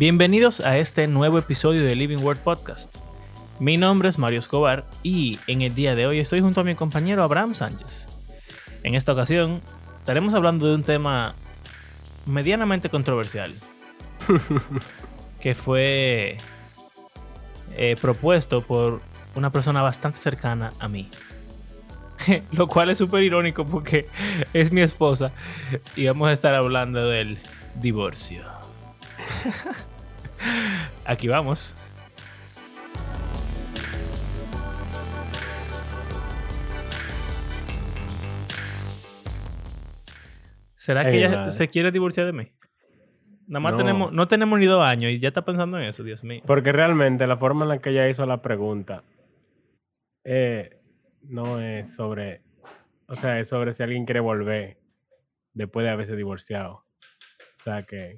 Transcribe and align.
Bienvenidos 0.00 0.60
a 0.60 0.78
este 0.78 1.06
nuevo 1.08 1.36
episodio 1.36 1.84
de 1.84 1.94
Living 1.94 2.22
Word 2.22 2.38
Podcast. 2.38 2.96
Mi 3.58 3.76
nombre 3.76 4.08
es 4.08 4.18
Mario 4.18 4.38
Escobar 4.38 4.86
y 5.02 5.38
en 5.46 5.60
el 5.60 5.74
día 5.74 5.94
de 5.94 6.06
hoy 6.06 6.20
estoy 6.20 6.40
junto 6.40 6.62
a 6.62 6.64
mi 6.64 6.74
compañero 6.74 7.22
Abraham 7.22 7.54
Sánchez. 7.54 8.08
En 8.82 8.94
esta 8.94 9.12
ocasión 9.12 9.60
estaremos 9.96 10.32
hablando 10.32 10.66
de 10.66 10.74
un 10.74 10.84
tema 10.84 11.34
medianamente 12.24 12.88
controversial 12.88 13.52
que 15.38 15.54
fue 15.54 16.38
eh, 17.76 17.94
propuesto 18.00 18.62
por 18.62 19.02
una 19.34 19.52
persona 19.52 19.82
bastante 19.82 20.18
cercana 20.18 20.72
a 20.78 20.88
mí. 20.88 21.10
Lo 22.52 22.68
cual 22.68 22.88
es 22.88 22.96
súper 22.96 23.22
irónico 23.22 23.66
porque 23.66 24.08
es 24.54 24.72
mi 24.72 24.80
esposa 24.80 25.30
y 25.94 26.06
vamos 26.06 26.30
a 26.30 26.32
estar 26.32 26.54
hablando 26.54 27.06
del 27.06 27.38
divorcio. 27.74 28.44
Aquí 31.04 31.28
vamos. 31.28 31.74
¿Será 40.76 41.04
que 41.04 41.18
ella 41.18 41.30
madre. 41.30 41.50
se 41.50 41.68
quiere 41.68 41.90
divorciar 41.92 42.26
de 42.26 42.32
mí? 42.32 42.52
Nada 43.46 43.60
más 43.60 43.72
No. 43.72 43.78
tenemos, 43.78 44.12
no 44.12 44.28
tenemos 44.28 44.58
ni 44.58 44.66
dos 44.66 44.86
años 44.86 45.10
y 45.12 45.18
ya 45.18 45.28
está 45.28 45.44
pensando 45.44 45.78
en 45.78 45.84
eso, 45.84 46.02
Dios 46.02 46.24
mío. 46.24 46.42
Porque 46.46 46.72
realmente 46.72 47.26
la 47.26 47.36
forma 47.36 47.64
en 47.64 47.68
la 47.70 47.78
que 47.78 47.90
ella 47.90 48.08
hizo 48.08 48.24
la 48.24 48.40
pregunta 48.42 49.02
eh, 50.24 50.78
no 51.22 51.60
es 51.60 51.94
sobre, 51.94 52.42
o 53.08 53.14
sea, 53.14 53.38
es 53.40 53.48
sobre 53.48 53.74
si 53.74 53.82
alguien 53.82 54.04
quiere 54.04 54.20
volver 54.20 54.78
después 55.52 55.84
de 55.84 55.90
haberse 55.90 56.16
divorciado. 56.16 56.84
O 57.60 57.62
sea 57.64 57.82
que, 57.82 58.16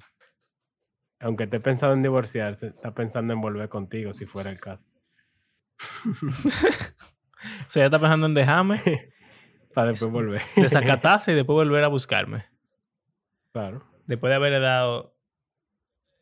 aunque 1.23 1.45
esté 1.45 1.61
pensando 1.61 1.95
en 1.95 2.03
divorciarse, 2.03 2.69
está 2.69 2.93
pensando 2.95 3.33
en 3.33 3.41
volver 3.41 3.69
contigo 3.69 4.13
si 4.13 4.27
fuera 4.27 4.51
el 4.51 4.61
caso. 4.61 4.87
O 7.67 7.71
sea, 7.71 7.81
ella 7.83 7.87
está 7.87 7.99
pensando 7.99 8.27
en 8.27 8.35
dejarme, 8.35 8.81
Para 9.75 9.89
después 9.89 10.13
volver. 10.13 10.43
desacatarse 10.55 11.33
y 11.33 11.35
después 11.35 11.55
volver 11.57 11.83
a 11.83 11.89
buscarme. 11.89 12.45
claro. 13.53 13.85
Después 14.07 14.31
de 14.31 14.35
haberle 14.37 14.61
dado. 14.61 15.17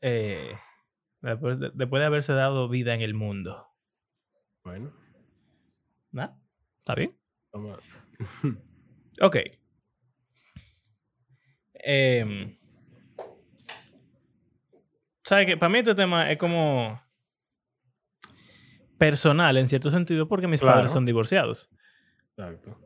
eh, 0.01 0.55
después, 1.21 1.59
de, 1.61 1.71
después 1.75 2.01
de 2.01 2.07
haberse 2.07 2.33
dado 2.33 2.69
vida 2.71 2.95
en 2.95 3.01
el 3.03 3.13
mundo. 3.15 3.67
Bueno, 4.65 4.93
¿No? 6.13 6.41
¿Está 6.79 6.95
bien? 6.95 7.15
toma. 7.51 7.79
Ok. 9.21 9.37
Em, 11.75 12.57
¿Sabes 15.31 15.47
qué? 15.47 15.57
Para 15.57 15.71
mí 15.71 15.79
este 15.79 15.95
tema 15.95 16.29
es 16.29 16.39
como 16.39 17.01
personal 18.99 19.57
en 19.59 19.69
cierto 19.69 19.89
sentido 19.89 20.27
porque 20.27 20.49
mis 20.49 20.61
padres 20.61 20.91
son 20.91 21.07
divorciados. 21.07 21.71
Exacto. 22.37 22.77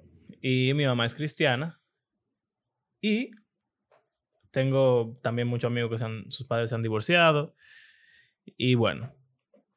Y 0.43 0.75
mi 0.75 0.85
mamá 0.85 1.07
es 1.07 1.15
cristiana. 1.15 1.81
Y 3.01 3.31
tengo 4.51 5.19
también 5.23 5.49
muchos 5.49 5.69
amigos 5.71 5.91
que 5.93 5.97
se 5.97 6.05
han- 6.05 6.31
sus 6.31 6.47
padres 6.47 6.69
se 6.69 6.75
han 6.75 6.83
divorciado. 6.83 7.57
Y 8.59 8.75
bueno, 8.75 9.11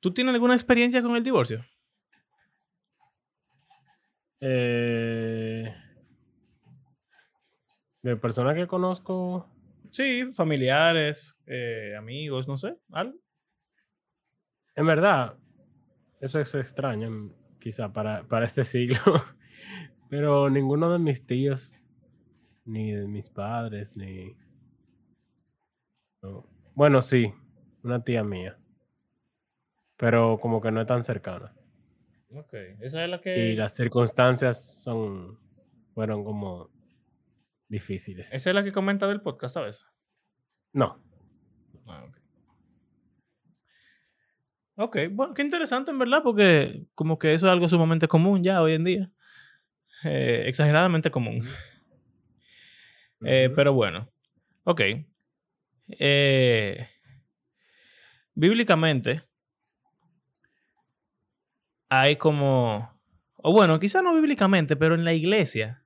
¿tú 0.02 0.14
tienes 0.14 0.34
alguna 0.34 0.54
experiencia 0.54 1.02
con 1.02 1.16
el 1.16 1.24
divorcio? 1.24 1.66
Eh, 4.42 5.74
de 8.02 8.18
personas 8.18 8.56
que 8.56 8.68
conozco, 8.68 9.50
Sí, 9.98 10.32
familiares, 10.32 11.36
eh, 11.48 11.96
amigos, 11.98 12.48
no 12.48 12.56
sé, 12.56 12.78
algo. 12.92 13.18
En 14.76 14.86
verdad, 14.86 15.34
eso 16.22 16.40
es 16.40 16.54
extraño, 16.54 17.32
quizá 17.58 17.92
para, 17.92 18.22
para 18.28 18.46
este 18.46 18.64
siglo, 18.64 19.00
pero 20.08 20.52
ninguno 20.52 20.92
de 20.92 21.00
mis 21.00 21.26
tíos, 21.26 21.84
ni 22.64 22.92
de 22.92 23.08
mis 23.08 23.32
padres, 23.32 23.98
ni... 23.98 24.38
no. 26.22 26.48
Bueno, 26.76 27.02
sí, 27.02 27.34
una 27.82 28.04
tía 28.04 28.24
mía, 28.24 28.56
pero 29.98 30.38
como 30.40 30.62
que 30.62 30.70
no 30.70 30.82
es 30.82 30.86
tan 30.86 31.02
cercana. 31.02 31.56
Ok, 32.36 32.54
esa 32.82 33.04
es 33.04 33.10
la 33.10 33.20
que... 33.20 33.36
Y 33.36 33.56
las 33.56 33.74
circunstancias 33.74 34.84
son, 34.84 35.40
fueron 35.96 36.24
como 36.24 36.70
difíciles. 37.68 38.32
Esa 38.34 38.50
es 38.50 38.56
la 38.56 38.64
que 38.64 38.72
comenta 38.72 39.08
del 39.08 39.22
podcast, 39.22 39.54
¿sabes? 39.56 39.88
No, 40.74 41.02
Ah, 41.88 42.04
ok. 42.04 42.18
Ok, 44.80 44.98
bueno, 45.12 45.34
qué 45.34 45.42
interesante 45.42 45.90
en 45.90 45.98
verdad, 45.98 46.22
porque 46.24 46.86
como 46.94 47.18
que 47.18 47.34
eso 47.34 47.48
es 47.48 47.52
algo 47.52 47.68
sumamente 47.68 48.08
común 48.08 48.44
ya 48.44 48.62
hoy 48.62 48.74
en 48.74 48.84
día. 48.84 49.12
Eh, 50.04 50.44
exageradamente 50.48 51.12
común. 51.12 51.42
Eh, 53.22 53.50
pero 53.56 53.74
bueno, 53.74 54.14
ok. 54.64 54.82
Eh, 55.88 56.88
bíblicamente, 58.36 59.24
hay 61.90 62.18
como, 62.18 63.02
o 63.38 63.52
bueno, 63.54 63.80
quizá 63.80 64.04
no 64.04 64.14
bíblicamente, 64.14 64.76
pero 64.76 64.94
en 64.94 65.04
la 65.04 65.14
iglesia, 65.14 65.84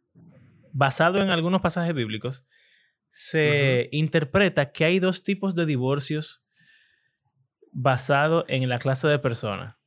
basado 0.73 1.21
en 1.21 1.29
algunos 1.29 1.61
pasajes 1.61 1.93
bíblicos, 1.93 2.45
se 3.11 3.89
interpreta 3.91 4.71
que 4.71 4.85
hay 4.85 4.99
dos 4.99 5.23
tipos 5.23 5.53
de 5.55 5.65
divorcios 5.65 6.43
basado 7.71 8.45
en 8.47 8.67
la 8.69 8.79
clase 8.79 9.07
de 9.07 9.19
persona. 9.19 9.77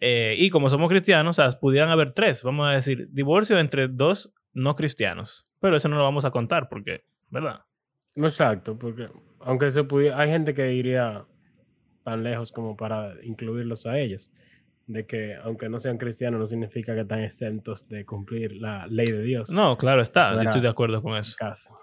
Eh, 0.00 0.34
y 0.38 0.50
como 0.50 0.68
somos 0.68 0.88
cristianos, 0.88 1.38
o 1.38 1.42
sea, 1.42 1.58
pudieran 1.58 1.90
haber 1.90 2.12
tres, 2.12 2.42
vamos 2.42 2.68
a 2.68 2.72
decir, 2.72 3.08
divorcio 3.10 3.58
entre 3.58 3.88
dos 3.88 4.34
no 4.52 4.76
cristianos. 4.76 5.48
Pero 5.60 5.76
eso 5.76 5.88
no 5.88 5.96
lo 5.96 6.02
vamos 6.02 6.24
a 6.24 6.30
contar 6.30 6.68
porque, 6.68 7.04
¿verdad? 7.30 7.60
No 8.14 8.26
exacto, 8.26 8.78
porque 8.78 9.08
aunque 9.40 9.70
se 9.70 9.82
pudiera, 9.84 10.18
hay 10.18 10.30
gente 10.30 10.54
que 10.54 10.72
iría 10.72 11.26
tan 12.04 12.22
lejos 12.22 12.52
como 12.52 12.76
para 12.76 13.14
incluirlos 13.24 13.86
a 13.86 13.98
ellos, 13.98 14.30
de 14.86 15.06
que 15.06 15.34
aunque 15.36 15.68
no 15.68 15.78
sean 15.78 15.98
cristianos 15.98 16.40
no 16.40 16.46
significa 16.46 16.94
que 16.94 17.02
están 17.02 17.20
exentos 17.20 17.88
de 17.88 18.04
cumplir 18.04 18.52
la 18.56 18.86
ley 18.86 19.06
de 19.06 19.22
Dios. 19.22 19.50
No, 19.50 19.76
claro 19.76 20.02
está, 20.02 20.34
yo 20.34 20.42
estoy 20.42 20.60
de 20.60 20.68
acuerdo 20.68 21.02
con 21.02 21.16
eso. 21.16 21.36
Caso. 21.38 21.76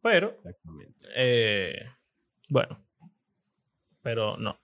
Pero, 0.00 0.36
eh, 1.16 1.84
bueno, 2.48 2.82
pero 4.02 4.36
no. 4.36 4.58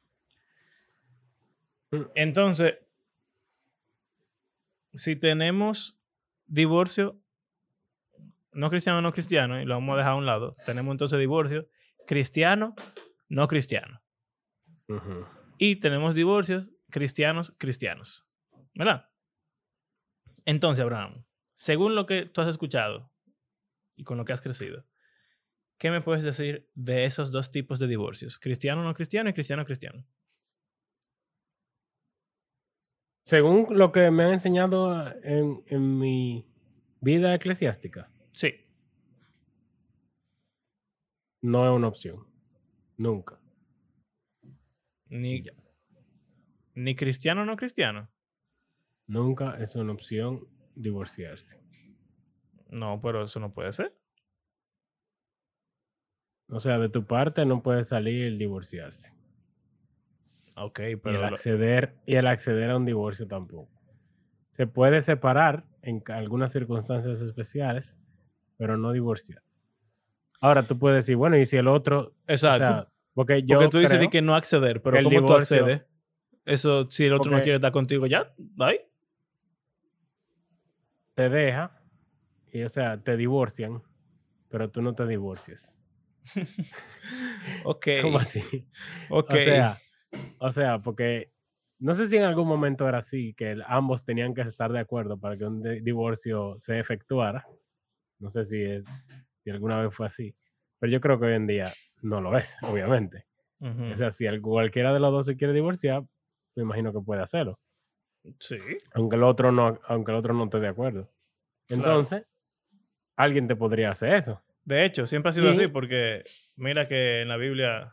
Mm. 1.91 2.03
Entonces, 2.15 2.79
si 4.93 5.17
tenemos 5.17 5.99
divorcio 6.47 7.19
no 8.55 8.71
cristiano, 8.71 9.03
no 9.03 9.13
cristiano, 9.13 9.61
y 9.61 9.65
lo 9.65 9.75
vamos 9.75 9.95
a 9.95 9.99
dejar 9.99 10.13
a 10.13 10.17
un 10.17 10.27
lado, 10.27 10.57
tenemos 10.65 10.93
entonces 10.93 11.19
divorcio 11.19 11.69
cristiano, 12.07 12.75
no 13.29 13.49
cristiano. 13.49 14.01
Y 15.59 15.77
tenemos 15.77 16.15
divorcios 16.15 16.69
cristianos, 16.95 17.53
cristianos. 17.59 18.25
¿Verdad? 18.73 19.11
Entonces, 20.45 20.81
Abraham, 20.81 21.25
según 21.57 21.97
lo 21.97 22.07
que 22.07 22.27
tú 22.27 22.41
has 22.41 22.47
escuchado 22.47 23.11
y 23.97 24.05
con 24.05 24.17
lo 24.17 24.25
que 24.25 24.33
has 24.33 24.41
crecido, 24.41 24.87
¿qué 25.77 25.91
me 25.91 26.03
puedes 26.03 26.23
decir 26.23 26.71
de 26.75 27.05
esos 27.05 27.33
dos 27.33 27.51
tipos 27.51 27.81
de 27.81 27.89
divorcios? 27.89 28.39
Cristiano, 28.39 28.85
no 28.85 28.95
cristiano 28.95 29.29
y 29.29 29.33
cristiano, 29.33 29.65
cristiano. 29.65 30.07
Según 33.25 33.77
lo 33.77 33.91
que 33.91 34.13
me 34.13 34.23
han 34.23 34.35
enseñado 34.35 34.89
ah, 34.93 35.17
en, 35.25 35.65
en 35.67 35.99
mi 35.99 36.47
vida 37.01 37.35
eclesiástica, 37.35 38.09
Sí. 38.33 38.55
no 41.43 41.67
es 41.69 41.77
una 41.77 41.89
opción. 41.89 42.25
Nunca. 42.97 43.41
Ni, 45.09 45.43
ni 46.75 46.95
cristiano, 46.97 47.45
no 47.45 47.57
cristiano. 47.57 48.09
Nunca 49.07 49.57
es 49.61 49.77
una 49.77 49.93
opción 49.93 50.47
divorciarse. 50.75 51.61
No, 52.71 53.01
pero 53.03 53.25
eso 53.25 53.39
no 53.41 53.53
puede 53.53 53.73
ser. 53.73 53.95
O 56.49 56.61
sea, 56.61 56.79
de 56.79 56.89
tu 56.89 57.07
parte 57.07 57.45
no 57.47 57.63
puede 57.63 57.85
salir 57.85 58.25
el 58.25 58.39
divorciarse. 58.39 59.13
Ok, 60.57 60.81
y 60.91 60.97
pero... 60.97 61.17
el 61.17 61.21
lo- 61.23 61.27
acceder 61.29 61.97
y 62.07 62.17
el 62.17 62.27
acceder 62.27 62.71
a 62.71 62.77
un 62.77 62.85
divorcio 62.85 63.27
tampoco. 63.27 63.71
Se 64.53 64.67
puede 64.67 65.03
separar 65.03 65.65
en 65.83 66.03
algunas 66.09 66.53
circunstancias 66.53 67.21
especiales, 67.21 67.97
pero 68.57 68.77
no 68.77 68.93
divorciar. 68.93 69.43
Ahora 70.41 70.67
tú 70.67 70.79
puedes 70.79 70.97
decir, 71.05 71.17
bueno, 71.17 71.37
y 71.37 71.47
si 71.47 71.57
el 71.57 71.67
otro, 71.67 72.09
o 72.09 72.15
Exacto. 72.27 72.67
sea, 72.67 72.89
porque 73.15 73.43
yo 73.43 73.57
Porque 73.57 73.69
tú 73.71 73.79
dices 73.79 73.99
de 73.99 74.11
que 74.11 74.23
no 74.23 74.37
acceder, 74.37 74.81
pero 74.83 74.99
el 74.99 75.05
¿cómo 75.05 75.27
tú 75.27 75.35
accedes? 75.35 75.85
Eso, 76.45 76.91
si 76.91 77.07
el 77.07 77.15
otro 77.15 77.31
no 77.33 77.41
quiere 77.41 77.57
estar 77.57 77.73
contigo, 77.73 78.07
ya, 78.07 78.35
ahí. 78.59 78.81
te 81.15 81.29
deja 81.29 81.81
y 82.53 82.63
o 82.63 82.69
sea, 82.69 83.03
te 83.03 83.17
divorcian, 83.17 83.83
pero 84.49 84.71
tú 84.71 84.83
no 84.83 84.95
te 84.95 85.07
divorcias. 85.07 85.75
ok. 87.65 87.87
¿Cómo 88.03 88.19
así? 88.19 88.41
Ok. 89.09 89.31
O 89.31 89.39
sea, 89.39 89.83
o 90.39 90.53
sea, 90.53 90.79
porque 90.79 91.33
no 91.79 91.95
sé 91.95 92.07
si 92.07 92.17
en 92.17 92.25
algún 92.25 92.47
momento 92.47 92.89
era 92.89 92.99
así, 92.99 93.35
que 93.35 93.57
ambos 93.67 94.05
tenían 94.05 94.35
que 94.35 94.43
estar 94.43 94.73
de 94.73 94.79
acuerdo 94.81 95.19
para 95.19 95.37
que 95.37 95.45
un 95.45 95.63
divorcio 95.83 96.57
se 96.59 96.79
efectuara. 96.79 97.47
No 98.19 98.31
sé 98.31 98.45
si 98.45 98.63
es, 98.63 98.85
si 99.39 99.51
alguna 99.51 99.81
vez 99.81 99.95
fue 99.95 100.07
así, 100.07 100.35
pero 100.79 100.93
yo 100.93 101.01
creo 101.01 101.19
que 101.19 101.27
hoy 101.27 101.35
en 101.35 101.47
día 101.47 101.73
no 102.03 102.21
lo 102.21 102.37
es, 102.37 102.57
obviamente. 102.63 103.27
Ujú. 103.61 103.93
O 103.93 103.97
sea, 103.97 104.11
si 104.11 104.27
al- 104.27 104.41
cualquiera 104.41 104.93
de 104.93 105.01
los 105.01 105.13
dos 105.13 105.27
se 105.27 105.37
quiere 105.37 105.53
divorciar, 105.53 106.05
me 106.57 106.63
imagino 106.63 106.93
que 106.93 107.01
puede 107.01 107.23
hacerlo, 107.23 107.59
sí. 108.39 108.59
aunque 108.95 109.17
el 109.17 109.23
otro 109.23 109.53
no, 109.53 109.79
aunque 109.87 110.13
el 110.13 110.19
otro 110.19 110.35
no 110.35 110.45
esté 110.45 110.61
de 110.61 110.69
acuerdo. 110.69 111.11
Claro. 111.67 111.83
Entonces, 111.83 112.27
alguien 113.17 113.49
te 113.49 113.57
podría 113.57 113.91
hacer 113.91 114.15
eso. 114.15 114.43
De 114.65 114.85
hecho, 114.85 115.07
siempre 115.07 115.31
ha 115.31 115.33
sido 115.33 115.51
así 115.51 115.69
porque 115.69 116.25
mira 116.57 116.89
que 116.89 117.21
en 117.21 117.29
la 117.29 117.37
Biblia 117.37 117.93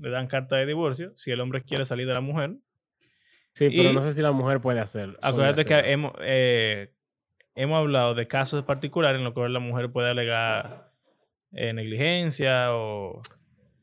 le 0.00 0.10
dan 0.10 0.26
carta 0.26 0.56
de 0.56 0.66
divorcio 0.66 1.12
si 1.14 1.30
el 1.30 1.40
hombre 1.40 1.62
quiere 1.62 1.84
salir 1.84 2.08
de 2.08 2.14
la 2.14 2.20
mujer. 2.20 2.56
Sí, 3.52 3.70
pero 3.70 3.92
no 3.92 4.02
sé 4.02 4.12
si 4.12 4.22
la 4.22 4.32
mujer 4.32 4.60
puede 4.60 4.80
hacerlo. 4.80 5.16
puede 5.20 5.32
Acuérdate 5.32 5.64
que 5.64 5.92
hemos, 5.92 6.12
eh, 6.20 6.92
hemos 7.54 7.78
hablado 7.78 8.14
de 8.14 8.26
casos 8.26 8.64
particulares 8.64 9.18
en 9.18 9.24
los 9.24 9.32
cuales 9.32 9.52
la 9.52 9.60
mujer 9.60 9.90
puede 9.90 10.10
alegar 10.10 10.90
eh, 11.52 11.72
negligencia 11.72 12.74
o... 12.74 13.22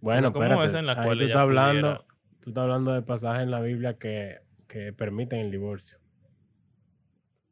Bueno, 0.01 0.33
esa 0.63 0.79
en 0.79 0.85
la 0.85 1.01
cual 1.01 1.21
ella 1.21 1.41
hablando, 1.41 1.97
pudiera- 1.97 2.14
tú 2.45 2.51
estás 2.51 2.61
hablando 2.61 2.93
de 2.93 3.01
pasajes 3.01 3.41
en 3.41 3.49
la 3.49 3.59
Biblia 3.59 3.97
que, 3.97 4.37
que 4.67 4.93
permiten 4.93 5.39
el 5.39 5.51
divorcio. 5.51 5.97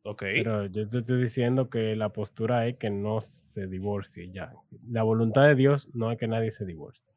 Ok. 0.04 0.22
Pero 0.22 0.68
yo 0.68 0.88
te 0.88 1.00
estoy 1.00 1.24
diciendo 1.24 1.68
que 1.68 1.95
la 1.95 2.10
postura 2.10 2.68
es 2.68 2.78
que 2.78 2.92
no 2.92 3.19
se 3.22 3.66
divorcie 3.66 4.30
ya. 4.31 4.54
La 4.88 5.01
voluntad 5.01 5.48
de 5.48 5.56
Dios 5.56 5.90
no 5.95 6.12
es 6.12 6.19
que 6.19 6.28
nadie 6.28 6.51
se 6.51 6.63
divorcie. 6.63 7.07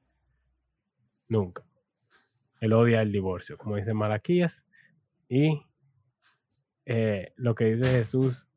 Nunca. 1.28 1.64
Él 2.62 2.72
odia 2.72 3.02
el 3.02 3.12
divorcio, 3.12 3.58
como 3.58 3.76
dice 3.76 3.92
Malaquías. 3.92 4.64
Y 5.28 5.60
eh, 6.86 7.34
lo 7.36 7.54
que 7.54 7.66
dice 7.66 7.90
Jesús 7.90 8.48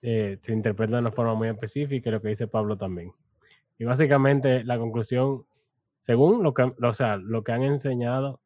eh, 0.00 0.36
se 0.42 0.52
interpreta 0.52 0.94
de 0.94 0.98
una 0.98 1.12
forma 1.12 1.34
muy 1.34 1.46
específica 1.46 2.08
y 2.08 2.12
lo 2.12 2.20
que 2.20 2.30
dice 2.30 2.48
Pablo 2.48 2.76
también. 2.76 3.12
Y 3.78 3.84
básicamente 3.84 4.64
la 4.64 4.78
conclusión, 4.78 5.46
según 6.02 6.42
lo 6.42 6.52
que, 6.52 6.62
o 6.62 6.94
sea, 6.94 7.16
lo 7.16 7.42
que 7.42 7.52
han 7.52 7.62
enseñado 7.62 8.40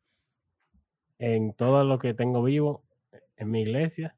en 1.18 1.54
todo 1.54 1.84
lo 1.84 1.98
que 1.98 2.14
tengo 2.14 2.42
vivo 2.42 2.84
en 3.36 3.50
mi 3.50 3.62
iglesia, 3.62 4.14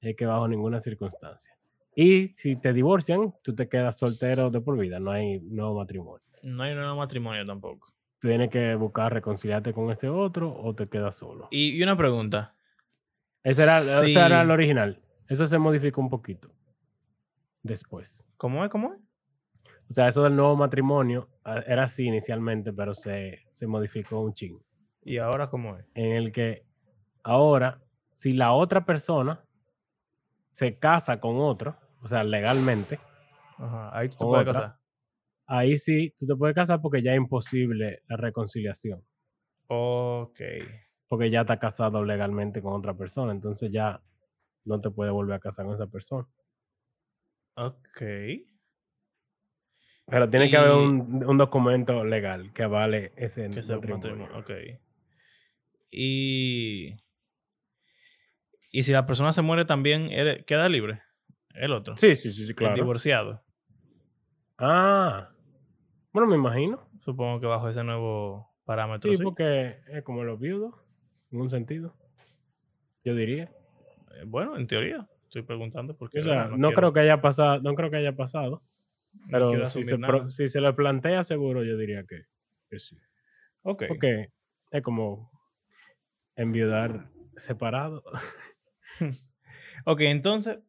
es 0.00 0.16
que 0.16 0.26
bajo 0.26 0.46
ninguna 0.48 0.80
circunstancia. 0.80 1.56
Y 1.94 2.26
si 2.26 2.56
te 2.56 2.72
divorcian, 2.72 3.34
tú 3.42 3.54
te 3.54 3.68
quedas 3.68 3.98
soltero 3.98 4.50
de 4.50 4.60
por 4.60 4.76
vida, 4.76 4.98
no 4.98 5.12
hay 5.12 5.40
nuevo 5.40 5.76
matrimonio. 5.78 6.24
No 6.42 6.64
hay 6.64 6.74
nuevo 6.74 6.96
matrimonio 6.96 7.46
tampoco. 7.46 7.92
Tienes 8.20 8.50
que 8.50 8.74
buscar 8.74 9.12
reconciliarte 9.12 9.72
con 9.72 9.90
ese 9.90 10.08
otro 10.08 10.52
o 10.52 10.74
te 10.74 10.88
quedas 10.88 11.14
solo. 11.14 11.48
Y, 11.50 11.76
y 11.76 11.82
una 11.82 11.96
pregunta. 11.96 12.54
Ese 13.44 13.62
era, 13.62 13.78
ese 13.78 14.18
era 14.18 14.42
el 14.42 14.50
original. 14.50 15.00
Eso 15.28 15.46
se 15.46 15.58
modificó 15.58 16.00
un 16.00 16.10
poquito 16.10 16.50
después. 17.62 18.24
¿Cómo 18.36 18.64
es? 18.64 18.70
¿Cómo 18.70 18.94
es? 18.94 19.00
O 19.88 19.92
sea, 19.92 20.08
eso 20.08 20.22
del 20.24 20.36
nuevo 20.36 20.56
matrimonio 20.56 21.28
ah, 21.44 21.62
era 21.66 21.84
así 21.84 22.04
inicialmente, 22.06 22.72
pero 22.72 22.94
se, 22.94 23.40
se 23.52 23.66
modificó 23.66 24.20
un 24.20 24.34
ching. 24.34 24.58
¿Y 25.02 25.18
ahora 25.18 25.50
cómo 25.50 25.76
es? 25.76 25.86
En 25.94 26.12
el 26.12 26.32
que 26.32 26.66
ahora, 27.22 27.82
si 28.06 28.32
la 28.32 28.52
otra 28.52 28.84
persona 28.86 29.44
se 30.52 30.78
casa 30.78 31.20
con 31.20 31.36
otro, 31.38 31.76
o 32.02 32.08
sea, 32.08 32.24
legalmente, 32.24 32.98
Ajá. 33.58 33.96
Ahí 33.96 34.08
tú 34.08 34.16
te 34.18 34.26
puedes 34.26 34.46
otra. 34.48 34.52
casar. 34.52 34.78
ahí 35.46 35.76
sí 35.78 36.14
tú 36.18 36.26
te 36.26 36.36
puedes 36.36 36.54
casar 36.54 36.80
porque 36.80 37.02
ya 37.02 37.12
es 37.12 37.18
imposible 37.18 38.02
la 38.08 38.16
reconciliación. 38.16 39.04
Ok. 39.68 40.40
Porque 41.08 41.30
ya 41.30 41.42
está 41.42 41.58
casado 41.58 42.04
legalmente 42.04 42.62
con 42.62 42.72
otra 42.72 42.94
persona. 42.94 43.32
Entonces 43.32 43.70
ya 43.72 44.02
no 44.64 44.80
te 44.80 44.90
puedes 44.90 45.12
volver 45.12 45.36
a 45.36 45.40
casar 45.40 45.66
con 45.66 45.74
esa 45.74 45.86
persona. 45.86 46.26
Ok. 47.56 48.02
Pero 50.06 50.28
tiene 50.28 50.50
que 50.50 50.56
haber 50.56 50.72
un, 50.72 51.24
un 51.24 51.38
documento 51.38 52.04
legal 52.04 52.52
que 52.52 52.62
avale 52.64 53.12
ese 53.16 53.42
Que 53.50 53.56
matrimonio. 53.62 53.96
matrimonio. 53.96 54.38
Ok. 54.38 54.50
Y. 55.90 56.96
Y 58.70 58.82
si 58.82 58.92
la 58.92 59.06
persona 59.06 59.32
se 59.32 59.42
muere 59.42 59.64
también, 59.64 60.10
¿eres- 60.10 60.44
¿queda 60.44 60.68
libre? 60.68 61.00
El 61.54 61.72
otro. 61.72 61.96
Sí, 61.96 62.16
sí, 62.16 62.32
sí, 62.32 62.44
sí, 62.44 62.50
El 62.50 62.56
claro. 62.56 62.74
divorciado. 62.74 63.42
Ah, 64.58 65.30
bueno, 66.12 66.28
me 66.28 66.36
imagino. 66.36 66.88
Supongo 67.00 67.40
que 67.40 67.46
bajo 67.46 67.68
ese 67.68 67.84
nuevo 67.84 68.52
parámetro. 68.64 69.10
Sí, 69.10 69.16
Sí, 69.18 69.22
porque 69.24 69.76
es 69.88 70.02
como 70.02 70.24
los 70.24 70.38
viudos, 70.40 70.74
en 71.30 71.40
un 71.40 71.50
sentido. 71.50 71.94
Yo 73.04 73.14
diría. 73.14 73.44
Eh, 74.16 74.24
Bueno, 74.26 74.56
en 74.56 74.66
teoría. 74.66 75.08
Estoy 75.24 75.42
preguntando 75.42 75.96
porque 75.96 76.20
O 76.20 76.22
sea, 76.22 76.46
no, 76.48 76.72
creo 76.72 76.92
que 76.92 77.00
haya 77.00 77.20
pasado, 77.20 77.60
no 77.60 77.74
creo 77.74 77.90
que 77.90 77.96
haya 77.96 78.14
pasado. 78.16 78.62
Pero 79.30 79.66
si 79.66 79.84
se, 79.84 79.98
pro- 79.98 80.28
si 80.30 80.48
se 80.48 80.60
le 80.60 80.72
plantea 80.72 81.24
seguro, 81.24 81.64
yo 81.64 81.76
diría 81.76 82.04
que, 82.04 82.24
que 82.68 82.78
sí. 82.78 82.96
Ok. 83.62 83.84
Porque 83.88 84.28
es 84.70 84.82
como 84.82 85.30
enviudar 86.36 87.10
separado. 87.36 88.02
Ok, 89.86 90.00
entonces, 90.02 90.60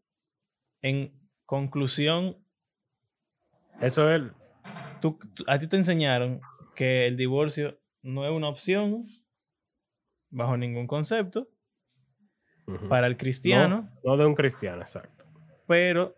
en 0.82 1.14
conclusión, 1.46 2.38
Eso 3.82 4.12
es, 4.12 4.24
tú, 5.02 5.20
a 5.48 5.60
ti 5.60 5.68
te 5.68 5.78
enseñaron 5.78 6.42
que 6.76 7.08
el 7.08 7.18
divorcio 7.18 7.80
no 8.02 8.26
es 8.26 8.32
una 8.32 8.50
opción 8.50 9.06
bajo 10.30 10.58
ningún 10.58 10.88
concepto 10.88 11.48
para 12.90 13.08
el 13.08 13.14
no, 13.14 13.18
cristiano, 13.18 13.90
no 14.04 14.18
de 14.18 14.26
un 14.26 14.36
cristiano, 14.36 14.82
exacto. 14.82 15.24
pero 15.68 16.16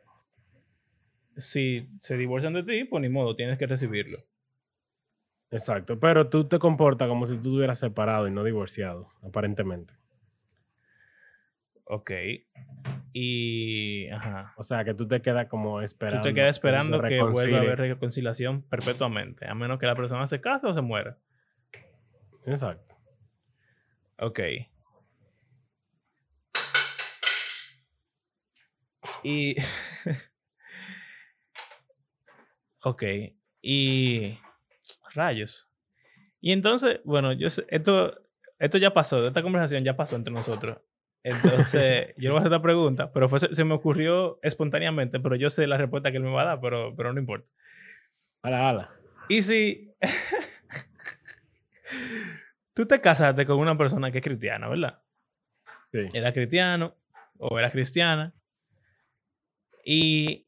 si 1.37 1.89
se 2.01 2.17
divorcian 2.17 2.53
de 2.53 2.63
ti, 2.63 2.83
pues 2.85 3.01
ni 3.01 3.09
modo, 3.09 3.35
tienes 3.35 3.57
que 3.57 3.67
recibirlo. 3.67 4.19
Exacto. 5.49 5.99
Pero 5.99 6.29
tú 6.29 6.47
te 6.47 6.59
comportas 6.59 7.07
como 7.07 7.25
si 7.25 7.33
tú 7.33 7.49
estuvieras 7.49 7.79
separado 7.79 8.27
y 8.27 8.31
no 8.31 8.43
divorciado, 8.43 9.09
aparentemente. 9.21 9.93
Ok. 11.85 12.11
Y, 13.13 14.09
ajá. 14.09 14.53
O 14.57 14.63
sea, 14.63 14.83
que 14.83 14.93
tú 14.93 15.07
te 15.07 15.21
quedas 15.21 15.47
como 15.47 15.79
Tú 15.79 15.85
esperando. 15.85 16.27
te 16.27 16.33
quedas 16.33 16.57
esperando 16.57 17.01
que 17.01 17.21
vuelva 17.21 17.57
a 17.59 17.61
haber 17.61 17.79
reconciliación 17.79 18.61
perpetuamente, 18.63 19.47
a 19.47 19.55
menos 19.55 19.79
que 19.79 19.85
la 19.85 19.95
persona 19.95 20.27
se 20.27 20.41
case 20.41 20.67
o 20.67 20.73
se 20.73 20.81
muera. 20.81 21.17
Exacto. 22.45 22.95
Ok. 24.19 24.39
Y. 29.23 29.55
ok. 32.83 33.03
Y. 33.61 34.37
Rayos. 35.13 35.69
Y 36.39 36.51
entonces, 36.51 37.01
bueno, 37.03 37.33
yo 37.33 37.49
sé, 37.49 37.65
esto, 37.69 38.13
esto 38.59 38.77
ya 38.77 38.93
pasó, 38.93 39.27
esta 39.27 39.41
conversación 39.41 39.83
ya 39.83 39.97
pasó 39.97 40.15
entre 40.15 40.33
nosotros. 40.33 40.79
Entonces, 41.23 42.13
yo 42.17 42.23
le 42.23 42.29
voy 42.29 42.37
a 42.37 42.39
hacer 42.39 42.53
esta 42.53 42.61
pregunta, 42.61 43.11
pero 43.11 43.27
fue, 43.27 43.39
se 43.39 43.63
me 43.63 43.73
ocurrió 43.73 44.39
espontáneamente, 44.43 45.19
pero 45.19 45.35
yo 45.35 45.49
sé 45.49 45.67
la 45.67 45.77
respuesta 45.77 46.11
que 46.11 46.17
él 46.17 46.23
me 46.23 46.31
va 46.31 46.43
a 46.43 46.45
dar, 46.45 46.61
pero, 46.61 46.95
pero 46.95 47.11
no 47.11 47.19
importa. 47.19 47.47
Ala, 48.43 48.69
ala. 48.69 48.91
Y 49.27 49.41
si 49.41 49.93
tú 52.73 52.85
te 52.85 53.01
casaste 53.01 53.45
con 53.45 53.57
una 53.57 53.77
persona 53.77 54.11
que 54.11 54.19
es 54.19 54.23
cristiana, 54.23 54.69
¿verdad? 54.69 55.01
Sí. 55.91 56.07
Era 56.13 56.31
cristiano 56.31 56.95
o 57.39 57.59
era 57.59 57.71
cristiana. 57.71 58.33
Y 59.83 60.46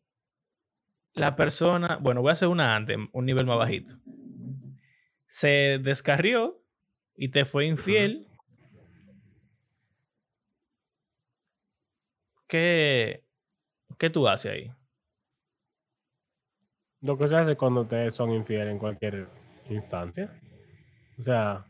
la 1.19 1.35
persona, 1.35 1.97
bueno, 2.01 2.21
voy 2.21 2.29
a 2.29 2.33
hacer 2.33 2.47
una 2.47 2.75
antes, 2.75 2.97
un 3.11 3.25
nivel 3.25 3.45
más 3.45 3.57
bajito. 3.57 3.93
Se 5.27 5.79
descarrió 5.83 6.63
y 7.15 7.29
te 7.29 7.45
fue 7.45 7.65
infiel. 7.65 8.25
¿Qué, 12.47 13.23
¿Qué 13.97 14.09
tú 14.09 14.27
haces 14.27 14.51
ahí? 14.51 14.71
Lo 17.01 17.17
que 17.17 17.27
se 17.27 17.35
hace 17.35 17.55
cuando 17.55 17.85
te 17.85 18.09
son 18.11 18.31
infieles 18.31 18.71
en 18.71 18.79
cualquier 18.79 19.27
instancia. 19.69 20.33
O 21.19 21.23
sea, 21.23 21.65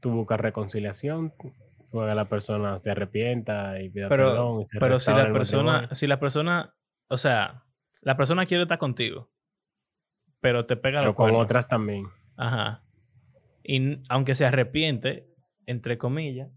tú 0.00 0.10
buscas 0.10 0.40
reconciliación, 0.40 1.32
tú 1.38 1.52
que 1.92 2.14
la 2.14 2.28
persona 2.28 2.78
se 2.78 2.90
arrepienta 2.90 3.80
y 3.80 3.90
pida 3.90 4.08
Pero, 4.08 4.30
perdón. 4.30 4.60
Y 4.62 4.66
se 4.66 4.78
pero 4.78 4.98
si 4.98 5.10
la 5.12 5.32
persona, 5.32 5.88
si 5.94 6.06
la 6.06 6.18
persona, 6.18 6.74
o 7.08 7.16
sea, 7.16 7.65
la 8.06 8.16
persona 8.16 8.46
quiere 8.46 8.62
estar 8.62 8.78
contigo, 8.78 9.28
pero 10.40 10.64
te 10.64 10.76
pega 10.76 11.00
Pero 11.00 11.06
los 11.08 11.16
con 11.16 11.24
cuernos. 11.24 11.42
otras 11.44 11.66
también. 11.68 12.06
Ajá. 12.36 12.84
Y 13.64 13.98
aunque 14.08 14.36
se 14.36 14.46
arrepiente, 14.46 15.26
entre 15.66 15.98
comillas, 15.98 16.48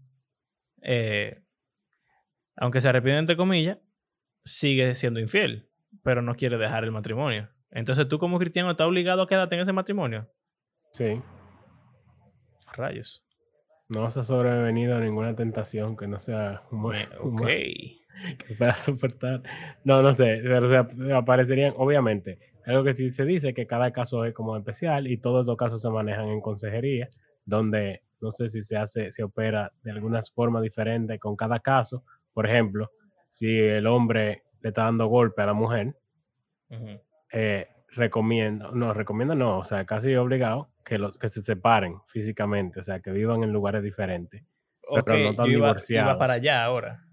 eh, 0.82 1.42
aunque 2.56 2.80
se 2.80 2.88
arrepiente, 2.88 3.18
entre 3.18 3.36
comillas, 3.36 3.78
sigue 4.44 4.94
siendo 4.94 5.18
infiel, 5.18 5.68
pero 6.04 6.22
no 6.22 6.36
quiere 6.36 6.56
dejar 6.56 6.84
el 6.84 6.92
matrimonio. 6.92 7.48
Entonces 7.72 8.06
tú 8.06 8.20
como 8.20 8.38
cristiano 8.38 8.70
estás 8.70 8.86
obligado 8.86 9.22
a 9.22 9.26
quedarte 9.26 9.56
en 9.56 9.62
ese 9.62 9.72
matrimonio. 9.72 10.30
Sí. 10.92 11.20
Rayos. 12.74 13.24
No 13.88 14.08
se 14.12 14.20
ha 14.20 14.22
sobrevenido 14.22 14.96
a 14.96 15.00
ninguna 15.00 15.34
tentación 15.34 15.96
que 15.96 16.06
no 16.06 16.20
sea 16.20 16.62
muy, 16.70 16.96
Eh, 16.96 17.08
Ok. 17.18 17.42
que 18.46 18.54
pueda 18.54 18.74
soportar. 18.74 19.42
No, 19.84 20.02
no 20.02 20.14
sé, 20.14 20.40
pero 20.42 20.66
o 20.66 20.70
sea, 20.70 21.16
aparecerían, 21.16 21.74
obviamente, 21.76 22.38
algo 22.66 22.84
que 22.84 22.94
sí 22.94 23.10
se 23.10 23.24
dice 23.24 23.54
que 23.54 23.66
cada 23.66 23.90
caso 23.92 24.24
es 24.24 24.34
como 24.34 24.56
especial 24.56 25.06
y 25.06 25.16
todos 25.16 25.46
los 25.46 25.56
casos 25.56 25.80
se 25.80 25.90
manejan 25.90 26.28
en 26.28 26.40
consejería, 26.40 27.08
donde 27.44 28.02
no 28.20 28.30
sé 28.30 28.48
si 28.48 28.62
se 28.62 28.76
hace, 28.76 29.12
se 29.12 29.22
opera 29.22 29.72
de 29.82 29.90
algunas 29.90 30.30
formas 30.30 30.62
diferentes 30.62 31.18
con 31.18 31.36
cada 31.36 31.60
caso. 31.60 32.04
Por 32.32 32.46
ejemplo, 32.46 32.90
si 33.28 33.58
el 33.58 33.86
hombre 33.86 34.42
le 34.60 34.68
está 34.68 34.84
dando 34.84 35.06
golpe 35.06 35.42
a 35.42 35.46
la 35.46 35.54
mujer, 35.54 35.96
eh, 37.32 37.66
recomienda, 37.88 38.70
no, 38.72 38.92
recomienda 38.92 39.34
no, 39.34 39.58
o 39.58 39.64
sea, 39.64 39.84
casi 39.84 40.14
obligado 40.14 40.70
que, 40.84 40.98
los, 40.98 41.18
que 41.18 41.28
se 41.28 41.42
separen 41.42 41.96
físicamente, 42.08 42.80
o 42.80 42.82
sea, 42.82 43.00
que 43.00 43.10
vivan 43.10 43.42
en 43.42 43.52
lugares 43.52 43.82
diferentes. 43.82 44.44
Pero 44.82 45.18
no 45.18 45.30
están 45.30 45.46
yo 45.46 45.52
iba, 45.52 45.58
iba 45.58 45.66
divorciados. 45.68 46.16
para 46.16 46.34
allá 46.34 46.64
ahora. 46.64 47.04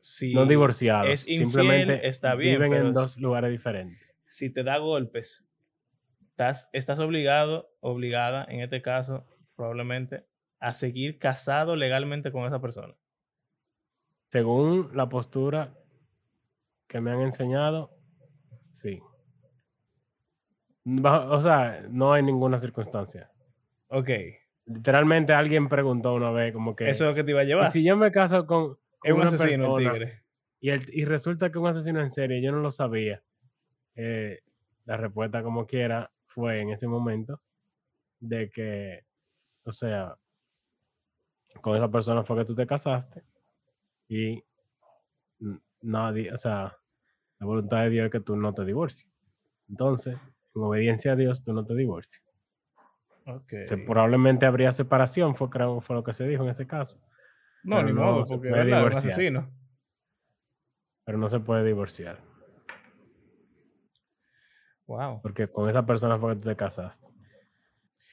Si 0.00 0.34
no 0.34 0.46
divorciados, 0.46 1.08
es 1.10 1.28
infiel, 1.28 1.46
simplemente 1.50 2.08
está 2.08 2.34
bien, 2.34 2.60
viven 2.60 2.72
en 2.74 2.92
dos 2.92 3.16
lugares 3.18 3.50
diferentes. 3.50 3.98
si 4.24 4.50
te 4.50 4.62
da 4.62 4.78
golpes, 4.78 5.46
estás, 6.30 6.68
estás 6.72 6.98
obligado, 7.00 7.70
obligada, 7.80 8.44
en 8.48 8.60
este 8.60 8.82
caso, 8.82 9.26
probablemente, 9.56 10.26
a 10.60 10.72
seguir 10.74 11.18
casado 11.18 11.76
legalmente 11.76 12.32
con 12.32 12.44
esa 12.46 12.60
persona. 12.60 12.94
Según 14.30 14.90
la 14.94 15.08
postura 15.08 15.74
que 16.88 17.00
me 17.00 17.10
han 17.12 17.20
enseñado, 17.20 17.90
sí. 18.70 19.00
O 21.04 21.40
sea, 21.40 21.84
no 21.90 22.12
hay 22.12 22.22
ninguna 22.22 22.58
circunstancia. 22.58 23.30
Ok, 23.88 24.10
Literalmente 24.66 25.32
alguien 25.32 25.68
preguntó 25.68 26.14
una 26.14 26.30
vez 26.32 26.52
como 26.52 26.74
que 26.74 26.90
eso 26.90 27.04
es 27.04 27.10
lo 27.10 27.14
que 27.14 27.22
te 27.22 27.30
iba 27.30 27.40
a 27.40 27.44
"¿Y 27.44 27.46
llevar. 27.46 27.70
si 27.70 27.84
yo 27.84 27.96
me 27.96 28.10
caso 28.10 28.46
con 28.46 28.78
es 29.02 29.12
un 29.12 29.20
asesino 29.44 29.78
el 29.78 29.84
tigre. 29.92 30.22
y, 30.60 30.70
el- 30.70 30.88
y 30.94 31.04
resulta 31.04 31.50
que 31.52 31.58
un 31.58 31.66
asesino 31.68 32.00
en 32.00 32.10
serie, 32.10 32.40
yo 32.42 32.52
no 32.52 32.58
lo 32.60 32.70
sabía. 32.70 33.22
Eh, 33.94 34.40
la 34.84 34.96
respuesta 34.96 35.42
como 35.42 35.66
quiera 35.66 36.10
fue 36.26 36.60
en 36.60 36.70
ese 36.70 36.86
momento 36.86 37.40
de 38.20 38.50
que, 38.50 39.04
o 39.64 39.72
sea, 39.72 40.16
con 41.60 41.76
esa 41.76 41.90
persona 41.90 42.22
fue 42.24 42.36
que 42.38 42.44
tú 42.44 42.54
te 42.54 42.66
casaste 42.66 43.22
y 44.08 44.42
nadie, 45.82 46.32
o 46.32 46.36
sea, 46.38 46.76
la 47.38 47.46
voluntad 47.46 47.82
de 47.82 47.90
Dios 47.90 48.06
es 48.06 48.12
que 48.12 48.20
tú 48.20 48.36
no 48.36 48.52
te 48.54 48.64
divorcies. 48.64 49.10
Entonces, 49.68 50.16
en 50.54 50.62
obediencia 50.62 51.12
a 51.12 51.16
Dios, 51.16 51.42
tú 51.42 51.52
no 51.52 51.64
te 51.64 51.74
divorcias. 51.74 52.24
Ok. 53.26 53.52
Se- 53.66 53.76
probablemente 53.78 54.46
habría 54.46 54.72
separación, 54.72 55.34
fue, 55.34 55.50
creo, 55.50 55.80
fue 55.80 55.96
lo 55.96 56.04
que 56.04 56.12
se 56.14 56.26
dijo 56.26 56.44
en 56.44 56.50
ese 56.50 56.66
caso, 56.66 56.98
No, 57.64 57.76
pero 57.76 57.86
ni 57.88 57.92
modo, 57.94 58.24
porque 58.24 58.50
¿verdad? 58.50 58.84
un 58.86 58.92
asesino. 58.92 59.50
pero 61.04 61.18
no 61.18 61.28
se 61.28 61.40
puede 61.40 61.64
divorciar, 61.64 62.20
Wow. 64.86 65.20
porque 65.22 65.48
con 65.48 65.68
esa 65.68 65.84
persona 65.84 66.18
fue 66.18 66.34
que 66.34 66.42
tú 66.42 66.48
te 66.48 66.56
casaste. 66.56 67.06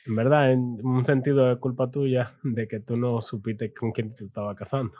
En 0.06 0.16
verdad, 0.16 0.52
en 0.52 0.86
un 0.86 1.06
sentido 1.06 1.48
de 1.48 1.58
culpa 1.60 1.90
tuya 1.90 2.34
de 2.44 2.68
que 2.68 2.80
tú 2.80 2.98
no 2.98 3.22
supiste 3.22 3.74
con 3.74 3.92
quién 3.92 4.14
te 4.14 4.26
estabas 4.26 4.56
casando, 4.58 4.94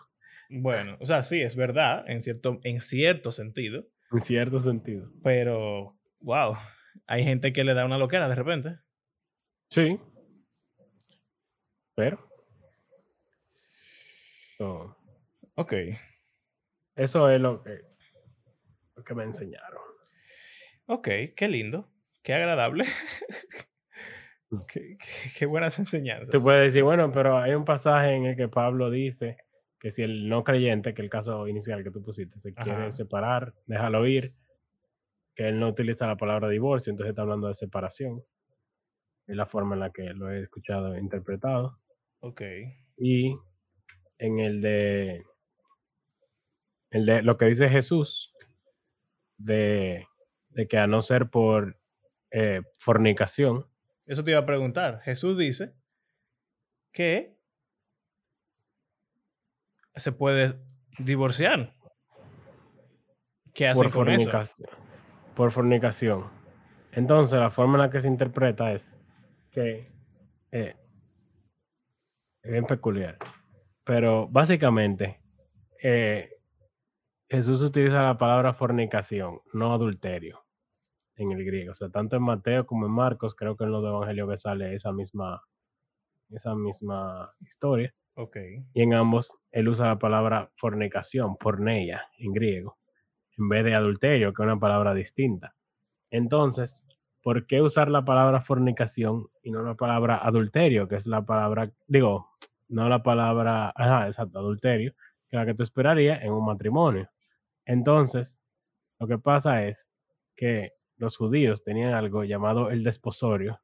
Bueno, 0.50 0.98
o 1.00 1.06
sea, 1.06 1.24
sí, 1.24 1.42
es 1.42 1.56
verdad, 1.56 2.04
en 2.08 2.22
cierto, 2.22 2.60
en 2.64 2.80
cierto 2.80 3.32
sentido, 3.32 3.86
en 4.12 4.22
cierto 4.22 4.60
sentido. 4.60 5.12
pero, 5.24 5.98
wow, 6.20 6.54
hay 7.08 7.24
gente 7.24 7.52
que 7.54 7.64
le 7.64 7.74
da 7.74 7.86
una 7.86 7.98
loquera 7.98 8.30
de 8.30 8.36
repente. 8.36 8.78
Sí. 9.70 10.00
Pero. 11.96 12.20
So, 14.64 14.98
Ok, 15.56 15.74
eso 16.96 17.30
es 17.30 17.42
lo 17.42 17.62
que, 17.62 17.82
lo 18.96 19.04
que 19.04 19.14
me 19.14 19.24
enseñaron. 19.24 19.82
ok, 20.88 21.08
qué 21.36 21.48
lindo, 21.48 21.90
qué 22.24 22.34
agradable. 22.34 22.86
qué, 24.68 24.98
qué- 24.98 25.32
qué 25.38 25.46
buenas 25.46 25.78
enseñanzas. 25.80 26.30
Tú 26.30 26.42
puedes 26.42 26.66
decir, 26.66 26.84
bueno, 26.84 27.12
pero 27.12 27.38
hay 27.38 27.54
un 27.54 27.66
pasaje 27.66 28.16
en 28.16 28.26
el 28.26 28.36
que 28.38 28.48
Pablo 28.48 28.90
dice 28.90 29.38
que 29.80 29.92
si 29.92 30.02
el 30.02 30.30
no 30.30 30.44
creyente, 30.44 30.94
que 30.94 31.02
el 31.02 31.10
caso 31.10 31.48
inicial 31.48 31.84
que 31.84 31.92
tú 31.92 32.02
pusiste, 32.02 32.40
se 32.40 32.54
Ajá. 32.56 32.64
quiere 32.64 32.92
separar, 32.94 33.54
déjalo 33.66 34.08
ir, 34.08 34.34
que 35.36 35.50
él 35.50 35.60
no 35.60 35.68
utiliza 35.68 36.08
la 36.08 36.16
palabra 36.16 36.48
divorcio, 36.50 36.92
entonces 36.92 37.10
está 37.12 37.24
hablando 37.24 37.48
de 37.50 37.56
separación. 37.56 38.24
Es 39.28 39.36
la 39.36 39.46
forma 39.46 39.76
en 39.76 39.82
la 39.82 39.92
que 39.92 40.14
lo 40.14 40.32
he 40.32 40.42
escuchado 40.44 40.96
e 40.96 41.00
interpretado. 41.00 41.80
Ok, 42.22 42.42
Y 42.98 43.36
en 44.24 44.40
el 44.40 44.62
de, 44.62 45.26
el 46.92 47.06
de 47.06 47.22
lo 47.24 47.38
que 47.38 47.46
dice 47.46 47.68
Jesús, 47.68 48.34
de, 49.38 50.08
de 50.48 50.68
que 50.70 50.78
a 50.78 50.88
no 50.88 51.02
ser 51.02 51.30
por 51.30 51.78
eh, 52.32 52.62
fornicación, 52.80 53.68
eso 54.06 54.24
te 54.24 54.32
iba 54.32 54.40
a 54.40 54.46
preguntar. 54.46 55.02
Jesús 55.02 55.38
dice 55.38 55.74
que 56.94 57.36
se 59.96 60.14
puede 60.14 60.58
divorciar. 61.00 61.76
¿Qué 63.54 63.68
hacen 63.68 63.84
por 63.84 63.92
con 63.92 64.10
eso? 64.10 64.32
fornicación, 64.32 64.70
por 65.36 65.52
fornicación. 65.52 66.32
Entonces, 66.94 67.38
la 67.40 67.52
forma 67.52 67.74
en 67.74 67.82
la 67.82 67.90
que 67.90 68.00
se 68.00 68.08
interpreta 68.08 68.72
es 68.72 68.96
que 69.52 69.92
eh, 70.52 70.78
es 72.42 72.52
bien 72.52 72.66
peculiar. 72.66 73.18
Pero 73.84 74.28
básicamente, 74.28 75.20
eh, 75.82 76.30
Jesús 77.30 77.62
utiliza 77.62 78.04
la 78.04 78.18
palabra 78.18 78.54
fornicación, 78.54 79.42
no 79.54 79.74
adulterio, 79.74 80.46
en 81.16 81.32
el 81.32 81.44
griego. 81.44 81.72
O 81.72 81.76
sea, 81.76 81.90
tanto 81.90 82.16
en 82.16 82.24
Mateo 82.24 82.66
como 82.66 82.86
en 82.86 82.92
Marcos, 82.92 83.36
creo 83.36 83.58
que 83.58 83.64
en 83.66 83.72
los 83.72 83.84
evangelios 83.84 84.30
que 84.30 84.38
sale 84.38 84.74
esa 84.74 84.92
misma, 84.92 85.42
esa 86.30 86.56
misma 86.56 87.34
historia. 87.42 87.94
Ok, 88.16 88.38
Y 88.74 88.84
en 88.84 88.94
ambos, 88.94 89.36
él 89.52 89.68
usa 89.68 89.88
la 89.88 89.98
palabra 89.98 90.52
fornicación, 90.58 91.36
porneia, 91.38 92.08
en 92.20 92.32
griego, 92.32 92.78
en 93.38 93.50
vez 93.50 93.66
de 93.66 93.74
adulterio, 93.74 94.34
que 94.34 94.44
es 94.44 94.46
una 94.46 94.60
palabra 94.60 94.94
distinta. 94.94 95.56
Entonces, 96.12 96.86
¿por 97.24 97.48
qué 97.48 97.62
usar 97.62 97.90
la 97.90 98.06
palabra 98.06 98.42
fornicación 98.42 99.28
y 99.42 99.50
no 99.50 99.64
la 99.64 99.74
palabra 99.74 100.18
adulterio, 100.18 100.88
que 100.88 100.96
es 100.96 101.08
la 101.08 101.26
palabra, 101.26 101.72
digo, 101.88 102.30
no 102.74 102.90
la 102.90 103.04
palabra, 103.04 103.72
ajá, 103.76 104.08
exacto, 104.08 104.40
adulterio, 104.40 104.94
que 105.30 105.38
la 105.38 105.46
que 105.46 105.54
tú 105.54 105.64
esperarías 105.64 106.24
en 106.24 106.34
un 106.34 106.46
matrimonio? 106.46 107.08
Entonces, 107.66 108.42
lo 109.00 109.08
que 109.08 109.18
pasa 109.20 109.66
es 109.66 109.86
que 110.36 110.72
los 110.98 111.16
judíos 111.16 111.64
tenían 111.64 111.94
algo 111.94 112.24
llamado 112.24 112.72
el 112.72 112.84
desposorio, 112.84 113.62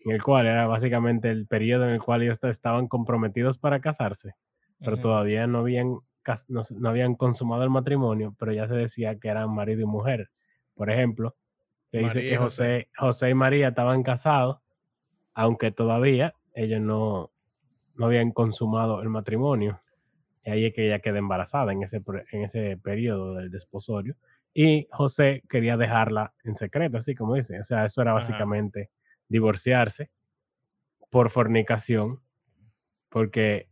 en 0.00 0.12
el 0.12 0.22
cual 0.22 0.46
era 0.46 0.66
básicamente 0.66 1.30
el 1.30 1.46
periodo 1.46 1.84
en 1.84 1.90
el 1.90 2.02
cual 2.02 2.22
ellos 2.22 2.38
estaban 2.42 2.88
comprometidos 2.88 3.58
para 3.58 3.80
casarse, 3.80 4.34
pero 4.78 4.98
todavía 4.98 5.46
no 5.46 5.58
habían, 5.58 5.98
no, 6.48 6.62
no 6.76 6.88
habían 6.88 7.14
consumado 7.14 7.62
el 7.62 7.70
matrimonio, 7.70 8.34
pero 8.38 8.52
ya 8.52 8.66
se 8.66 8.74
decía 8.74 9.18
que 9.18 9.28
eran 9.28 9.54
marido 9.54 9.82
y 9.82 9.86
mujer. 9.86 10.30
Por 10.74 10.90
ejemplo, 10.90 11.36
se 11.90 11.98
dice 11.98 12.14
María 12.14 12.30
que. 12.30 12.36
José, 12.36 12.88
José 12.96 13.30
y 13.30 13.34
María 13.34 13.68
estaban 13.68 14.02
casados, 14.02 14.58
aunque 15.34 15.70
todavía 15.70 16.34
ellos 16.54 16.80
no, 16.80 17.30
no 17.98 18.06
habían 18.06 18.30
consumado 18.30 19.02
el 19.02 19.10
matrimonio. 19.10 19.82
Y 20.44 20.50
ahí 20.50 20.64
es 20.66 20.72
que 20.72 20.86
ella 20.86 21.00
queda 21.00 21.18
embarazada 21.18 21.72
en 21.72 21.82
ese, 21.82 22.02
en 22.32 22.42
ese 22.42 22.78
periodo 22.78 23.34
del 23.34 23.50
desposorio. 23.50 24.16
Y 24.54 24.88
José 24.90 25.42
quería 25.48 25.76
dejarla 25.76 26.32
en 26.44 26.56
secreto, 26.56 26.96
así 26.96 27.14
como 27.14 27.34
dice. 27.34 27.60
O 27.60 27.64
sea, 27.64 27.84
eso 27.84 28.00
era 28.00 28.12
Ajá. 28.12 28.20
básicamente 28.20 28.90
divorciarse 29.28 30.10
por 31.10 31.30
fornicación, 31.30 32.20
porque 33.08 33.68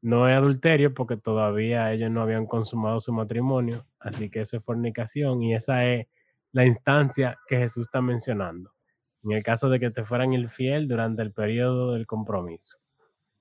no 0.00 0.28
es 0.28 0.36
adulterio, 0.36 0.94
porque 0.94 1.16
todavía 1.16 1.92
ellos 1.92 2.10
no 2.10 2.22
habían 2.22 2.46
consumado 2.46 3.00
su 3.00 3.12
matrimonio, 3.12 3.86
así 3.98 4.30
que 4.30 4.42
eso 4.42 4.56
es 4.56 4.64
fornicación 4.64 5.42
y 5.42 5.54
esa 5.54 5.84
es 5.86 6.06
la 6.52 6.64
instancia 6.64 7.38
que 7.48 7.58
Jesús 7.58 7.88
está 7.88 8.00
mencionando. 8.00 8.72
En 9.24 9.32
el 9.32 9.42
caso 9.42 9.68
de 9.68 9.80
que 9.80 9.90
te 9.90 10.04
fueran 10.04 10.32
infiel 10.32 10.86
durante 10.86 11.22
el 11.22 11.32
periodo 11.32 11.94
del 11.94 12.06
compromiso. 12.06 12.78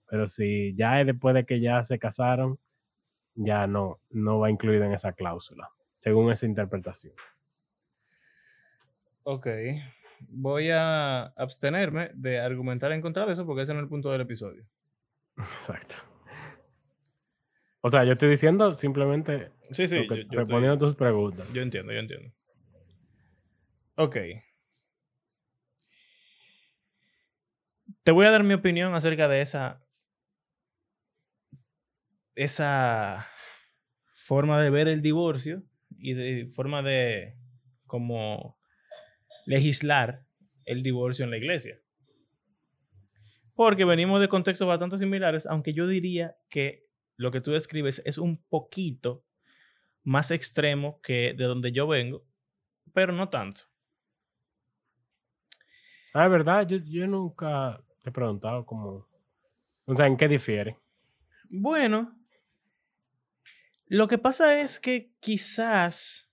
Pero 0.08 0.28
si 0.28 0.76
ya 0.76 1.02
es 1.02 1.08
después 1.08 1.36
de 1.36 1.46
que 1.46 1.60
ya 1.60 1.84
se 1.84 2.00
casaron, 2.00 2.60
ya 3.36 3.68
no, 3.68 4.00
no 4.10 4.40
va 4.40 4.50
incluido 4.50 4.86
en 4.86 4.94
esa 4.94 5.14
cláusula, 5.14 5.70
según 5.98 6.32
esa 6.32 6.46
interpretación. 6.46 7.14
Ok. 9.24 9.48
Voy 10.30 10.70
a 10.72 11.24
abstenerme 11.36 12.12
de 12.14 12.40
argumentar 12.40 12.92
en 12.92 13.02
contra 13.02 13.26
de 13.26 13.34
eso 13.34 13.46
porque 13.46 13.64
ese 13.64 13.74
no 13.74 13.80
es 13.80 13.84
el 13.84 13.90
punto 13.90 14.12
del 14.12 14.22
episodio. 14.22 14.66
Exacto. 15.38 15.96
O 17.82 17.90
sea, 17.90 18.04
yo 18.04 18.14
estoy 18.14 18.30
diciendo 18.30 18.76
simplemente 18.76 19.52
sí, 19.72 19.88
sí, 19.88 20.08
que, 20.08 20.24
yo, 20.24 20.32
yo 20.32 20.40
respondiendo 20.40 20.78
tus 20.78 20.96
preguntas. 20.96 21.52
Yo 21.54 21.62
entiendo, 21.62 21.92
yo 21.92 22.00
entiendo. 22.00 22.32
Ok. 23.96 24.18
Te 28.04 28.12
voy 28.12 28.26
a 28.26 28.32
dar 28.32 28.44
mi 28.44 28.54
opinión 28.54 28.94
acerca 28.96 29.28
de 29.28 29.42
esa 29.42 29.85
esa 32.36 33.28
forma 34.16 34.62
de 34.62 34.70
ver 34.70 34.88
el 34.88 35.02
divorcio 35.02 35.64
y 35.98 36.14
de 36.14 36.48
forma 36.54 36.82
de 36.82 37.38
como 37.86 38.58
legislar 39.46 40.26
el 40.66 40.84
divorcio 40.84 41.26
en 41.26 41.32
la 41.32 41.38
iglesia. 41.38 41.80
Porque 43.54 43.86
venimos 43.86 44.20
de 44.20 44.28
contextos 44.28 44.68
bastante 44.68 44.98
similares, 44.98 45.46
aunque 45.46 45.74
yo 45.74 45.88
diría 45.88 46.36
que 46.50 46.86
lo 47.18 47.32
que 47.32 47.42
tú 47.42 47.52
describes 47.52 48.02
es 48.06 48.18
un 48.18 48.44
poquito 48.50 49.24
más 50.04 50.32
extremo 50.32 51.00
que 51.02 51.34
de 51.34 51.46
donde 51.46 51.72
yo 51.72 51.88
vengo, 51.88 52.26
pero 52.94 53.14
no 53.14 53.30
tanto. 53.30 53.62
Ah, 56.14 56.28
verdad, 56.28 56.68
yo, 56.68 56.78
yo 56.78 57.08
nunca 57.08 57.82
te 58.02 58.10
he 58.10 58.14
preguntado 58.14 58.66
cómo, 58.66 59.08
o 59.86 59.96
sea, 59.96 60.08
¿en 60.08 60.18
qué 60.18 60.28
difiere? 60.28 60.78
Bueno, 61.50 62.16
lo 63.88 64.08
que 64.08 64.18
pasa 64.18 64.60
es 64.60 64.80
que 64.80 65.14
quizás 65.20 66.32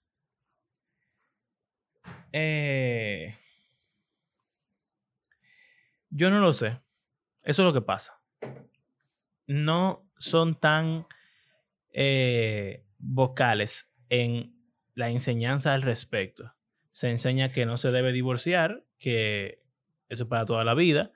eh, 2.33 3.37
yo 6.11 6.31
no 6.31 6.41
lo 6.41 6.53
sé. 6.53 6.81
Eso 7.43 7.63
es 7.63 7.67
lo 7.67 7.73
que 7.73 7.83
pasa. 7.83 8.21
No 9.47 10.09
son 10.19 10.59
tan 10.59 11.07
eh, 11.91 12.85
vocales 12.99 13.93
en 14.09 14.55
la 14.95 15.11
enseñanza 15.11 15.75
al 15.75 15.83
respecto. 15.83 16.55
Se 16.91 17.11
enseña 17.11 17.53
que 17.53 17.67
no 17.67 17.77
se 17.77 17.91
debe 17.91 18.13
divorciar, 18.13 18.85
que 18.99 19.63
eso 20.09 20.25
es 20.25 20.29
para 20.29 20.45
toda 20.45 20.65
la 20.65 20.75
vida, 20.75 21.13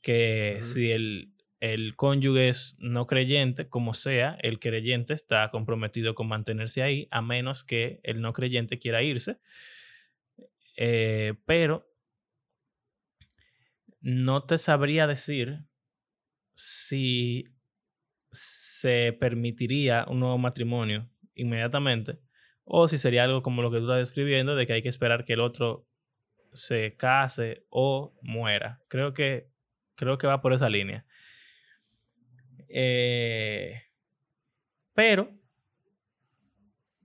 que 0.00 0.58
si 0.62 0.90
el, 0.90 1.34
el 1.60 1.96
cónyuge 1.96 2.48
es 2.48 2.76
no 2.78 3.06
creyente, 3.06 3.68
como 3.68 3.94
sea, 3.94 4.36
el 4.42 4.60
creyente 4.60 5.14
está 5.14 5.50
comprometido 5.50 6.14
con 6.14 6.28
mantenerse 6.28 6.82
ahí, 6.82 7.08
a 7.10 7.20
menos 7.22 7.64
que 7.64 8.00
el 8.04 8.20
no 8.20 8.32
creyente 8.32 8.78
quiera 8.78 9.02
irse. 9.02 9.38
Eh, 10.76 11.34
pero 11.44 11.90
no 14.00 14.44
te 14.44 14.58
sabría 14.58 15.06
decir 15.08 15.64
si 16.54 17.44
se 18.30 19.12
permitiría 19.12 20.04
un 20.08 20.20
nuevo 20.20 20.38
matrimonio 20.38 21.10
inmediatamente 21.34 22.18
o 22.64 22.86
si 22.86 22.98
sería 22.98 23.24
algo 23.24 23.42
como 23.42 23.62
lo 23.62 23.70
que 23.70 23.78
tú 23.78 23.84
estás 23.84 23.98
describiendo 23.98 24.54
de 24.54 24.66
que 24.66 24.74
hay 24.74 24.82
que 24.82 24.88
esperar 24.88 25.24
que 25.24 25.32
el 25.32 25.40
otro 25.40 25.88
se 26.52 26.96
case 26.96 27.64
o 27.70 28.14
muera. 28.22 28.82
Creo 28.88 29.14
que 29.14 29.50
creo 29.94 30.18
que 30.18 30.26
va 30.26 30.40
por 30.40 30.52
esa 30.52 30.68
línea. 30.68 31.04
Eh, 32.68 33.82
pero 34.94 35.32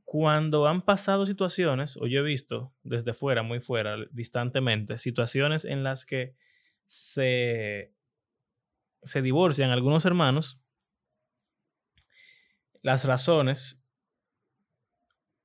cuando 0.04 0.68
han 0.68 0.84
pasado 0.84 1.26
situaciones, 1.26 1.98
o 1.98 2.08
yo 2.08 2.20
he 2.20 2.24
visto 2.24 2.74
desde 2.84 3.14
fuera, 3.14 3.44
muy 3.44 3.60
fuera, 3.60 3.98
distantemente, 4.12 4.98
situaciones 4.98 5.66
en 5.66 5.84
las 5.84 6.06
que 6.06 6.36
se, 6.88 7.94
se 9.02 9.22
divorcian 9.22 9.72
algunos 9.72 10.06
hermanos, 10.06 10.60
las 12.84 13.06
razones 13.06 13.84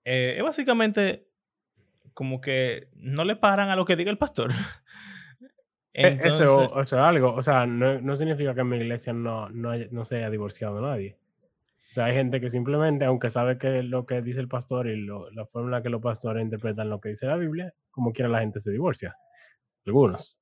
eh, 0.04 0.36
es 0.38 0.42
básicamente 0.42 1.28
como 2.14 2.40
que 2.40 2.88
no 2.94 3.24
le 3.24 3.36
paran 3.36 3.70
a 3.70 3.76
lo 3.76 3.84
que 3.84 3.94
diga 3.94 4.10
el 4.10 4.18
pastor. 4.18 4.52
E, 6.00 6.20
eso, 6.28 6.80
es 6.80 6.92
algo, 6.92 7.34
o 7.34 7.42
sea, 7.42 7.66
no, 7.66 8.14
significa 8.14 8.54
que 8.54 8.60
en 8.60 8.68
mi 8.68 8.76
iglesia 8.76 9.12
no, 9.12 9.48
no, 9.50 10.04
se 10.04 10.18
haya 10.18 10.30
divorciado 10.30 10.80
nadie. 10.80 11.18
O 11.90 11.94
sea, 11.94 12.04
hay 12.04 12.14
gente 12.14 12.40
que 12.40 12.48
simplemente, 12.50 13.04
aunque 13.04 13.30
sabe 13.30 13.58
que 13.58 13.82
lo 13.82 14.06
que 14.06 14.22
dice 14.22 14.38
el 14.38 14.46
pastor 14.46 14.86
y 14.86 15.04
la 15.06 15.44
forma 15.46 15.66
en 15.66 15.72
la 15.72 15.82
que 15.82 15.88
los 15.88 16.00
pastores 16.00 16.44
interpretan 16.44 16.88
lo 16.88 17.00
que 17.00 17.08
dice 17.08 17.26
la 17.26 17.34
Biblia, 17.34 17.74
como 17.90 18.12
quiera 18.12 18.28
la 18.28 18.38
gente 18.38 18.60
se 18.60 18.70
divorcia. 18.70 19.16
Algunos. 19.86 20.38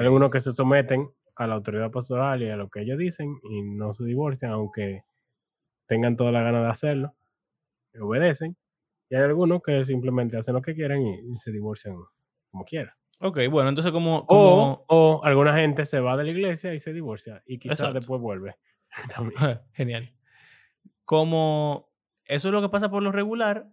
algunos 0.00 0.32
que 0.32 0.40
se 0.40 0.50
someten 0.50 1.08
a 1.36 1.46
la 1.46 1.54
autoridad 1.54 1.92
pastoral 1.92 2.42
y 2.42 2.50
a 2.50 2.56
lo 2.56 2.68
que 2.68 2.80
ellos 2.80 2.98
dicen 2.98 3.38
y 3.44 3.62
no 3.62 3.92
se 3.92 4.04
divorcian, 4.04 4.50
aunque 4.50 5.04
tengan 5.86 6.16
toda 6.16 6.32
la 6.32 6.42
gana 6.42 6.64
de 6.64 6.68
hacerlo, 6.68 7.14
y 7.94 7.98
obedecen. 7.98 8.56
Y 9.08 9.14
hay 9.14 9.22
algunos 9.22 9.62
que 9.62 9.84
simplemente 9.84 10.36
hacen 10.36 10.54
lo 10.54 10.62
que 10.62 10.74
quieren 10.74 11.00
y 11.00 11.36
se 11.36 11.52
divorcian 11.52 11.94
como 12.50 12.64
quieran. 12.64 12.95
Ok, 13.18 13.40
bueno, 13.50 13.68
entonces 13.68 13.92
como... 13.92 14.26
O, 14.28 15.20
alguna 15.24 15.56
gente 15.56 15.86
se 15.86 16.00
va 16.00 16.16
de 16.16 16.24
la 16.24 16.30
iglesia 16.30 16.74
y 16.74 16.80
se 16.80 16.92
divorcia 16.92 17.42
y 17.46 17.58
quizás 17.58 17.94
después 17.94 18.20
vuelve. 18.20 18.56
Genial. 19.72 20.12
Como 21.04 21.90
eso 22.24 22.48
es 22.48 22.52
lo 22.52 22.60
que 22.60 22.68
pasa 22.68 22.90
por 22.90 23.02
lo 23.02 23.12
regular 23.12 23.68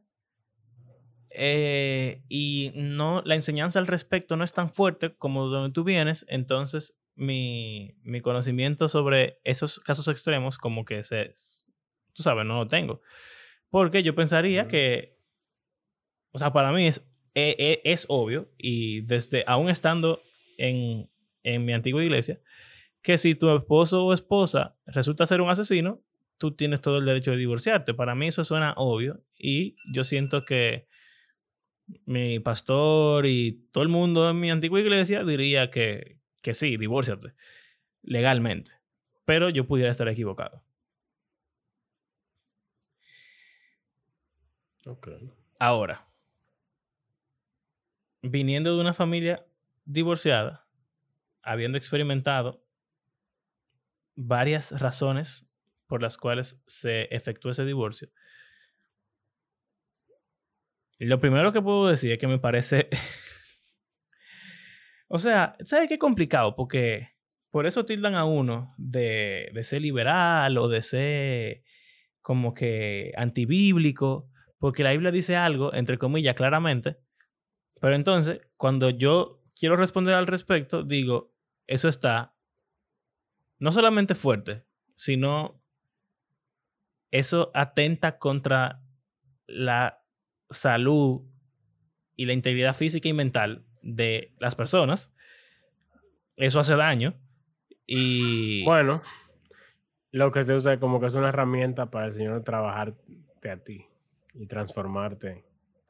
eh, 1.32 2.24
y 2.30 2.72
no 2.76 3.24
la 3.26 3.36
enseñanza 3.36 3.80
al 3.80 3.88
respecto 3.88 4.38
no 4.38 4.44
es 4.44 4.54
tan 4.54 4.70
fuerte 4.70 5.16
como 5.16 5.48
donde 5.48 5.74
tú 5.74 5.84
vienes, 5.84 6.28
entonces 6.30 6.96
mi, 7.16 7.96
mi 8.04 8.22
conocimiento 8.22 8.88
sobre 8.88 9.40
esos 9.44 9.80
casos 9.80 10.08
extremos 10.08 10.60
como 10.60 10.86
que 10.86 11.02
se, 11.02 11.34
tú 12.14 12.22
sabes, 12.22 12.46
no 12.46 12.58
lo 12.58 12.68
tengo. 12.68 13.02
Porque 13.70 14.04
yo 14.04 14.14
pensaría 14.14 14.68
que, 14.68 15.18
o 16.32 16.38
sea, 16.38 16.54
para 16.54 16.72
mí 16.72 16.88
es 16.88 17.04
e, 17.36 17.56
e, 17.58 17.82
es 17.92 18.06
obvio, 18.10 18.50
y 18.58 19.02
desde 19.02 19.44
aún 19.48 19.70
estando 19.70 20.22
en, 20.58 21.10
en 21.44 21.66
mi 21.66 21.74
antigua 21.74 22.04
iglesia, 22.04 22.40
que 23.02 23.18
si 23.18 23.36
tu 23.36 23.54
esposo 23.56 24.06
o 24.06 24.14
esposa 24.14 24.76
resulta 24.86 25.26
ser 25.26 25.42
un 25.42 25.50
asesino, 25.50 26.02
tú 26.38 26.52
tienes 26.52 26.82
todo 26.82 26.98
el 26.98 27.06
derecho 27.06 27.32
de 27.32 27.38
divorciarte. 27.38 27.94
Para 27.94 28.16
mí 28.16 28.28
eso 28.28 28.44
suena 28.44 28.74
obvio 28.78 29.22
y 29.38 29.76
yo 29.92 30.04
siento 30.04 30.46
que 30.46 30.88
mi 32.06 32.40
pastor 32.40 33.26
y 33.26 33.68
todo 33.72 33.84
el 33.84 33.90
mundo 33.90 34.30
en 34.30 34.40
mi 34.40 34.50
antigua 34.50 34.80
iglesia 34.80 35.24
diría 35.24 35.70
que, 35.70 36.20
que 36.42 36.54
sí, 36.54 36.78
divórciate 36.78 37.34
legalmente. 38.02 38.72
Pero 39.26 39.50
yo 39.50 39.66
pudiera 39.68 39.92
estar 39.92 40.08
equivocado. 40.08 40.64
Ahora, 45.60 46.08
viniendo 48.24 48.74
de 48.74 48.82
una 48.82 48.94
familia 48.94 49.46
divorciada, 49.86 50.66
habiendo 51.44 51.78
experimentado 51.78 52.64
varias 54.16 54.72
razones 54.80 55.48
por 55.88 56.02
las 56.02 56.18
cuales 56.18 56.64
se 56.66 57.04
efectuó 57.16 57.52
ese 57.52 57.66
divorcio, 57.66 58.10
lo 61.00 61.20
primero 61.20 61.52
que 61.52 61.62
puedo 61.62 61.88
decir 61.88 62.14
es 62.14 62.20
que 62.20 62.28
me 62.28 62.40
parece... 62.40 62.88
o 65.08 65.20
sea, 65.20 65.58
¿sabes 65.66 65.90
qué 65.90 65.98
complicado? 65.98 66.56
Porque 66.56 67.10
por 67.52 67.68
eso 67.68 67.86
tildan 67.86 68.16
a 68.16 68.24
uno 68.24 68.74
de, 68.78 69.50
de 69.54 69.64
ser 69.64 69.82
liberal 69.82 70.58
o 70.58 70.70
de 70.70 70.82
ser 70.82 71.64
como 72.22 72.54
que 72.54 73.12
antibíblico, 73.18 74.30
porque 74.60 74.84
la 74.84 74.92
Biblia 74.92 75.12
dice 75.12 75.36
algo, 75.36 75.74
entre 75.74 75.98
comillas, 75.98 76.36
claramente, 76.36 76.98
pero 77.84 77.98
entonces, 77.98 78.40
cuando 78.56 78.92
yo 78.92 79.42
quiero 79.60 79.76
responder 79.76 80.14
al 80.14 80.26
respecto, 80.26 80.84
digo, 80.84 81.34
eso 81.68 81.90
está 81.90 82.34
no 83.60 83.74
solamente 83.74 84.16
fuerte, 84.16 84.64
sino 84.96 85.62
eso 87.12 87.52
atenta 87.54 88.20
contra 88.20 88.82
la 89.48 90.02
salud 90.50 91.24
y 92.16 92.24
la 92.24 92.32
integridad 92.32 92.74
física 92.74 93.10
y 93.10 93.14
mental 93.14 93.66
de 93.82 94.34
las 94.40 94.56
personas. 94.56 95.14
Eso 96.38 96.62
hace 96.62 96.78
daño. 96.78 97.16
Y. 97.86 98.64
Bueno, 98.64 99.02
lo 100.12 100.32
que 100.32 100.46
se 100.46 100.56
usa 100.56 100.80
como 100.80 101.02
que 101.02 101.08
es 101.08 101.16
una 101.16 101.28
herramienta 101.28 101.92
para 101.92 102.06
el 102.06 102.14
Señor 102.14 102.46
trabajarte 102.46 103.52
a 103.52 103.58
ti 103.58 103.86
y 104.34 104.48
transformarte 104.48 105.44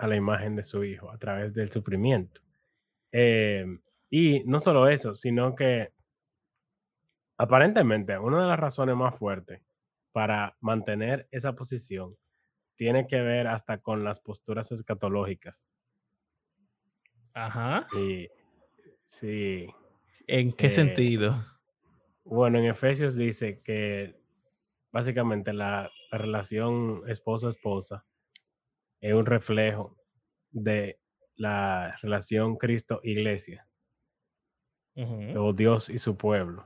a 0.03 0.07
la 0.07 0.17
imagen 0.17 0.57
de 0.57 0.65
su 0.65 0.83
hijo 0.83 1.09
a 1.09 1.17
través 1.17 1.53
del 1.53 1.71
sufrimiento. 1.71 2.41
Em, 3.09 3.79
y 4.09 4.43
no 4.43 4.59
solo 4.59 4.89
eso, 4.89 5.15
sino 5.15 5.55
que 5.55 5.93
aparentemente 7.37 8.19
una 8.19 8.41
de 8.41 8.47
las 8.49 8.59
razones 8.59 8.97
más 8.97 9.17
fuertes 9.17 9.61
para 10.11 10.57
mantener 10.59 11.29
esa 11.31 11.53
posición 11.53 12.17
tiene 12.75 13.07
que 13.07 13.21
ver 13.21 13.47
hasta 13.47 13.77
con 13.77 14.03
las 14.03 14.19
posturas 14.19 14.73
escatológicas. 14.73 15.71
Ajá. 17.33 17.87
Y 17.97 18.27
sí. 19.05 19.67
¿En 20.27 20.51
qué 20.51 20.67
eh, 20.67 20.69
sentido? 20.69 21.33
Bueno, 22.25 22.59
en 22.59 22.65
Efesios 22.65 23.15
dice 23.15 23.61
que 23.61 24.19
básicamente 24.91 25.53
la 25.53 25.89
relación 26.11 27.03
esposo-esposa 27.07 28.05
es 29.03 29.13
un 29.13 29.25
reflejo 29.25 29.97
de 30.51 30.97
la 31.35 31.97
relación 32.01 32.55
Cristo-Iglesia, 32.55 33.67
o 35.35 35.51
Dios 35.51 35.89
y 35.89 35.97
su 35.97 36.15
pueblo. 36.15 36.65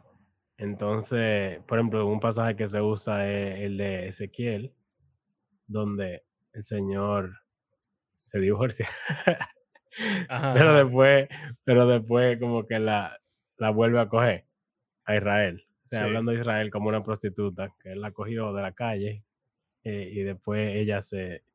Entonces, 0.57 1.59
por 1.63 1.79
ejemplo, 1.79 2.05
un 2.05 2.19
pasaje 2.19 2.55
que 2.55 2.67
se 2.67 2.79
usa 2.79 3.27
es 3.27 3.61
el 3.61 3.77
de 3.77 4.09
Ezequiel, 4.09 4.71
donde 5.65 6.25
el 6.53 6.63
Señor 6.63 7.39
se 8.19 8.39
divorcia. 8.39 8.87
pero 10.53 10.75
después, 10.75 11.27
pero 11.63 11.87
después 11.87 12.39
como 12.39 12.67
que 12.67 12.77
la, 12.77 13.19
la 13.57 13.71
vuelve 13.71 13.99
a 13.99 14.09
coger 14.09 14.45
a 15.05 15.15
Israel. 15.15 15.65
O 15.85 15.87
sea, 15.89 16.03
hablando 16.03 16.33
de 16.33 16.41
Israel 16.41 16.69
como 16.69 16.89
una 16.89 17.03
prostituta, 17.03 17.73
que 17.79 17.93
él 17.93 18.01
la 18.01 18.11
cogió 18.11 18.53
de 18.53 18.61
la 18.61 18.73
calle 18.73 19.23
eh, 19.83 20.09
y 20.13 20.21
después 20.21 20.75
ella 20.75 21.01
se, 21.01 21.46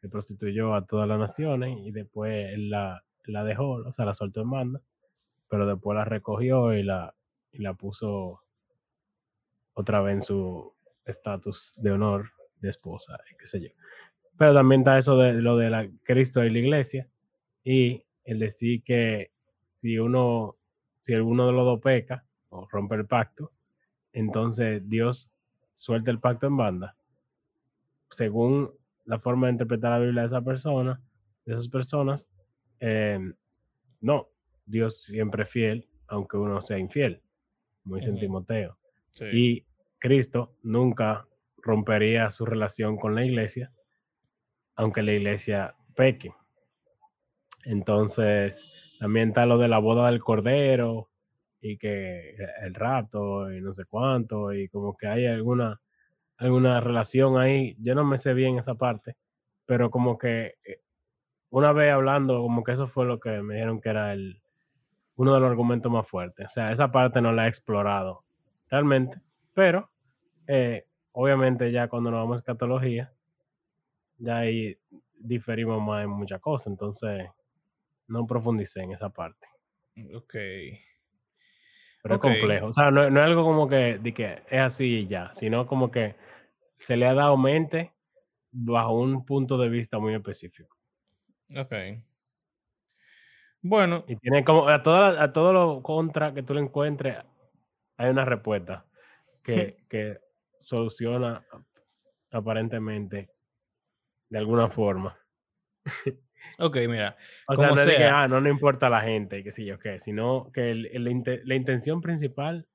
se, 0.00 0.08
prostituyó 0.08 0.74
a 0.74 0.86
todas 0.86 1.08
las 1.08 1.18
naciones 1.18 1.78
y 1.80 1.90
después 1.90 2.58
la, 2.58 3.04
la 3.24 3.44
dejó, 3.44 3.72
o 3.72 3.92
sea, 3.92 4.04
la 4.04 4.14
soltó 4.14 4.40
en 4.42 4.50
banda, 4.50 4.80
pero 5.48 5.66
después 5.66 5.96
la 5.96 6.04
recogió 6.04 6.72
y 6.74 6.82
la, 6.82 7.14
y 7.52 7.58
la 7.58 7.74
puso 7.74 8.42
otra 9.74 10.00
vez 10.00 10.14
en 10.14 10.22
su 10.22 10.72
estatus 11.04 11.72
de 11.76 11.92
honor 11.92 12.30
de 12.60 12.70
esposa, 12.70 13.18
qué 13.38 13.46
sé 13.46 13.60
yo. 13.60 13.68
Pero 14.36 14.54
también 14.54 14.82
está 14.82 14.98
eso 14.98 15.16
de 15.16 15.34
lo 15.34 15.56
de 15.56 15.70
la 15.70 15.88
Cristo 16.02 16.44
y 16.44 16.50
la 16.50 16.58
iglesia 16.58 17.08
y 17.64 18.02
el 18.24 18.38
decir 18.38 18.82
que 18.82 19.32
si 19.74 19.98
uno, 19.98 20.56
si 21.00 21.14
alguno 21.14 21.46
de 21.46 21.52
los 21.52 21.64
dos 21.64 21.80
peca 21.80 22.24
o 22.48 22.66
rompe 22.70 22.94
el 22.94 23.06
pacto, 23.06 23.52
entonces 24.12 24.88
Dios 24.88 25.30
suelta 25.74 26.10
el 26.10 26.20
pacto 26.20 26.46
en 26.46 26.56
banda. 26.56 26.96
Según 28.10 28.72
la 29.10 29.18
forma 29.18 29.48
de 29.48 29.54
interpretar 29.54 29.90
la 29.90 29.98
Biblia 29.98 30.20
de 30.22 30.28
esa 30.28 30.40
persona, 30.40 31.02
de 31.44 31.54
esas 31.54 31.66
personas, 31.66 32.30
em, 32.78 33.34
no, 34.00 34.28
Dios 34.64 35.02
siempre 35.02 35.42
es 35.42 35.50
fiel, 35.50 35.88
aunque 36.06 36.36
uno 36.36 36.62
sea 36.62 36.78
infiel, 36.78 37.20
como 37.82 37.96
dice 37.96 38.12
Timoteo. 38.12 38.78
Y 39.32 39.66
Cristo 39.98 40.54
nunca 40.62 41.26
rompería 41.56 42.30
su 42.30 42.46
relación 42.46 42.96
con 42.98 43.16
la 43.16 43.24
iglesia, 43.24 43.72
aunque 44.76 45.02
la 45.02 45.12
iglesia 45.12 45.74
peque. 45.96 46.32
Entonces, 47.64 48.64
también 49.00 49.30
está 49.30 49.44
lo 49.44 49.58
de 49.58 49.66
la 49.66 49.80
boda 49.80 50.06
del 50.06 50.20
cordero 50.20 51.10
y 51.60 51.78
que 51.78 52.36
el 52.62 52.74
rapto 52.74 53.52
y 53.52 53.60
no 53.60 53.74
sé 53.74 53.86
cuánto 53.86 54.52
y 54.52 54.68
como 54.68 54.96
que 54.96 55.08
hay 55.08 55.26
alguna 55.26 55.80
alguna 56.40 56.80
relación 56.80 57.38
ahí. 57.38 57.76
Yo 57.80 57.94
no 57.94 58.04
me 58.04 58.18
sé 58.18 58.34
bien 58.34 58.58
esa 58.58 58.74
parte, 58.74 59.16
pero 59.66 59.90
como 59.90 60.18
que 60.18 60.56
eh, 60.64 60.80
una 61.50 61.72
vez 61.72 61.92
hablando, 61.92 62.40
como 62.42 62.64
que 62.64 62.72
eso 62.72 62.88
fue 62.88 63.04
lo 63.06 63.20
que 63.20 63.42
me 63.42 63.54
dijeron 63.54 63.80
que 63.80 63.90
era 63.90 64.12
el 64.12 64.40
uno 65.16 65.34
de 65.34 65.40
los 65.40 65.50
argumentos 65.50 65.92
más 65.92 66.08
fuertes. 66.08 66.46
O 66.46 66.50
sea, 66.50 66.72
esa 66.72 66.90
parte 66.90 67.20
no 67.20 67.32
la 67.32 67.44
he 67.44 67.48
explorado 67.48 68.24
realmente, 68.70 69.20
pero 69.52 69.90
eh, 70.46 70.86
obviamente 71.12 71.70
ya 71.72 71.88
cuando 71.88 72.10
nos 72.10 72.20
vamos 72.20 72.36
a 72.36 72.40
escatología, 72.40 73.12
ya 74.18 74.38
ahí 74.38 74.78
diferimos 75.18 75.82
más 75.82 76.04
en 76.04 76.10
muchas 76.10 76.40
cosas, 76.40 76.68
entonces 76.68 77.28
no 78.08 78.26
profundicé 78.26 78.80
en 78.80 78.92
esa 78.92 79.10
parte. 79.10 79.46
Ok. 80.14 80.34
Pero 82.02 82.14
es 82.14 82.20
complejo. 82.20 82.66
O 82.66 82.72
sea, 82.72 82.90
no, 82.90 83.04
es 83.04 83.24
algo 83.24 83.44
como 83.44 83.68
que, 83.68 84.00
que 84.14 84.42
es 84.48 84.60
así 84.60 85.00
y 85.00 85.06
ya, 85.06 85.32
sino 85.34 85.66
como 85.66 85.90
que 85.90 86.16
se 86.78 86.96
le 86.96 87.06
ha 87.06 87.14
dado 87.14 87.36
mente 87.36 87.92
bajo 88.52 88.94
un 88.94 89.24
punto 89.24 89.58
de 89.58 89.68
vista 89.68 89.98
muy 89.98 90.14
específico. 90.14 90.76
Ok. 91.56 91.74
Bueno. 93.62 94.04
Y 94.08 94.16
tiene 94.16 94.44
como 94.44 94.68
a 94.68 94.82
todo, 94.82 95.04
a 95.04 95.32
todo 95.32 95.52
lo 95.52 95.82
contra 95.82 96.32
que 96.32 96.42
tú 96.42 96.54
le 96.54 96.60
encuentres, 96.60 97.18
hay 97.98 98.10
una 98.10 98.24
respuesta 98.24 98.86
que, 99.42 99.84
que 99.88 100.20
soluciona 100.60 101.44
aparentemente 102.30 103.30
de 104.30 104.38
alguna 104.38 104.68
forma. 104.68 105.18
Ok, 106.58 106.76
mira. 106.88 107.16
O 107.46 107.56
sea, 107.56 107.68
no 107.68 107.80
es 107.80 107.96
que 107.96 108.04
ah, 108.04 108.28
no, 108.28 108.40
no 108.40 108.48
importa 108.48 108.88
la 108.88 109.00
gente, 109.00 109.42
que 109.42 109.50
sí, 109.50 109.64
yo 109.64 109.78
qué, 109.78 109.98
sino 109.98 110.50
que 110.52 110.74
la 110.74 111.54
intención 111.54 112.00
principal 112.00 112.66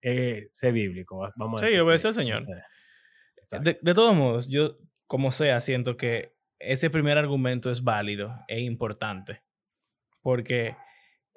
es 0.00 0.48
ser 0.52 0.72
bíblico. 0.72 1.28
Vamos 1.36 1.62
a 1.62 1.66
sí, 1.66 1.78
obedecer 1.78 2.08
al 2.08 2.14
Señor. 2.14 2.46
de, 3.60 3.78
de, 3.80 3.94
todos 3.94 4.14
modos, 4.14 4.48
yo, 4.48 4.78
como 5.06 5.30
sea, 5.30 5.60
siento 5.60 5.96
que 5.96 6.34
ese 6.58 6.90
primer 6.90 7.18
argumento 7.18 7.70
es 7.70 7.82
válido 7.82 8.34
e 8.48 8.60
importante. 8.60 9.42
Porque 10.22 10.76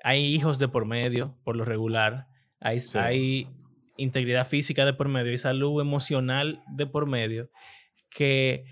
hay 0.04 0.26
hijos 0.26 0.60
de 0.60 0.68
por 0.68 0.86
medio, 0.86 1.38
por 1.44 1.56
lo 1.56 1.66
regular. 1.66 2.28
Hay, 2.60 2.80
hay 2.96 3.50
integridad 3.98 4.48
física 4.48 4.86
de 4.86 4.94
por 4.94 5.10
medio 5.10 5.32
y 5.32 5.38
salud 5.38 5.82
emocional 5.82 6.64
de 6.68 6.88
por 6.88 7.08
medio 7.08 7.50
que 8.10 8.66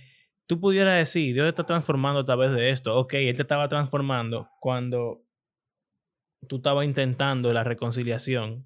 tú 0.47 0.59
pudieras 0.59 0.97
decir, 0.97 1.33
Dios 1.33 1.47
está 1.47 1.65
transformando 1.65 2.21
a 2.21 2.25
través 2.25 2.51
de 2.51 2.69
esto. 2.69 2.95
Ok, 2.97 3.13
Él 3.15 3.35
te 3.35 3.41
estaba 3.41 3.67
transformando 3.67 4.49
cuando 4.59 5.23
tú 6.47 6.57
estabas 6.57 6.85
intentando 6.85 7.51
la 7.53 7.63
reconciliación, 7.63 8.65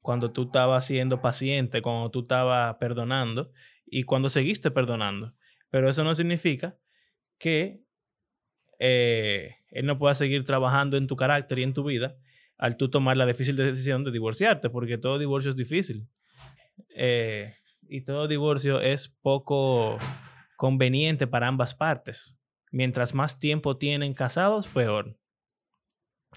cuando 0.00 0.32
tú 0.32 0.44
estabas 0.44 0.86
siendo 0.86 1.20
paciente, 1.20 1.82
cuando 1.82 2.10
tú 2.10 2.20
estabas 2.20 2.76
perdonando 2.76 3.52
y 3.86 4.04
cuando 4.04 4.28
seguiste 4.28 4.70
perdonando. 4.70 5.34
Pero 5.70 5.88
eso 5.88 6.02
no 6.04 6.14
significa 6.14 6.76
que 7.38 7.84
eh, 8.78 9.56
Él 9.70 9.86
no 9.86 9.98
pueda 9.98 10.14
seguir 10.14 10.44
trabajando 10.44 10.96
en 10.96 11.06
tu 11.06 11.16
carácter 11.16 11.58
y 11.60 11.62
en 11.62 11.74
tu 11.74 11.84
vida 11.84 12.16
al 12.58 12.76
tú 12.76 12.90
tomar 12.90 13.16
la 13.16 13.24
difícil 13.24 13.56
decisión 13.56 14.04
de 14.04 14.10
divorciarte, 14.10 14.68
porque 14.68 14.98
todo 14.98 15.18
divorcio 15.18 15.50
es 15.50 15.56
difícil. 15.56 16.06
Eh, 16.94 17.54
y 17.88 18.02
todo 18.02 18.28
divorcio 18.28 18.80
es 18.80 19.08
poco 19.08 19.98
conveniente 20.60 21.26
para 21.26 21.48
ambas 21.48 21.72
partes. 21.72 22.38
Mientras 22.70 23.14
más 23.14 23.38
tiempo 23.38 23.78
tienen 23.78 24.12
casados, 24.12 24.68
peor. 24.68 25.18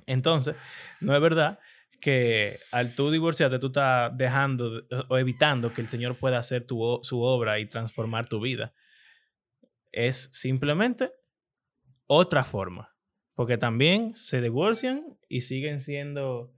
Entonces, 0.06 0.56
no 1.02 1.14
es 1.14 1.20
verdad 1.20 1.60
que 2.00 2.62
al 2.72 2.96
tú 2.96 3.12
divorciarte, 3.12 3.60
tú 3.60 3.68
estás 3.68 4.18
dejando 4.18 4.88
o 5.10 5.18
evitando 5.18 5.74
que 5.74 5.82
el 5.82 5.90
Señor 5.90 6.18
pueda 6.18 6.38
hacer 6.38 6.66
tu, 6.66 7.02
su 7.04 7.22
obra 7.22 7.60
y 7.60 7.66
transformar 7.66 8.30
tu 8.30 8.40
vida. 8.40 8.74
Es 9.92 10.30
simplemente 10.32 11.12
otra 12.08 12.46
forma. 12.46 12.96
Porque 13.34 13.58
también 13.58 14.16
se 14.16 14.40
divorcian 14.40 15.18
y 15.28 15.42
siguen 15.42 15.82
siendo 15.82 16.56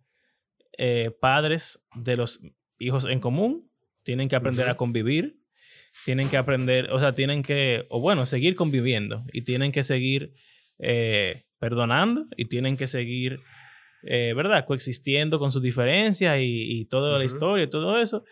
eh, 0.77 1.09
padres 1.19 1.83
de 1.95 2.15
los 2.15 2.41
hijos 2.77 3.05
en 3.05 3.19
común. 3.19 3.71
Tienen 4.03 4.29
que 4.29 4.35
aprender 4.35 4.69
a 4.69 4.77
convivir 4.77 5.43
tienen 6.03 6.29
que 6.29 6.37
aprender, 6.37 6.91
o 6.91 6.99
sea, 6.99 7.15
tienen 7.15 7.43
que, 7.43 7.85
o 7.89 7.99
bueno, 7.99 8.25
seguir 8.25 8.55
conviviendo 8.55 9.23
y 9.31 9.43
tienen 9.43 9.71
que 9.71 9.83
seguir 9.83 10.33
eh, 10.79 11.45
perdonando 11.59 12.27
y 12.35 12.45
tienen 12.45 12.75
que 12.75 12.87
seguir, 12.87 13.39
eh, 14.03 14.33
¿verdad? 14.35 14.65
Coexistiendo 14.65 15.39
con 15.39 15.51
sus 15.51 15.61
diferencias 15.61 16.37
y, 16.39 16.85
toda 16.85 17.17
la 17.17 17.25
historia 17.25 17.65
y 17.65 17.69
todo 17.69 17.97
eso. 17.99 18.23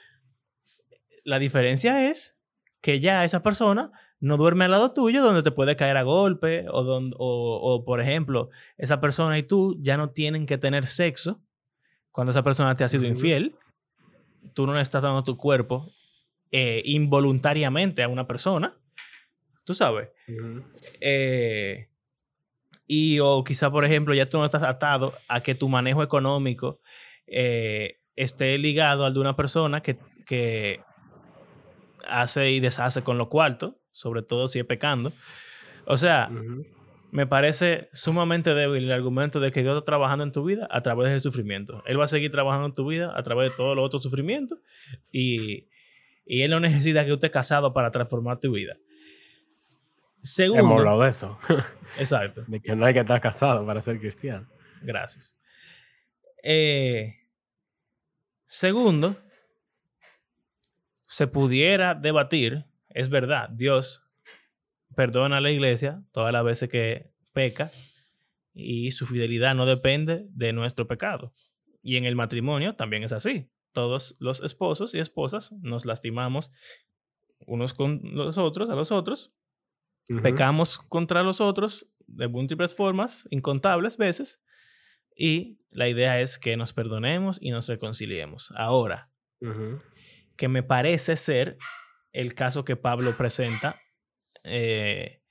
La 1.24 1.40
diferencia 1.40 2.10
es 2.10 2.38
que 2.82 3.00
ya 3.00 3.24
esa 3.24 3.42
persona 3.44 3.92
no 4.20 4.38
duerme 4.38 4.66
al 4.66 4.72
lado 4.72 4.94
tuyo 4.94 5.24
donde 5.24 5.42
te 5.42 5.52
puede 5.52 5.76
caer 5.76 5.98
a 5.98 6.04
golpe 6.04 6.66
o, 6.70 6.84
donde, 6.84 7.16
o, 7.18 7.84
por 7.86 8.02
ejemplo, 8.02 8.50
esa 8.78 9.00
persona 9.00 9.38
y 9.38 9.44
tú 9.44 9.78
ya 9.82 9.98
no 9.98 10.10
tienen 10.10 10.46
que 10.46 10.58
tener 10.58 10.86
sexo 10.86 11.42
cuando 12.12 12.32
esa 12.32 12.44
persona 12.44 12.76
te 12.76 12.84
ha 12.84 12.88
sido 12.88 13.06
infiel. 13.06 13.56
Tú 14.54 14.68
no 14.68 14.74
le 14.74 14.82
estás 14.82 15.02
dando 15.02 15.24
tu 15.24 15.38
cuerpo 15.38 15.94
eh, 16.56 16.84
involuntariamente 16.86 18.04
a 18.04 18.08
una 18.08 18.28
persona, 18.28 18.78
tú 19.64 19.74
sabes. 19.74 20.10
Eh, 21.02 21.88
y 22.86 23.18
o 23.22 23.44
quizá, 23.44 23.72
por 23.72 23.86
ejemplo, 23.86 24.14
ya 24.14 24.30
tú 24.30 24.38
no 24.38 24.46
estás 24.46 24.62
atado 24.62 25.16
a 25.28 25.42
que 25.42 25.56
tu 25.56 25.68
manejo 25.68 26.04
económico 26.04 26.80
eh, 27.26 27.98
esté 28.16 28.56
ligado 28.60 29.04
al 29.04 29.16
de 29.16 29.20
una 29.20 29.36
persona 29.36 29.82
que, 29.82 29.98
que 30.28 30.82
hace 32.08 32.52
y 32.52 32.60
deshace 32.60 33.02
con 33.02 33.18
lo 33.18 33.30
cuartos, 33.30 33.74
sobre 33.92 34.22
todo 34.22 34.48
si 34.48 34.60
es 34.60 34.66
pecando. 34.66 35.12
O 35.88 35.98
sea, 35.98 36.30
me 37.10 37.26
parece 37.26 37.90
sumamente 37.94 38.54
débil 38.54 38.84
el 38.84 38.92
argumento 38.92 39.40
de 39.40 39.52
que 39.52 39.64
Dios 39.64 39.76
está 39.76 39.86
trabajando 39.86 40.24
en 40.24 40.32
tu 40.32 40.44
vida 40.44 40.68
a 40.70 40.84
través 40.84 41.10
del 41.10 41.20
sufrimiento. 41.20 41.82
Él 41.88 42.00
va 42.00 42.04
a 42.04 42.08
seguir 42.08 42.30
trabajando 42.30 42.68
en 42.68 42.76
tu 42.76 42.86
vida 42.86 43.12
a 43.18 43.24
través 43.24 43.50
de 43.50 43.58
todos 43.58 43.76
los 43.76 43.84
otros 43.84 44.04
sufrimientos 44.04 44.60
y 45.12 45.73
y 46.26 46.42
él 46.42 46.52
no 46.52 46.60
necesita 46.60 47.06
que 47.06 47.14
usted 47.14 47.32
casado 47.32 47.74
para 47.74 47.92
transformar 47.92 48.40
tu 48.40 48.52
vida. 48.52 48.78
Segundo, 50.22 50.62
Hemos 50.62 50.80
hablado 50.80 51.02
de 51.02 51.10
eso. 51.10 51.38
Exacto. 51.98 52.44
de 52.48 52.62
que 52.62 52.76
no 52.76 52.86
hay 52.86 52.94
que 52.94 53.02
estar 53.02 53.20
casado 53.20 53.66
para 53.66 53.82
ser 53.82 54.00
cristiano. 54.00 54.48
Gracias. 54.82 55.38
Eh, 56.44 57.16
segundo, 58.48 59.16
se 61.08 61.28
pudiera 61.28 61.94
debatir, 61.94 62.66
es 62.90 63.10
verdad, 63.10 63.50
Dios 63.50 64.04
perdona 64.96 65.38
a 65.38 65.42
la 65.42 65.52
iglesia 65.52 66.04
todas 66.12 66.32
las 66.32 66.44
veces 66.44 66.70
que 66.70 67.12
peca 67.34 67.72
y 68.54 68.92
su 68.92 69.06
fidelidad 69.06 69.56
no 69.56 69.66
depende 69.66 70.26
de 70.30 70.54
nuestro 70.54 70.88
pecado. 70.88 71.34
Y 71.82 71.98
en 71.98 72.06
el 72.06 72.16
matrimonio 72.16 72.76
también 72.76 73.04
es 73.04 73.12
así. 73.12 73.50
Todos 73.74 74.16
los 74.20 74.42
esposos 74.42 74.94
y 74.94 75.00
esposas 75.00 75.52
nos 75.62 75.86
lastimamos 75.86 76.52
unos 77.46 77.74
con 77.74 78.00
los 78.04 78.38
otros, 78.38 78.70
a 78.70 78.76
los 78.76 78.92
otros, 78.92 79.34
pecamos 80.22 80.78
contra 80.78 81.24
los 81.24 81.42
otros 81.42 81.90
de 82.08 82.28
múltiples 82.28 82.76
formas, 82.76 83.28
incontables 83.32 83.98
veces, 83.98 84.42
y 85.16 85.60
la 85.72 85.88
idea 85.88 86.22
es 86.22 86.40
que 86.40 86.58
nos 86.58 86.74
perdonemos 86.74 87.38
y 87.42 87.52
nos 87.52 87.68
reconciliemos. 87.68 88.54
Ahora, 88.56 89.12
que 90.38 90.48
me 90.48 90.64
parece 90.64 91.18
ser 91.18 91.58
el 92.12 92.34
caso 92.34 92.64
que 92.64 92.76
Pablo 92.76 93.18
presenta 93.18 93.82
eh, 94.44 95.22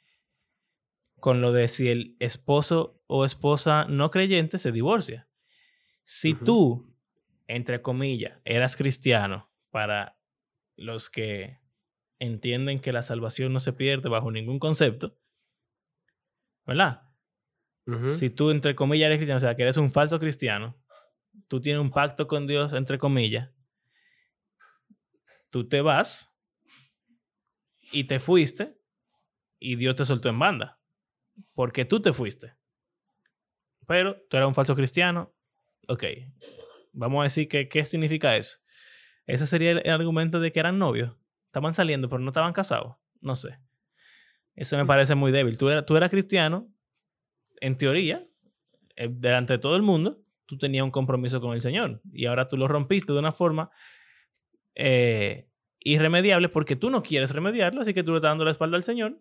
con 1.20 1.40
lo 1.40 1.52
de 1.52 1.68
si 1.68 1.88
el 1.88 2.16
esposo 2.18 3.00
o 3.07 3.24
esposa 3.24 3.87
no 3.88 4.11
creyente 4.11 4.59
se 4.59 4.72
divorcia. 4.72 5.28
Si 6.05 6.35
tú, 6.35 6.91
entre 7.46 7.83
comillas, 7.83 8.40
eras 8.44 8.76
cristiano, 8.76 9.50
para 9.70 10.18
los 10.76 11.11
que 11.11 11.59
entienden 12.18 12.81
que 12.81 12.92
la 12.92 13.02
salvación 13.02 13.52
no 13.52 13.61
se 13.61 13.72
pierde 13.72 14.09
bajo 14.09 14.31
ningún 14.31 14.59
concepto, 14.59 15.18
¿verdad? 16.64 17.02
Si 18.05 18.31
tú, 18.31 18.50
entre 18.50 18.76
comillas, 18.76 19.07
eres 19.07 19.18
cristiano, 19.18 19.38
o 19.38 19.40
sea, 19.40 19.57
que 19.57 19.62
eres 19.62 19.76
un 19.76 19.90
falso 19.90 20.20
cristiano, 20.20 20.81
tú 21.48 21.61
tienes 21.61 21.81
un 21.81 21.90
pacto 21.90 22.28
con 22.28 22.46
Dios, 22.46 22.72
entre 22.74 22.96
comillas, 22.96 23.50
tú 25.50 25.68
te 25.68 25.81
vas 25.81 26.33
y 27.90 28.05
te 28.05 28.20
fuiste 28.20 28.78
y 29.59 29.76
Dios 29.76 29.96
te 29.96 30.05
soltó 30.05 30.28
en 30.28 30.38
banda, 30.38 30.81
porque 31.55 31.85
tú 31.85 32.00
te 32.00 32.12
fuiste. 32.12 32.55
Pero 33.87 34.20
tú 34.28 34.37
eras 34.37 34.46
un 34.46 34.55
falso 34.55 34.76
cristiano, 34.76 35.35
ok, 35.88 36.05
vamos 36.92 37.20
a 37.20 37.24
decir 37.24 37.48
que, 37.48 37.68
¿qué 37.68 37.85
significa 37.85 38.37
eso? 38.37 38.59
Ese 39.26 39.46
sería 39.46 39.72
el, 39.72 39.90
argumento 39.90 40.40
de 40.40 40.52
que 40.52 40.61
eran 40.61 40.78
novios, 40.78 41.14
estaban 41.46 41.74
saliendo, 41.74 42.09
pero 42.09 42.20
no 42.20 42.31
estaban 42.31 42.52
casados, 42.52 42.96
no 43.20 43.37
sé. 43.37 43.59
Eso 44.55 44.76
me 44.76 44.85
parece 44.85 45.14
muy 45.14 45.33
débil. 45.33 45.57
Tú, 45.57 45.68
tú 45.87 45.96
eras 45.96 46.11
cristiano, 46.11 46.68
en 47.61 47.78
teoría, 47.78 48.26
eh, 48.96 49.09
delante 49.11 49.55
de 49.55 49.59
todo 49.59 49.76
el 49.76 49.83
mundo, 49.83 50.22
tú 50.46 50.59
tenías 50.59 50.85
un 50.85 50.90
compromiso 50.90 51.40
con 51.40 51.55
el 51.55 51.62
Señor 51.62 52.02
y 52.12 52.26
ahora 52.26 52.48
tú 52.48 52.57
lo 52.57 52.68
rompiste 52.68 53.12
de 53.12 53.18
una 53.18 53.33
forma 53.33 53.70
eh, 54.74 55.48
irremediable 55.81 56.48
porque 56.48 56.76
tú 56.76 56.90
no 56.90 57.02
quieres 57.02 57.33
remediarlo, 57.33 57.81
así 57.81 57.94
que 57.94 58.02
tú 58.02 58.11
le 58.11 58.18
estás 58.18 58.31
dando 58.31 58.44
la 58.44 58.50
espalda 58.50 58.76
al 58.76 58.85
Señor. 58.85 59.18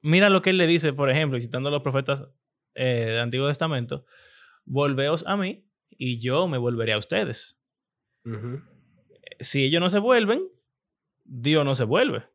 Mira 0.00 0.30
lo 0.30 0.40
que 0.40 0.50
él 0.50 0.58
le 0.58 0.66
dice, 0.66 0.92
por 0.92 1.10
ejemplo, 1.10 1.38
citando 1.40 1.68
a 1.68 1.72
los 1.72 1.82
profetas 1.82 2.24
eh, 2.74 3.06
del 3.06 3.20
Antiguo 3.20 3.48
Testamento, 3.48 4.06
volveos 4.64 5.26
a 5.26 5.36
mí 5.36 5.65
y 5.98 6.18
yo 6.18 6.48
me 6.48 6.58
volveré 6.58 6.92
a 6.92 6.98
ustedes. 6.98 7.60
Si 9.40 9.64
ellos 9.64 9.80
no 9.80 9.90
se 9.90 9.98
vuelven, 9.98 10.48
Dios 11.24 11.64
no 11.64 11.74
se 11.74 11.84
vuelve. 11.84 12.26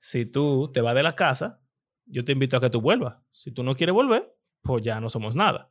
Si 0.00 0.26
tú 0.26 0.70
te 0.72 0.80
vas 0.80 0.94
de 0.94 1.02
la 1.02 1.14
casa, 1.14 1.60
yo 2.06 2.24
te 2.24 2.32
invito 2.32 2.56
a 2.56 2.60
que 2.60 2.70
tú 2.70 2.80
vuelvas. 2.80 3.22
Si 3.32 3.52
tú 3.52 3.62
no 3.62 3.74
quieres 3.74 3.94
volver, 3.94 4.34
pues 4.62 4.84
ya 4.84 5.00
no 5.00 5.08
somos 5.08 5.36
nada. 5.36 5.70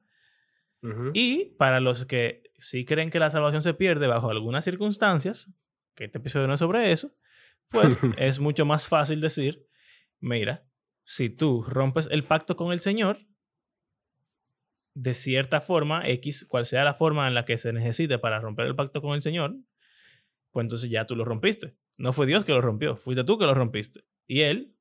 Y 1.14 1.56
para 1.58 1.80
los 1.80 2.06
que 2.06 2.44
sí 2.58 2.84
creen 2.84 3.10
que 3.10 3.18
la 3.20 3.30
salvación 3.30 3.64
se 3.64 3.74
pierde 3.74 4.06
bajo 4.08 4.30
algunas 4.30 4.66
circunstancias, 4.66 5.50
que 5.96 6.04
este 6.04 6.18
episodio 6.18 6.46
no 6.48 6.56
es 6.56 6.60
sobre 6.60 6.92
eso, 6.92 7.16
pues 7.70 7.98
es 8.18 8.40
mucho 8.40 8.66
más 8.66 8.88
fácil 8.90 9.22
decir, 9.22 9.66
mira, 10.20 10.66
si 11.06 11.30
tú 11.30 11.64
rompes 11.64 12.10
el 12.12 12.26
pacto 12.26 12.58
con 12.58 12.74
el 12.74 12.82
Señor, 12.82 13.26
de 14.94 15.14
cierta 15.14 15.62
forma, 15.62 16.08
X, 16.08 16.46
cual 16.48 16.66
sea 16.66 16.84
la 16.84 16.94
forma 16.94 17.28
en 17.28 17.34
la 17.34 17.46
que 17.46 17.58
se 17.58 17.74
necesite 17.74 18.20
para 18.20 18.40
romper 18.40 18.68
el 18.68 18.76
pacto 18.76 19.02
con 19.02 19.16
el 19.16 19.22
Señor, 19.22 19.56
pues 20.52 20.66
entonces 20.66 20.90
ya 20.90 21.06
tú 21.06 21.16
lo 21.16 21.26
rompiste. 21.26 21.76
No 21.98 22.14
fue 22.14 22.26
Dios 22.26 22.46
que 22.46 22.54
lo 22.54 22.62
rompió, 22.62 22.96
fuiste 22.96 23.24
tú 23.24 23.38
que 23.38 23.46
lo 23.46 23.54
rompiste. 23.54 24.02
Y 24.28 24.42
Él 24.42 24.76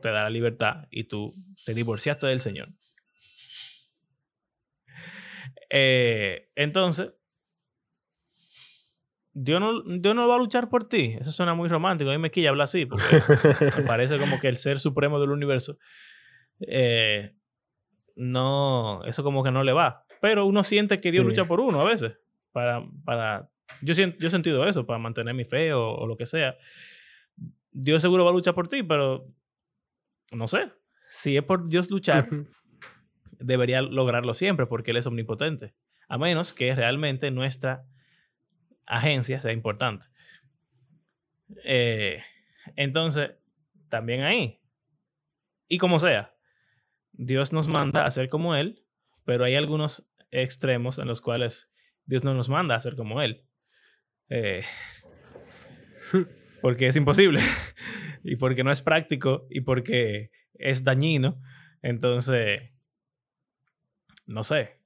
te 0.00 0.08
da 0.10 0.22
la 0.22 0.30
libertad 0.30 0.86
y 0.90 1.04
tú 1.04 1.34
te 1.64 1.74
divorciaste 1.74 2.26
del 2.26 2.40
Señor. 2.40 2.68
Eh, 5.70 6.50
entonces, 6.54 7.12
Dios 9.32 9.60
no, 9.60 9.82
no 9.82 10.28
va 10.28 10.36
a 10.36 10.38
luchar 10.38 10.70
por 10.70 10.88
ti. 10.88 11.16
Eso 11.20 11.32
suena 11.32 11.54
muy 11.54 11.68
romántico. 11.68 12.10
A 12.10 12.14
mí 12.14 12.18
me 12.18 12.30
quilla 12.30 12.50
hablar 12.50 12.64
así, 12.64 12.86
porque 12.86 13.20
me 13.76 13.82
parece 13.86 14.18
como 14.18 14.38
que 14.38 14.48
el 14.48 14.56
ser 14.56 14.78
supremo 14.78 15.20
del 15.20 15.30
universo, 15.30 15.76
eh, 16.60 17.34
no, 18.16 19.04
eso 19.04 19.22
como 19.22 19.42
que 19.42 19.50
no 19.50 19.64
le 19.64 19.72
va. 19.72 20.04
Pero 20.20 20.46
uno 20.46 20.62
siente 20.62 21.00
que 21.00 21.12
Dios 21.12 21.24
lucha 21.24 21.44
por 21.44 21.60
uno 21.60 21.80
a 21.80 21.84
veces. 21.84 22.16
Para, 22.52 22.84
para, 23.04 23.50
yo, 23.82 23.94
yo 23.94 24.28
he 24.28 24.30
sentido 24.30 24.66
eso, 24.66 24.86
para 24.86 24.98
mantener 24.98 25.34
mi 25.34 25.44
fe 25.44 25.72
o 25.72 26.06
lo 26.06 26.16
que 26.16 26.26
sea. 26.26 26.56
Dios 27.72 28.00
seguro 28.00 28.24
va 28.24 28.30
a 28.30 28.34
luchar 28.34 28.54
por 28.54 28.68
ti, 28.68 28.82
pero 28.82 29.26
no 30.32 30.46
sé. 30.46 30.70
Si 31.06 31.36
es 31.36 31.42
por 31.42 31.68
Dios 31.68 31.90
luchar, 31.90 32.28
debería 33.38 33.82
lograrlo 33.82 34.34
siempre 34.34 34.66
porque 34.66 34.92
Él 34.92 34.98
es 34.98 35.06
omnipotente. 35.06 35.74
A 36.08 36.18
menos 36.18 36.54
que 36.54 36.74
realmente 36.74 37.30
nuestra 37.30 37.84
agencia 38.86 39.40
sea 39.40 39.52
importante. 39.52 40.06
Eh, 41.64 42.22
entonces, 42.76 43.32
también 43.88 44.22
ahí. 44.22 44.60
Y 45.68 45.78
como 45.78 45.98
sea, 45.98 46.33
Dios 47.16 47.52
nos 47.52 47.68
manda 47.68 48.04
a 48.04 48.10
ser 48.10 48.28
como 48.28 48.54
Él, 48.54 48.84
pero 49.24 49.44
hay 49.44 49.54
algunos 49.54 50.06
extremos 50.30 50.98
en 50.98 51.08
los 51.08 51.20
cuales 51.20 51.70
Dios 52.06 52.24
no 52.24 52.34
nos 52.34 52.48
manda 52.48 52.74
a 52.74 52.80
ser 52.80 52.96
como 52.96 53.22
Él. 53.22 53.46
Eh, 54.28 54.62
porque 56.60 56.86
es 56.86 56.96
imposible 56.96 57.40
y 58.24 58.36
porque 58.36 58.64
no 58.64 58.70
es 58.70 58.82
práctico 58.82 59.46
y 59.50 59.60
porque 59.60 60.30
es 60.54 60.84
dañino. 60.84 61.40
Entonces, 61.82 62.70
no 64.26 64.44
sé. 64.44 64.80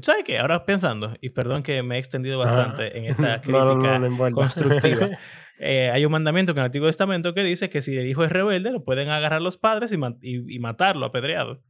¿Sabes 0.00 0.24
qué? 0.24 0.38
Ahora 0.38 0.64
pensando, 0.64 1.14
y 1.20 1.30
perdón 1.30 1.62
que 1.62 1.82
me 1.82 1.96
he 1.96 1.98
extendido 1.98 2.38
bastante 2.38 2.96
en 2.96 3.04
esta 3.04 3.40
crítica 3.42 4.00
constructiva, 4.32 5.18
eh, 5.58 5.90
hay 5.90 6.04
un 6.06 6.12
mandamiento 6.12 6.52
en 6.52 6.58
el 6.58 6.64
Antiguo 6.64 6.88
Testamento 6.88 7.34
que 7.34 7.42
dice 7.42 7.68
que 7.68 7.82
si 7.82 7.96
el 7.96 8.06
hijo 8.06 8.24
es 8.24 8.32
rebelde, 8.32 8.70
lo 8.72 8.84
pueden 8.84 9.10
agarrar 9.10 9.42
los 9.42 9.58
padres 9.58 9.92
y, 9.92 10.58
matarlo 10.58 11.06
apedreado. 11.06 11.62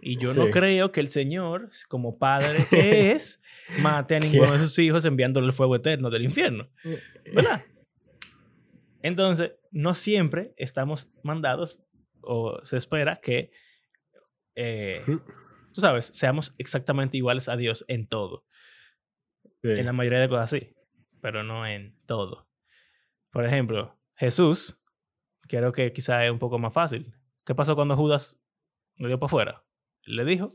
Y 0.00 0.18
yo 0.18 0.34
no 0.34 0.50
creo 0.50 0.90
que 0.90 0.98
el 0.98 1.08
Señor, 1.08 1.70
como 1.88 2.18
padre 2.18 2.66
que 2.70 3.12
es, 3.12 3.40
mate 3.78 4.16
a 4.16 4.18
ninguno 4.18 4.52
de 4.52 4.58
sus 4.58 4.78
hijos 4.80 5.04
enviándole 5.04 5.46
el 5.46 5.52
fuego 5.52 5.76
eterno 5.76 6.10
del 6.10 6.24
infierno. 6.24 6.68
Mm. 6.82 7.34
¿Verdad? 7.34 7.64
Entonces, 9.02 9.52
no 9.70 9.94
siempre 9.94 10.52
estamos 10.56 11.10
mandados 11.22 11.80
o 12.22 12.58
se 12.64 12.76
espera 12.76 13.20
que, 13.22 13.50
eh, 14.54 15.02
tú 15.72 15.80
sabes, 15.80 16.06
seamos 16.06 16.54
exactamente 16.58 17.16
iguales 17.16 17.48
a 17.48 17.56
Dios 17.56 17.84
en 17.88 18.06
todo. 18.06 18.44
En 19.62 19.86
la 19.86 19.92
mayoría 19.92 20.20
de 20.20 20.28
cosas 20.28 20.50
sí, 20.50 20.74
pero 21.20 21.44
no 21.44 21.66
en 21.66 21.96
todo. 22.06 22.48
Por 23.30 23.46
ejemplo, 23.46 23.98
Jesús, 24.16 24.78
creo 25.42 25.72
que 25.72 25.92
quizá 25.92 26.24
es 26.24 26.32
un 26.32 26.38
poco 26.38 26.58
más 26.58 26.72
fácil. 26.72 27.14
¿Qué 27.44 27.54
pasó 27.54 27.74
cuando 27.74 27.96
Judas 27.96 28.38
lo 28.96 29.08
dio 29.08 29.18
para 29.18 29.26
afuera? 29.26 29.64
Le 30.04 30.24
dijo, 30.24 30.52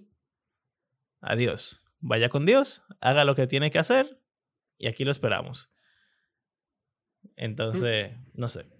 adiós, 1.22 1.84
vaya 2.00 2.30
con 2.30 2.46
Dios, 2.46 2.84
haga 3.00 3.26
lo 3.26 3.36
que 3.36 3.48
tiene 3.48 3.72
que 3.72 3.80
hacer 3.80 4.22
y 4.78 4.88
aquí 4.88 5.06
lo 5.06 5.12
esperamos. 5.12 5.72
Entonces, 7.36 8.14
no 8.34 8.48
sé. 8.48 8.77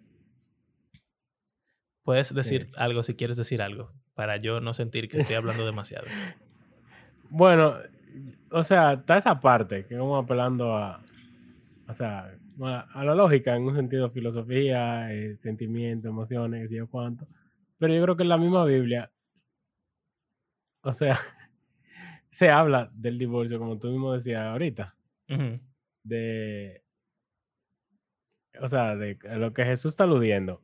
Puedes 2.08 2.34
decir 2.34 2.68
algo 2.78 3.04
si 3.04 3.16
quieres 3.16 3.36
decir 3.36 3.62
algo, 3.62 3.92
para 4.14 4.38
yo 4.38 4.62
no 4.62 4.74
sentir 4.74 5.10
que 5.10 5.18
estoy 5.18 5.36
hablando 5.36 5.66
demasiado. 5.66 6.08
Bueno, 7.30 7.76
o 8.50 8.64
sea, 8.64 8.94
está 8.94 9.18
esa 9.18 9.42
parte 9.42 9.86
que 9.86 9.96
vamos 9.96 10.24
apelando 10.24 10.78
a, 10.78 11.04
o 11.86 11.94
sea, 11.94 12.34
a 12.62 13.04
la 13.04 13.14
lógica 13.14 13.54
en 13.58 13.64
un 13.64 13.76
sentido 13.76 14.10
filosofía, 14.10 15.14
eh, 15.14 15.36
sentimiento, 15.38 16.08
emociones, 16.08 16.72
y 16.72 16.76
yo 16.76 16.88
cuánto. 16.88 17.28
Pero 17.78 17.94
yo 17.94 18.02
creo 18.02 18.16
que 18.16 18.24
en 18.24 18.30
la 18.30 18.38
misma 18.38 18.64
Biblia, 18.64 19.12
o 20.84 20.94
sea, 20.94 21.18
se 22.30 22.50
habla 22.50 22.90
del 22.94 23.18
divorcio, 23.18 23.60
como 23.60 23.78
tú 23.78 23.90
mismo 23.90 24.14
decías 24.14 24.44
ahorita, 24.44 24.96
de 26.06 26.82
o 28.62 28.70
sea, 28.70 28.96
de 28.96 29.18
lo 29.38 29.52
que 29.52 29.66
Jesús 29.66 29.92
está 29.92 30.06
aludiendo. 30.06 30.62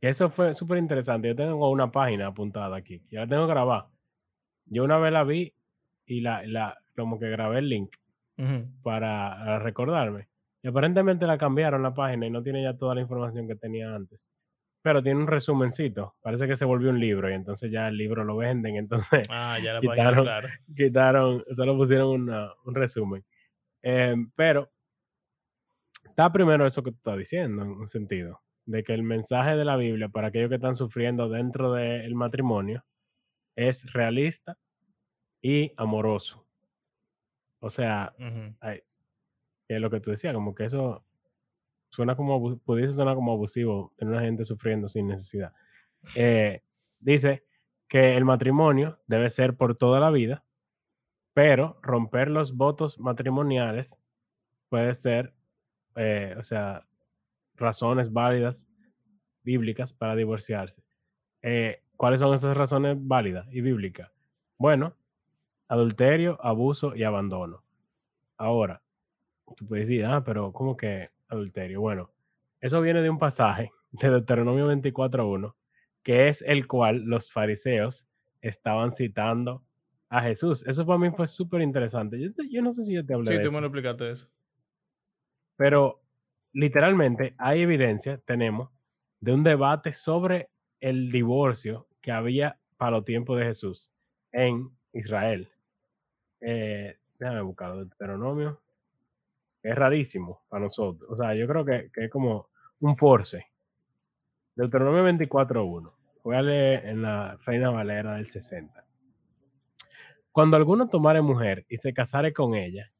Eso 0.00 0.30
fue 0.30 0.54
súper 0.54 0.78
interesante. 0.78 1.28
Yo 1.28 1.36
tengo 1.36 1.70
una 1.70 1.90
página 1.90 2.28
apuntada 2.28 2.76
aquí. 2.76 3.02
Ya 3.10 3.20
la 3.20 3.26
tengo 3.26 3.46
grabada. 3.46 3.88
Yo 4.66 4.84
una 4.84 4.98
vez 4.98 5.12
la 5.12 5.24
vi 5.24 5.52
y 6.06 6.20
la, 6.20 6.46
la 6.46 6.78
como 6.96 7.18
que 7.18 7.28
grabé 7.30 7.58
el 7.58 7.68
link 7.68 7.96
para, 8.82 9.58
recordarme. 9.58 10.28
Y 10.62 10.68
aparentemente 10.68 11.26
la 11.26 11.38
cambiaron 11.38 11.82
la 11.82 11.94
página 11.94 12.26
y 12.26 12.30
no 12.30 12.42
tiene 12.42 12.62
ya 12.62 12.76
toda 12.76 12.94
la 12.94 13.00
información 13.00 13.48
que 13.48 13.56
tenía 13.56 13.94
antes. 13.94 14.20
Pero 14.82 15.02
tiene 15.02 15.20
un 15.20 15.26
resumencito. 15.26 16.14
Parece 16.22 16.46
que 16.46 16.56
se 16.56 16.64
volvió 16.64 16.90
un 16.90 17.00
libro 17.00 17.28
y 17.30 17.34
entonces 17.34 17.70
ya 17.70 17.88
el 17.88 17.96
libro 17.96 18.24
lo 18.24 18.36
venden. 18.36 18.76
Entonces 18.76 19.26
ah, 19.30 19.58
ya 19.62 19.74
la 19.74 19.80
quitaron, 19.80 20.04
página, 20.04 20.22
claro. 20.22 20.48
quitaron, 20.76 21.44
solo 21.54 21.76
pusieron 21.76 22.30
un 22.64 22.74
resumen. 22.74 23.24
Em, 23.82 24.30
pero 24.34 24.70
está 26.04 26.32
primero 26.32 26.66
eso 26.66 26.82
que 26.82 26.90
tú 26.90 26.96
estás 26.98 27.18
diciendo, 27.18 27.62
en 27.62 27.70
un 27.70 27.88
sentido, 27.88 28.40
de 28.68 28.84
que 28.84 28.92
el 28.92 29.02
mensaje 29.02 29.56
de 29.56 29.64
la 29.64 29.76
Biblia 29.76 30.10
para 30.10 30.28
aquellos 30.28 30.50
que 30.50 30.56
están 30.56 30.76
sufriendo 30.76 31.30
dentro 31.30 31.72
del 31.72 32.14
matrimonio 32.14 32.84
es 33.56 33.90
realista 33.92 34.58
y 35.42 35.72
amoroso. 35.76 36.46
O 37.60 37.70
sea, 37.70 38.14
Ujú. 38.18 38.54
ay, 38.60 38.82
es 39.68 39.80
lo 39.80 39.90
que 39.90 40.00
tú 40.00 40.10
decías, 40.10 40.34
como 40.34 40.54
que 40.54 40.66
eso 40.66 41.04
suena 41.90 42.14
como, 42.14 42.58
pudiese 42.58 42.94
sonar 42.94 43.14
como 43.14 43.32
abusivo 43.32 43.94
en 43.98 44.08
una 44.08 44.20
gente 44.20 44.44
sufriendo 44.44 44.88
sin 44.88 45.08
necesidad. 45.08 45.52
Eh, 46.14 46.62
dice 46.98 47.44
que 47.88 48.16
el 48.16 48.26
matrimonio 48.26 49.00
debe 49.06 49.30
ser 49.30 49.56
por 49.56 49.76
toda 49.76 49.98
la 50.00 50.10
vida, 50.10 50.44
pero 51.34 51.78
romper 51.82 52.30
los 52.30 52.54
votos 52.56 52.98
matrimoniales 52.98 53.98
puede 54.68 54.94
ser, 54.94 55.34
eh, 55.96 56.34
o 56.38 56.42
sea, 56.42 56.87
razones 57.58 58.12
válidas 58.12 58.66
bíblicas 59.42 59.92
para 59.92 60.16
divorciarse. 60.16 60.82
Eh, 61.42 61.82
¿Cuáles 61.96 62.20
son 62.20 62.34
esas 62.34 62.56
razones 62.56 62.96
válidas 63.00 63.48
y 63.52 63.60
bíblicas? 63.60 64.10
Bueno, 64.58 64.94
adulterio, 65.68 66.38
abuso 66.44 66.94
y 66.96 67.04
abandono. 67.04 67.62
Ahora, 68.36 68.82
tú 69.56 69.66
puedes 69.66 69.88
decir, 69.88 70.04
ah, 70.06 70.22
pero 70.24 70.52
¿cómo 70.52 70.76
que 70.76 71.10
adulterio? 71.28 71.80
Bueno, 71.80 72.10
eso 72.60 72.80
viene 72.80 73.02
de 73.02 73.10
un 73.10 73.18
pasaje 73.18 73.70
de 73.92 74.10
Deuteronomio 74.10 74.66
24.1, 74.68 75.54
que 76.02 76.28
es 76.28 76.42
el 76.42 76.66
cual 76.66 77.02
los 77.04 77.32
fariseos 77.32 78.06
estaban 78.40 78.92
citando 78.92 79.64
a 80.08 80.22
Jesús. 80.22 80.66
Eso 80.66 80.86
para 80.86 80.98
mí 80.98 81.10
fue 81.10 81.26
súper 81.26 81.60
interesante. 81.62 82.18
Yo, 82.20 82.30
yo 82.50 82.62
no 82.62 82.72
sé 82.74 82.84
si 82.84 82.94
yo 82.94 83.04
te 83.04 83.14
hablé 83.14 83.32
Sí, 83.32 83.34
de 83.34 83.42
tú 83.42 83.48
eso. 83.48 83.56
me 83.56 83.60
lo 83.60 83.66
explicaste 83.66 84.10
eso. 84.10 84.30
Pero 85.56 86.00
literalmente 86.52 87.34
hay 87.38 87.62
evidencia, 87.62 88.18
tenemos, 88.18 88.70
de 89.20 89.32
un 89.32 89.42
debate 89.42 89.92
sobre 89.92 90.50
el 90.80 91.10
divorcio 91.10 91.88
que 92.00 92.12
había 92.12 92.58
para 92.76 92.92
los 92.92 93.04
tiempos 93.04 93.38
de 93.38 93.46
Jesús 93.46 93.90
en 94.32 94.70
Israel. 94.92 95.50
Eh, 96.40 96.96
déjame 97.18 97.42
buscarlo, 97.42 97.84
Deuteronomio. 97.84 98.60
Es 99.62 99.74
rarísimo 99.74 100.42
para 100.48 100.64
nosotros. 100.64 101.10
O 101.10 101.16
sea, 101.16 101.34
yo 101.34 101.46
creo 101.48 101.64
que, 101.64 101.90
que 101.92 102.04
es 102.04 102.10
como 102.10 102.48
un 102.80 102.96
force. 102.96 103.44
Deuteronomio 104.54 105.04
24.1. 105.04 105.92
Voy 106.22 106.36
a 106.36 106.42
leer 106.42 106.86
en 106.86 107.02
la 107.02 107.36
Reina 107.44 107.70
Valera 107.70 108.14
del 108.14 108.30
60. 108.30 108.84
Cuando 110.30 110.56
alguno 110.56 110.88
tomare 110.88 111.20
mujer 111.20 111.64
y 111.68 111.78
se 111.78 111.92
casare 111.92 112.32
con 112.32 112.54
ella, 112.54 112.92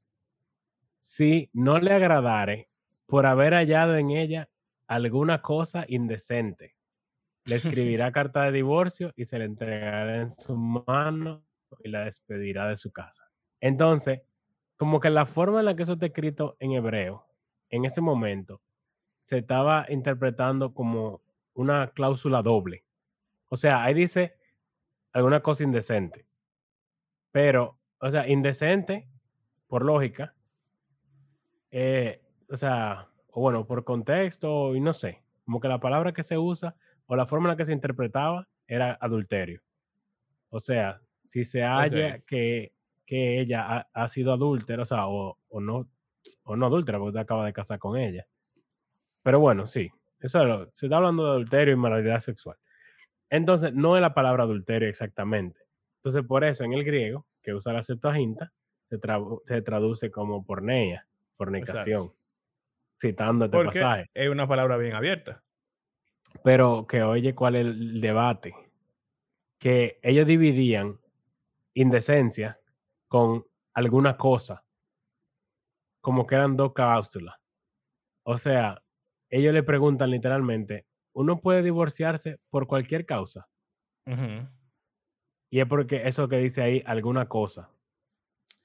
si 1.01 1.49
no 1.53 1.79
le 1.79 1.93
agradare 1.93 2.68
por 3.09 3.25
haber 3.25 3.55
hallado 3.55 3.97
en 3.97 4.11
ella 4.11 4.49
alguna 4.87 5.41
cosa 5.41 5.85
indecente, 5.89 6.77
le 7.45 7.57
escribirá 7.97 8.13
carta 8.13 8.45
de 8.45 8.53
divorcio 8.53 9.13
y 9.17 9.25
se 9.25 9.39
le 9.39 9.47
entregará 9.47 10.21
en 10.21 10.31
su 10.31 10.55
mano 10.55 11.43
y 11.83 11.89
la 11.89 12.05
despedirá 12.05 12.69
de 12.69 12.77
su 12.77 12.93
casa. 12.93 13.25
Entonces, 13.61 14.21
como 14.77 15.01
que 15.01 15.11
la 15.11 15.27
forma 15.27 15.61
en 15.61 15.65
la 15.65 15.75
que 15.75 15.83
eso 15.83 15.95
está 15.95 16.07
escrito 16.07 16.57
en 16.61 16.73
hebreo, 16.73 17.27
en 17.71 17.87
ese 17.87 18.01
momento, 18.01 18.61
se 19.21 19.39
estaba 19.39 19.87
interpretando 19.89 20.75
como 20.75 21.23
una 21.55 21.89
cláusula 21.89 22.43
doble. 22.43 22.85
O 23.49 23.57
sea, 23.57 23.83
ahí 23.83 23.95
dice 23.95 24.37
alguna 25.13 25.41
cosa 25.41 25.65
indecente. 25.65 26.27
Pero, 27.33 27.79
o 28.01 28.11
sea, 28.11 28.29
indecente, 28.29 29.09
por 29.67 29.85
lógica, 29.85 30.35
eh, 31.71 32.23
o 32.49 32.57
sea, 32.57 33.09
o 33.31 33.41
bueno, 33.41 33.67
por 33.67 33.85
contexto 33.85 34.75
y 34.75 34.81
no 34.81 34.93
sé, 34.93 35.23
como 35.45 35.61
que 35.61 35.69
la 35.69 35.81
palabra 35.81 36.13
que 36.13 36.23
se 36.23 36.39
usa 36.39 36.75
o 37.07 37.17
la 37.17 37.27
forma 37.27 37.47
en 37.49 37.53
la 37.53 37.57
que 37.57 37.65
se 37.65 37.73
interpretaba 37.73 38.49
era 38.67 38.99
adulterio. 39.01 39.61
O 40.51 40.61
sea, 40.61 41.01
si 41.25 41.45
se 41.45 41.63
halla 41.63 42.19
que, 42.27 42.73
que 43.07 43.41
ella 43.41 43.65
ha, 43.67 43.89
ha 43.93 44.09
sido 44.09 44.33
adúltera, 44.33 44.83
o 44.83 44.87
sea, 44.87 45.07
o, 45.09 45.39
o 45.49 45.61
no, 45.61 45.89
o 46.45 46.57
no 46.57 46.67
adúltera, 46.67 46.99
porque 46.99 47.19
acaba 47.19 47.47
de 47.47 47.53
casar 47.53 47.79
con 47.79 47.97
ella. 47.99 48.27
Pero 49.23 49.41
bueno, 49.41 49.67
sí, 49.67 49.91
eso 50.21 50.41
es 50.41 50.47
lo- 50.49 50.71
se 50.75 50.87
está 50.87 50.97
hablando 50.97 51.25
de 51.25 51.31
adulterio 51.33 51.75
y 51.75 51.77
moralidad 51.77 52.21
sexual. 52.21 52.57
Entonces, 53.31 53.75
no 53.75 53.97
es 53.97 54.01
la 54.03 54.15
palabra 54.15 54.45
adulterio 54.45 54.89
exactamente. 54.89 55.61
Entonces, 55.99 56.25
por 56.27 56.45
eso 56.45 56.65
en 56.65 56.73
el 56.73 56.85
griego, 56.85 57.27
que 57.43 57.53
usa 57.55 57.73
la 57.73 57.83
Septuaginta, 57.83 58.53
se, 58.89 58.99
trabu- 58.99 59.43
se 59.47 59.61
traduce 59.63 60.11
como 60.11 60.45
porneia, 60.45 61.07
fornicación, 61.37 62.01
Exacto. 62.01 62.18
Citando 63.01 63.47
este 63.47 63.57
Porque 63.57 63.81
pasaje. 63.81 64.07
es 64.15 64.29
una 64.29 64.47
palabra 64.47 64.77
bien 64.77 64.95
abierta. 64.95 65.43
Pero 66.45 66.87
que 66.87 67.03
oye 67.03 67.35
cuál 67.35 67.57
es 67.57 67.67
el 67.67 68.01
debate, 68.01 68.55
que 69.59 69.99
ellos 70.03 70.27
dividían 70.27 71.01
indecencia 71.75 72.61
con 73.09 73.45
alguna 73.75 74.17
cosa, 74.17 74.65
como 76.01 76.27
que 76.27 76.35
eran 76.35 76.57
dos 76.57 76.73
cláusulas. 76.75 77.37
O 78.25 78.37
sea, 78.39 78.83
ellos 79.31 79.55
le 79.55 79.63
preguntan 79.63 80.11
literalmente, 80.11 80.87
¿uno 81.13 81.41
puede 81.41 81.63
divorciarse 81.63 82.39
por 82.51 82.67
cualquier 82.67 83.07
causa? 83.07 83.49
Y 85.51 85.61
es 85.61 85.67
porque 85.67 86.07
eso 86.07 86.29
que 86.29 86.39
dice 86.39 86.63
ahí, 86.63 86.83
alguna 86.87 87.27
cosa 87.27 87.71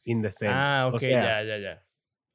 indecente. 0.03 0.53
Ah, 0.53 0.87
O 0.91 0.95
ok, 0.95 0.99
sea, 0.99 1.41
ya, 1.41 1.43
ya, 1.43 1.57
ya. 1.57 1.87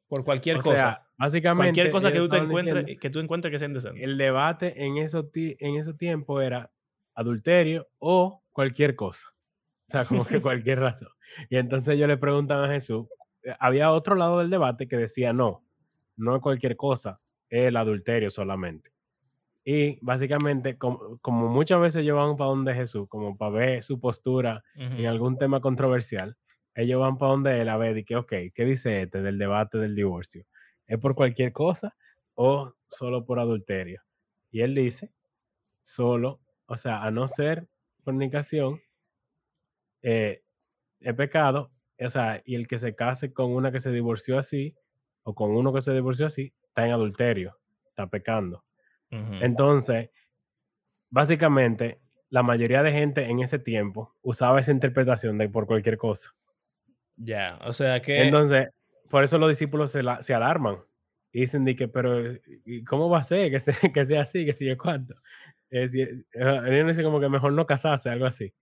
Por 0.09 0.25
cualquier 0.25 0.57
o 0.57 0.61
cosa. 0.61 0.77
sea, 0.77 1.08
básicamente 1.19 1.75
cualquier 1.75 1.91
cosa 1.91 2.13
que 2.13 2.19
tú, 2.19 2.29
te 2.29 2.37
encuentres, 2.39 2.85
diciendo, 2.85 3.01
que 3.01 3.11
tú 3.11 3.19
encuentres 3.21 3.53
que 3.53 3.59
sea 3.59 3.69
indecente. 3.69 4.05
el 4.05 4.17
debate 4.17 4.85
en 4.85 4.99
esos, 4.99 5.27
en 5.35 5.77
esos 5.77 5.97
tiempos 5.97 6.43
era 6.43 6.71
adulterio 7.15 7.89
o 7.99 8.43
cualquier 8.53 8.95
cosa. 8.95 9.27
O 9.89 9.93
sea, 9.93 10.05
como 10.05 10.25
que 10.25 10.41
cualquier 10.43 10.81
razón. 10.81 11.09
Y 11.51 11.57
entonces 11.57 11.95
ellos 11.95 12.09
le 12.09 12.17
preguntan 12.17 12.65
a 12.65 12.69
Jesús, 12.73 13.07
eh, 13.43 13.55
había 13.59 13.93
otro 13.93 14.15
lado 14.15 14.39
del 14.39 14.51
debate 14.51 14.89
que 14.89 14.97
decía, 14.97 15.33
no, 15.33 15.65
no 16.17 16.37
es 16.37 16.43
cualquier 16.43 16.77
cosa, 16.77 17.21
es 17.49 17.69
el 17.69 17.77
adulterio 17.77 18.31
solamente. 18.31 18.93
Y 19.65 19.99
básicamente, 20.01 20.79
como, 20.79 21.19
como 21.19 21.49
muchas 21.49 21.81
veces 21.81 22.03
ellos 22.03 22.17
van 22.17 22.37
para 22.37 22.51
donde 22.51 22.75
Jesús, 22.75 23.07
como 23.09 23.37
para 23.37 23.51
ver 23.51 23.83
su 23.83 24.01
postura 24.01 24.63
en 24.75 25.01
Ujú. 25.01 25.09
algún 25.09 25.39
tema 25.39 25.61
controversial, 25.61 26.37
ellos 26.75 27.01
van 27.01 27.19
para 27.19 27.33
donde 27.33 27.61
él 27.61 27.69
a 27.69 27.77
ver 27.77 27.99
y 27.99 28.05
que, 28.05 28.17
ok, 28.17 28.33
¿qué 28.55 28.65
dice 28.65 29.03
este 29.03 29.21
del 29.21 29.37
debate 29.39 29.79
del 29.79 29.95
divorcio? 29.95 30.45
¿Es 30.89 30.99
por 30.99 31.15
cualquier 31.15 31.53
cosa 31.53 31.95
o 32.35 32.75
solo 32.89 33.25
por 33.25 33.39
adulterio? 33.39 34.03
Y 34.51 34.63
él 34.63 34.75
dice, 34.75 35.13
solo, 35.83 36.41
o 36.67 36.77
sea, 36.77 37.05
a 37.05 37.11
no 37.11 37.29
ser 37.29 37.69
fornicación, 38.05 38.81
eh, 40.03 40.43
es 41.01 41.15
pecado, 41.15 41.73
o 42.01 42.11
sea, 42.11 42.43
y 42.45 42.55
el 42.57 42.69
que 42.69 42.79
se 42.79 42.95
case 42.95 43.33
con 43.33 43.53
una 43.53 43.73
que 43.73 43.81
se 43.81 43.93
divorció 43.93 44.39
así, 44.39 44.77
o 45.25 45.35
con 45.35 45.51
uno 45.53 45.73
que 45.73 45.83
se 45.83 45.93
divorció 45.93 46.27
así, 46.27 46.55
está 46.65 46.87
en 46.87 46.93
adulterio, 46.93 47.59
está 47.89 48.09
pecando. 48.09 48.65
Ujú. 49.11 49.35
Entonces, 49.43 50.11
básicamente, 51.11 52.01
la 52.31 52.43
mayoría 52.43 52.83
de 52.83 52.93
gente 52.93 53.25
en 53.25 53.41
ese 53.41 53.59
tiempo 53.59 54.15
usaba 54.23 54.61
esa 54.61 54.73
interpretación 54.73 55.39
de 55.39 55.49
por 55.49 55.67
cualquier 55.67 55.99
cosa. 55.99 56.35
Ya, 57.17 57.59
o 57.65 57.73
sea 57.73 58.01
que. 58.01 58.23
Entonces, 58.23 58.69
por 59.11 59.25
eso 59.25 59.39
los 59.39 59.49
discípulos 59.49 59.91
se, 59.93 60.03
la- 60.03 60.23
se 60.23 60.35
alarman 60.35 60.79
y 61.33 61.41
dicen, 61.43 61.65
de 61.65 61.77
que, 61.77 61.89
pero, 61.89 62.33
¿y 62.65 62.85
¿cómo 62.85 63.09
va 63.11 63.19
a 63.19 63.25
ser 63.25 63.51
que, 63.51 63.61
se- 63.61 63.73
que 63.93 64.07
sea 64.07 64.23
así, 64.23 64.45
que 64.47 64.53
sigue 64.53 64.77
cuánto? 64.77 65.15
Es 65.71 65.95
eh, 65.95 66.25
ellos 66.35 66.87
dicen 66.89 67.05
como 67.05 67.21
que 67.21 67.29
mejor 67.29 67.53
no 67.53 67.67
casarse, 67.67 68.09
algo 68.09 68.25
así. 68.27 68.53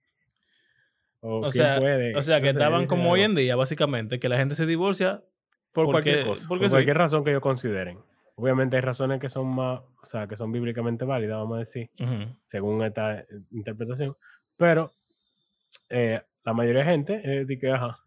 O, 1.21 1.41
O 1.47 1.51
sea, 1.51 1.79
puede, 1.79 2.17
o 2.17 2.23
sea, 2.23 2.39
que 2.41 2.47
no 2.47 2.51
estaban 2.51 2.87
como 2.87 3.11
hoy 3.11 3.23
algo. 3.23 3.33
en 3.33 3.37
día, 3.37 3.57
básicamente, 3.57 4.19
que 4.21 4.29
la 4.29 4.37
gente 4.37 4.55
se 4.55 4.67
divorcia 4.67 5.23
Por 5.73 5.87
cualquier 5.87 6.17
porque, 6.19 6.29
cosa, 6.31 6.49
porque 6.49 6.63
por 6.65 6.69
sí. 6.71 6.75
cualquier 6.75 6.99
razón 6.99 7.25
que 7.25 7.31
ellos 7.31 7.43
consideren. 7.43 7.99
Obviamente 8.37 8.77
hay 8.77 8.83
razones 8.83 9.19
que 9.19 9.29
son 9.31 9.47
más, 9.49 9.81
o 10.03 10.07
sea, 10.07 10.27
que 10.29 10.37
son 10.37 10.53
bíblicamente 10.53 11.05
válidas, 11.05 11.39
vamos 11.39 11.57
a 11.57 11.61
decir, 11.61 11.91
Ujú. 11.99 12.37
según 12.47 12.83
esta 12.85 13.21
eh, 13.21 13.27
interpretación, 13.53 14.15
pero 14.59 14.93
eh, 15.89 16.21
la 16.45 16.53
mayoría 16.53 16.85
de 16.85 16.91
gente 16.91 17.21
eh, 17.25 17.45
dice 17.47 17.61
que, 17.61 17.71
ajá, 17.71 17.99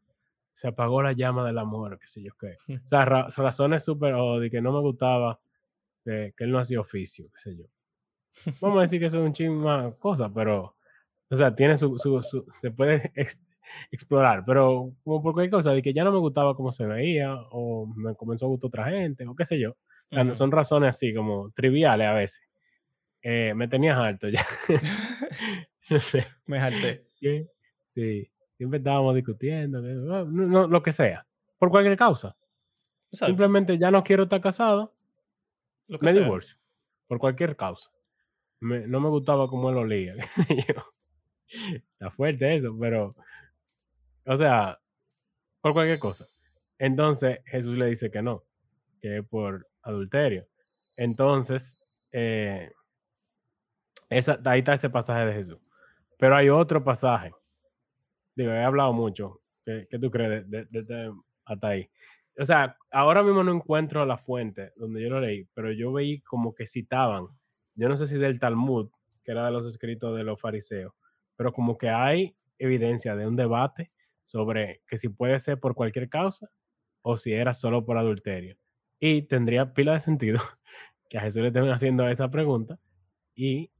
se 0.59 0.67
apagó 0.67 1.01
la 1.01 1.13
llama 1.13 1.45
del 1.47 1.57
amor, 1.57 1.97
qué 1.97 2.07
sé 2.07 2.21
yo 2.21 2.33
qué. 2.37 2.57
O 2.75 2.87
sea, 2.87 3.05
ra- 3.05 3.29
razones 3.35 3.85
súper, 3.85 4.13
o 4.15 4.39
de 4.41 4.49
que 4.51 4.61
no 4.61 4.73
me 4.73 4.81
gustaba, 4.81 5.39
que, 6.03 6.33
que 6.35 6.43
él 6.43 6.51
no 6.51 6.59
hacía 6.59 6.81
oficio, 6.81 7.27
qué 7.33 7.39
sé 7.39 7.57
yo. 7.57 7.63
Vamos 8.59 8.79
a 8.79 8.81
decir 8.81 8.99
que 8.99 9.05
eso 9.05 9.19
es 9.19 9.23
un 9.25 9.31
chisme 9.33 9.55
más 9.55 9.95
cosa, 9.95 10.29
pero, 10.33 10.75
o 11.29 11.35
sea, 11.37 11.55
tiene 11.55 11.77
su, 11.77 11.97
su, 11.97 12.21
su- 12.21 12.45
se 12.51 12.71
puede 12.71 13.09
ex- 13.15 13.39
explorar, 13.89 14.43
pero 14.45 14.91
como 15.05 15.21
por 15.23 15.33
cualquier 15.33 15.51
cosa, 15.51 15.71
de 15.73 15.81
que 15.81 15.93
ya 15.93 16.03
no 16.03 16.11
me 16.11 16.19
gustaba 16.19 16.55
cómo 16.55 16.73
se 16.73 16.85
veía, 16.85 17.33
o 17.51 17.85
me 17.95 18.13
comenzó 18.15 18.45
a 18.45 18.49
gustar 18.49 18.67
otra 18.67 18.85
gente, 18.89 19.25
o 19.25 19.35
qué 19.35 19.45
sé 19.45 19.57
yo. 19.59 19.71
O 20.11 20.15
sea, 20.15 20.35
son 20.35 20.51
razones 20.51 20.89
así 20.89 21.13
como 21.13 21.51
triviales 21.51 22.05
a 22.07 22.13
veces. 22.13 22.41
Eh, 23.21 23.53
me 23.55 23.69
tenías 23.69 23.97
alto 23.97 24.27
ya. 24.27 24.45
no 25.89 25.99
sé. 26.01 26.25
Me 26.47 26.59
harté. 26.59 27.05
Sí, 27.13 27.47
sí. 27.93 28.29
Siempre 28.59 28.79
estábamos 28.79 29.15
discutiendo, 29.15 29.81
no, 29.81 30.25
no, 30.25 30.67
lo 30.67 30.83
que 30.83 30.91
sea. 30.91 31.25
Por 31.57 31.69
cualquier 31.71 31.95
causa. 31.97 32.35
Exacto, 33.09 33.31
Simplemente 33.31 33.77
ya 33.77 33.89
no 33.89 34.03
quiero 34.03 34.23
estar 34.23 34.41
casado, 34.41 34.93
lo 35.87 35.97
que 35.97 36.05
me 36.07 36.11
sea. 36.11 36.21
divorcio. 36.23 36.57
Por 37.07 37.19
cualquier 37.19 37.55
causa. 37.55 37.89
Me- 38.59 38.85
no 38.85 38.99
me 38.99 39.07
gustaba 39.07 39.47
cómo 39.47 39.69
él 39.69 39.77
olía, 39.77 40.13
qué 40.35 40.43
sé 40.43 40.65
yo. 40.67 40.83
Está 41.93 42.11
fuerte 42.11 42.57
eso, 42.57 42.77
pero. 42.77 43.15
O 44.25 44.37
sea, 44.37 44.77
por 45.61 45.71
cualquier 45.71 45.99
cosa. 45.99 46.25
Entonces 46.77 47.39
Jesús 47.45 47.77
le 47.77 47.85
dice 47.85 48.11
que 48.11 48.21
no, 48.21 48.43
que 49.01 49.19
es 49.19 49.25
por 49.25 49.67
adulterio. 49.83 50.45
Entonces, 50.97 51.81
eh, 52.11 52.69
esa, 54.09 54.37
ahí 54.43 54.59
está 54.59 54.73
ese 54.73 54.89
pasaje 54.89 55.25
de 55.27 55.33
Jesús. 55.33 55.59
Pero 56.17 56.35
hay 56.35 56.49
otro 56.49 56.83
pasaje. 56.83 57.31
He 58.43 58.63
hablado 58.63 58.93
mucho. 58.93 59.41
¿Qué, 59.65 59.87
qué 59.89 59.99
tú 59.99 60.09
crees 60.11 60.49
de, 60.49 60.63
de- 60.63 60.65
de 60.69 60.79
este 60.79 61.11
hasta 61.45 61.67
ahí? 61.67 61.89
O 62.37 62.45
sea, 62.45 62.77
ahora 62.91 63.21
mismo 63.23 63.43
no 63.43 63.51
encuentro 63.53 64.05
la 64.05 64.17
fuente 64.17 64.71
donde 64.77 65.01
yo 65.01 65.09
lo 65.09 65.19
leí, 65.21 65.45
pero 65.53 65.71
yo 65.73 65.91
veí 65.91 66.21
como 66.21 66.53
que 66.55 66.65
citaban, 66.65 67.27
yo 67.75 67.89
no 67.89 67.97
sé 67.97 68.07
si 68.07 68.17
del 68.17 68.39
Talmud, 68.39 68.89
que 69.23 69.31
era 69.31 69.45
de 69.45 69.51
los 69.51 69.67
escritos 69.67 70.15
de 70.15 70.23
los 70.23 70.39
fariseos, 70.39 70.93
pero 71.35 71.51
como 71.53 71.77
que 71.77 71.89
hay 71.89 72.35
evidencia 72.57 73.15
de 73.15 73.27
un 73.27 73.35
debate 73.35 73.91
sobre 74.23 74.81
que 74.87 74.97
si 74.97 75.09
puede 75.09 75.39
ser 75.39 75.59
por 75.59 75.75
cualquier 75.75 76.07
causa 76.09 76.49
o 77.01 77.17
si 77.17 77.33
era 77.33 77.53
solo 77.53 77.85
por 77.85 77.97
adulterio. 77.97 78.57
Y 78.99 79.23
tendría 79.23 79.73
pila 79.73 79.93
de 79.93 79.99
sentido 80.01 80.39
que 81.09 81.17
a 81.17 81.21
Jesús 81.21 81.41
le 81.41 81.47
estén 81.49 81.69
haciendo 81.69 82.07
esa 82.07 82.29
pregunta 82.31 82.79
y 83.35 83.71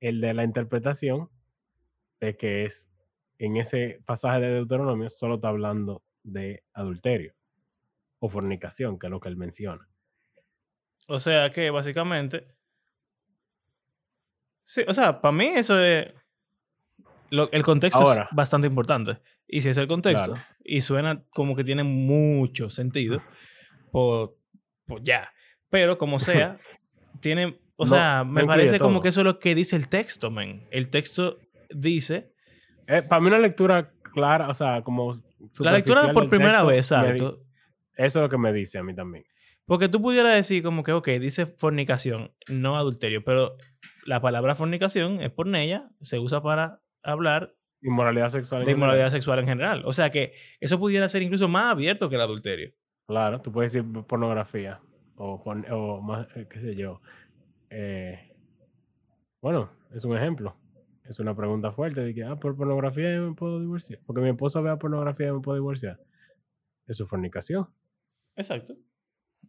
el 0.00 0.20
de 0.20 0.34
la 0.34 0.44
interpretación 0.44 1.28
de 2.20 2.36
que 2.36 2.64
es 2.64 2.90
en 3.38 3.56
ese 3.56 4.00
pasaje 4.04 4.40
de 4.40 4.50
Deuteronomio 4.54 5.08
solo 5.10 5.36
está 5.36 5.48
hablando 5.48 6.02
de 6.22 6.62
adulterio 6.72 7.34
o 8.20 8.28
fornicación, 8.28 8.98
que 8.98 9.06
es 9.06 9.10
lo 9.10 9.20
que 9.20 9.28
él 9.28 9.36
menciona. 9.36 9.88
O 11.06 11.18
sea 11.20 11.50
que 11.50 11.70
básicamente. 11.70 12.48
Sí, 14.64 14.82
o 14.86 14.92
sea, 14.92 15.20
para 15.20 15.32
mí 15.32 15.46
eso 15.54 15.78
es. 15.80 16.12
lo- 17.30 17.50
el 17.52 17.62
contexto 17.62 18.00
Ahora. 18.02 18.22
es 18.30 18.36
bastante 18.36 18.66
importante. 18.68 19.18
Y 19.46 19.60
si 19.60 19.68
es 19.68 19.76
el 19.78 19.86
contexto 19.86 20.32
Claro. 20.32 20.46
y 20.64 20.80
suena 20.80 21.22
como 21.30 21.54
que 21.56 21.62
tiene 21.64 21.82
mucho 21.84 22.70
sentido, 22.70 23.22
pues, 23.92 24.30
pues 24.86 25.02
ya. 25.02 25.30
Pero 25.70 25.98
como 25.98 26.18
sea, 26.18 26.58
tiene. 27.20 27.58
O 27.76 27.84
No, 27.84 27.90
sea, 27.90 28.24
me 28.24 28.44
parece 28.46 28.78
como 28.78 29.00
que 29.02 29.08
eso 29.10 29.20
es 29.20 29.24
lo 29.24 29.38
que 29.38 29.54
dice 29.54 29.76
el 29.76 29.88
texto, 29.88 30.30
men. 30.30 30.66
El 30.70 30.88
texto 30.90 31.38
dice. 31.70 32.32
Eh, 32.88 33.02
para 33.02 33.20
mí 33.20 33.28
una 33.28 33.38
lectura 33.38 33.92
clara, 34.14 34.48
o 34.48 34.54
sea, 34.54 34.82
como... 34.82 35.22
La 35.60 35.72
lectura 35.72 36.12
por 36.12 36.28
primera 36.28 36.66
texto 36.66 36.66
vez, 37.02 37.14
dice- 37.14 37.26
eso 37.96 38.18
es 38.18 38.22
lo 38.22 38.28
que 38.28 38.38
me 38.38 38.52
dice 38.52 38.78
a 38.78 38.82
mí 38.82 38.94
también. 38.94 39.24
Porque 39.66 39.88
tú 39.88 40.00
pudieras 40.00 40.34
decir 40.34 40.62
como 40.62 40.82
que, 40.82 40.92
ok, 40.92 41.06
dice 41.20 41.46
fornicación, 41.46 42.32
no 42.48 42.76
adulterio, 42.76 43.22
pero 43.22 43.56
la 44.06 44.20
palabra 44.20 44.54
fornicación 44.54 45.20
es 45.20 45.30
porneia, 45.30 45.90
se 46.00 46.18
usa 46.18 46.42
para 46.42 46.80
hablar 47.02 47.54
Inmoralidad 47.82 48.30
sexual. 48.30 48.60
de 48.62 48.64
general. 48.64 48.76
inmoralidad 48.78 49.10
sexual 49.10 49.38
en 49.40 49.46
general. 49.46 49.82
O 49.84 49.92
sea 49.92 50.10
que 50.10 50.32
eso 50.58 50.78
pudiera 50.80 51.06
ser 51.08 51.22
incluso 51.22 51.46
más 51.48 51.70
abierto 51.72 52.08
que 52.08 52.16
el 52.16 52.22
adulterio. 52.22 52.72
Claro, 53.06 53.40
tú 53.40 53.52
puedes 53.52 53.72
decir 53.72 53.88
pornografía 54.06 54.80
o, 55.16 55.44
porn- 55.44 55.70
o 55.70 56.00
más, 56.00 56.26
eh, 56.34 56.46
qué 56.50 56.60
sé 56.60 56.74
yo. 56.74 57.00
eh, 57.70 58.34
bueno, 59.40 59.70
es 59.94 60.04
un 60.04 60.16
ejemplo. 60.16 60.56
Es 61.08 61.18
una 61.20 61.34
pregunta 61.34 61.72
fuerte 61.72 62.02
de 62.02 62.14
que, 62.14 62.22
ah, 62.24 62.36
por 62.36 62.54
pornografía 62.56 63.14
yo 63.14 63.28
me 63.30 63.34
puedo 63.34 63.60
divorciar. 63.60 63.98
Porque 64.06 64.20
mi 64.22 64.28
esposa 64.30 64.60
vea 64.60 64.76
pornografía 64.78 65.28
yo 65.28 65.36
me 65.36 65.40
puedo 65.40 65.56
divorciar. 65.56 65.98
Eso 66.86 67.04
es 67.04 67.10
fornicación. 67.10 67.68
Exacto. 68.36 68.74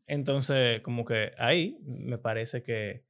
Entonces, 0.07 0.81
como 0.81 1.05
que 1.05 1.33
ahí 1.37 1.77
me 1.85 2.17
parece 2.17 2.63
que 2.63 3.03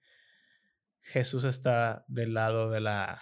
Jesús 1.02 1.44
está 1.44 2.04
del 2.08 2.34
lado 2.34 2.70
de 2.70 2.82
la 2.82 3.20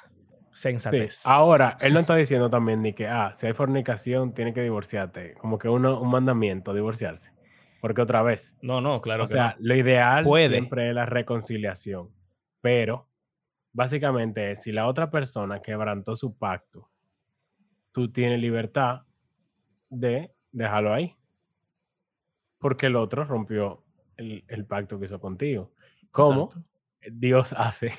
Sí. 0.51 0.61
sensatez. 0.63 1.25
Ahora, 1.27 1.77
él 1.81 1.93
no 1.93 1.99
está 1.99 2.15
diciendo 2.15 2.49
también 2.49 2.81
ni 2.81 2.93
que, 2.93 3.07
ah, 3.07 3.31
si 3.35 3.45
hay 3.45 3.53
fornicación, 3.53 4.33
tiene 4.33 4.53
que 4.53 4.61
divorciarte. 4.63 5.35
Como 5.35 5.59
que 5.59 5.69
uno, 5.69 6.01
un 6.01 6.09
mandamiento, 6.09 6.73
divorciarse. 6.73 7.31
Porque 7.79 8.01
otra 8.01 8.23
vez, 8.23 8.57
No, 8.63 8.81
no, 8.81 8.99
claro 9.01 9.25
o 9.25 9.27
que 9.27 9.33
sea, 9.33 9.49
no. 9.59 9.67
lo 9.67 9.75
ideal 9.75 10.23
Puede. 10.23 10.55
siempre 10.57 10.89
es 10.89 10.95
la 10.95 11.05
reconciliación. 11.05 12.09
Pero, 12.61 13.06
básicamente, 13.77 14.51
es, 14.53 14.63
si 14.63 14.71
la 14.71 14.87
otra 14.87 15.11
persona 15.11 15.61
quebrantó 15.61 16.15
su 16.15 16.35
pacto, 16.35 16.89
tú 17.91 18.11
tienes 18.11 18.39
libertad 18.41 19.03
de 19.89 20.31
dejarlo 20.51 20.93
ahí. 20.93 21.15
Porque 22.57 22.87
el 22.87 22.95
otro 22.95 23.23
rompió 23.23 23.83
el, 24.17 24.43
el 24.47 24.65
pacto 24.65 24.99
que 24.99 25.05
hizo 25.05 25.19
contigo. 25.19 25.73
Como. 26.11 26.49
Dios 27.11 27.53
hace 27.57 27.91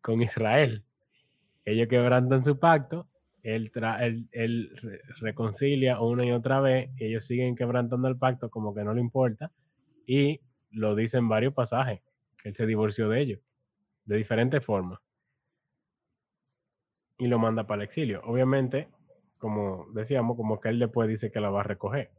con 0.00 0.22
Israel. 0.22 0.84
Ellos 1.64 1.88
quebrantan 1.88 2.44
su 2.44 2.58
pacto, 2.60 3.08
él, 3.42 3.72
él- 4.00 4.28
él 4.30 4.70
re- 4.80 5.00
reconcilia 5.20 6.00
una 6.00 6.24
y 6.24 6.30
otra 6.30 6.60
vez, 6.60 6.90
y 6.96 7.06
ellos 7.06 7.26
siguen 7.26 7.56
quebrantando 7.56 8.06
el 8.06 8.16
pacto 8.16 8.48
como 8.48 8.72
que 8.72 8.84
no 8.84 8.94
le 8.94 9.00
importa, 9.00 9.50
y 10.06 10.40
lo 10.70 10.94
dice 10.94 11.18
en 11.18 11.28
varios 11.28 11.52
pasajes, 11.54 12.00
que 12.40 12.50
él 12.50 12.54
se 12.54 12.66
divorció 12.66 13.08
de 13.08 13.20
ellos, 13.20 13.40
de 14.04 14.16
diferentes 14.16 14.64
formas, 14.64 15.00
y 17.18 17.26
lo 17.26 17.38
manda 17.38 17.66
para 17.66 17.82
el 17.82 17.86
exilio. 17.88 18.20
Obviamente, 18.24 18.88
como 19.38 19.86
decíamos, 19.92 20.36
como 20.36 20.60
que 20.60 20.68
él 20.70 20.78
después 20.78 21.08
dice 21.08 21.30
que 21.30 21.40
la 21.40 21.50
va 21.50 21.60
a 21.60 21.64
recoger, 21.64 22.10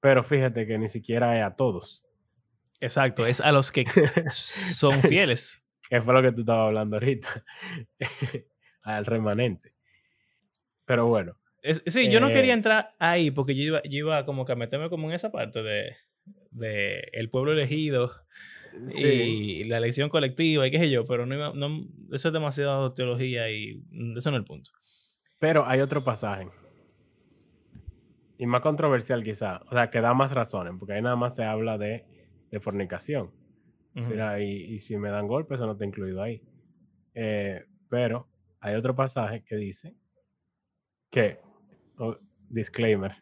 pero 0.00 0.22
fíjate 0.24 0.66
que 0.66 0.78
ni 0.78 0.88
siquiera 0.88 1.36
es 1.38 1.44
a 1.44 1.56
todos, 1.56 2.02
Exacto, 2.80 3.26
es 3.26 3.40
a 3.40 3.52
los 3.52 3.72
que 3.72 3.84
son 4.30 5.00
fieles. 5.02 5.62
que 5.88 6.02
fue 6.02 6.12
lo 6.14 6.22
que 6.22 6.32
tú 6.32 6.40
estabas 6.42 6.66
hablando 6.66 6.96
ahorita, 6.96 7.44
al 8.82 9.06
remanente. 9.06 9.72
Pero 10.84 11.06
bueno, 11.06 11.36
Es- 11.62 11.82
sí, 11.86 12.08
yo 12.10 12.20
no 12.20 12.28
quería 12.28 12.52
Eh, 12.52 12.56
entrar 12.56 12.94
ahí 12.98 13.30
porque 13.30 13.54
yo 13.56 13.62
iba, 13.62 13.82
yo 13.82 13.98
iba 13.98 14.24
como 14.24 14.44
que 14.44 14.52
a 14.52 14.56
meterme 14.56 14.88
como 14.88 15.08
en 15.08 15.14
esa 15.14 15.32
parte 15.32 15.62
de, 15.62 15.96
de 16.50 17.08
el 17.12 17.28
pueblo 17.30 17.52
elegido 17.52 18.12
sí, 18.88 19.04
y 19.04 19.64
la 19.64 19.78
elección 19.78 20.08
colectiva 20.08 20.66
y 20.66 20.70
qué 20.70 20.78
sé 20.78 20.90
yo, 20.90 21.06
pero 21.06 21.26
no, 21.26 21.54
no 21.54 21.86
eso 22.12 22.28
es 22.28 22.32
demasiado 22.32 22.92
teología 22.92 23.50
y 23.50 23.82
eso 24.16 24.30
no 24.30 24.36
es 24.36 24.40
el 24.40 24.44
punto. 24.44 24.70
pero 25.38 25.66
hay 25.66 25.80
otro 25.80 26.02
pasaje, 26.04 26.48
y 28.38 28.46
más 28.46 28.60
controversial 28.62 29.24
quizá, 29.24 29.62
o 29.70 29.72
sea, 29.72 29.90
que 29.90 30.00
da 30.00 30.14
más 30.14 30.32
razones, 30.32 30.74
porque 30.78 30.94
ahí 30.94 31.02
nada 31.02 31.16
más 31.16 31.34
se 31.34 31.44
habla 31.44 31.78
de, 31.78 32.04
de 32.50 32.60
fornicación. 32.60 33.30
Ujú. 33.94 34.10
Mira, 34.10 34.40
y, 34.42 34.74
y 34.74 34.78
si 34.78 34.96
me 34.98 35.08
dan 35.10 35.26
golpes, 35.26 35.56
eso 35.56 35.66
no 35.66 35.72
está 35.72 35.86
incluido 35.86 36.22
ahí. 36.22 36.42
Eh, 37.14 37.64
pero 37.88 38.28
hay 38.60 38.74
otro 38.74 38.94
pasaje 38.94 39.42
que 39.42 39.56
dice 39.56 39.94
que, 41.10 41.38
oh, 41.98 42.18
disclaimer, 42.50 43.14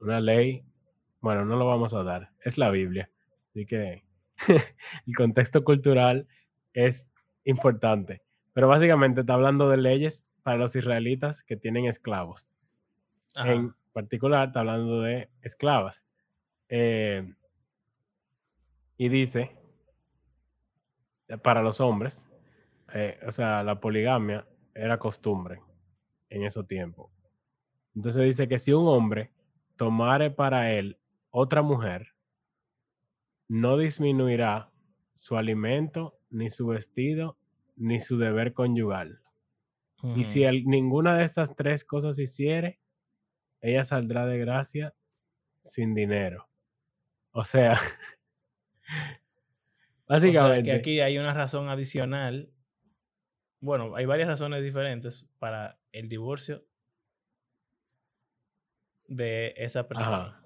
una 0.00 0.20
ley, 0.20 0.62
bueno, 1.20 1.44
no 1.44 1.56
lo 1.56 1.66
vamos 1.66 1.92
a 1.92 2.04
dar, 2.04 2.30
es 2.44 2.56
la 2.56 2.70
Biblia. 2.70 3.10
Así 3.50 3.66
que 3.66 4.04
el 5.06 5.16
contexto 5.16 5.64
cultural 5.64 6.26
es 6.72 7.10
importante. 7.44 8.22
Pero 8.52 8.68
básicamente 8.68 9.20
está 9.20 9.34
hablando 9.34 9.68
de 9.68 9.76
leyes 9.76 10.26
para 10.42 10.58
los 10.58 10.76
israelitas 10.76 11.42
que 11.42 11.56
tienen 11.56 11.86
esclavos. 11.86 12.52
Ajá. 13.34 13.52
En 13.52 13.74
particular, 13.92 14.48
está 14.48 14.60
hablando 14.60 15.00
de 15.02 15.28
esclavas. 15.42 16.04
Eh, 16.68 17.34
y 18.98 19.08
dice, 19.08 19.56
para 21.42 21.62
los 21.62 21.80
hombres, 21.80 22.26
eh, 22.94 23.18
o 23.26 23.32
sea, 23.32 23.62
la 23.62 23.80
poligamia 23.80 24.46
era 24.74 24.98
costumbre 24.98 25.60
en 26.30 26.44
esos 26.44 26.66
tiempos. 26.66 27.10
Entonces 27.94 28.24
dice 28.24 28.48
que 28.48 28.58
si 28.58 28.72
un 28.72 28.86
hombre 28.88 29.30
tomare 29.76 30.30
para 30.30 30.72
él 30.72 30.98
otra 31.30 31.62
mujer, 31.62 32.15
no 33.48 33.76
disminuirá 33.76 34.70
su 35.14 35.36
alimento, 35.36 36.18
ni 36.30 36.50
su 36.50 36.66
vestido, 36.66 37.36
ni 37.76 38.00
su 38.00 38.18
deber 38.18 38.52
conyugal. 38.52 39.20
Y 40.14 40.24
si 40.24 40.44
ninguna 40.66 41.16
de 41.16 41.24
estas 41.24 41.56
tres 41.56 41.84
cosas 41.84 42.18
hiciere, 42.18 42.78
ella 43.60 43.84
saldrá 43.84 44.26
de 44.26 44.38
gracia 44.38 44.94
sin 45.62 45.94
dinero. 45.94 46.48
O 47.32 47.44
sea, 47.44 47.76
O 50.08 50.20
sea, 50.20 50.20
que 50.20 50.26
básicamente, 50.26 50.72
aquí 50.72 51.00
hay 51.00 51.18
una 51.18 51.34
razón 51.34 51.68
adicional. 51.68 52.50
Bueno, 53.60 53.96
hay 53.96 54.06
varias 54.06 54.28
razones 54.28 54.62
diferentes 54.62 55.28
para 55.38 55.78
el 55.92 56.08
divorcio 56.08 56.64
de 59.08 59.54
esa 59.56 59.88
persona. 59.88 60.16
ajá. 60.16 60.42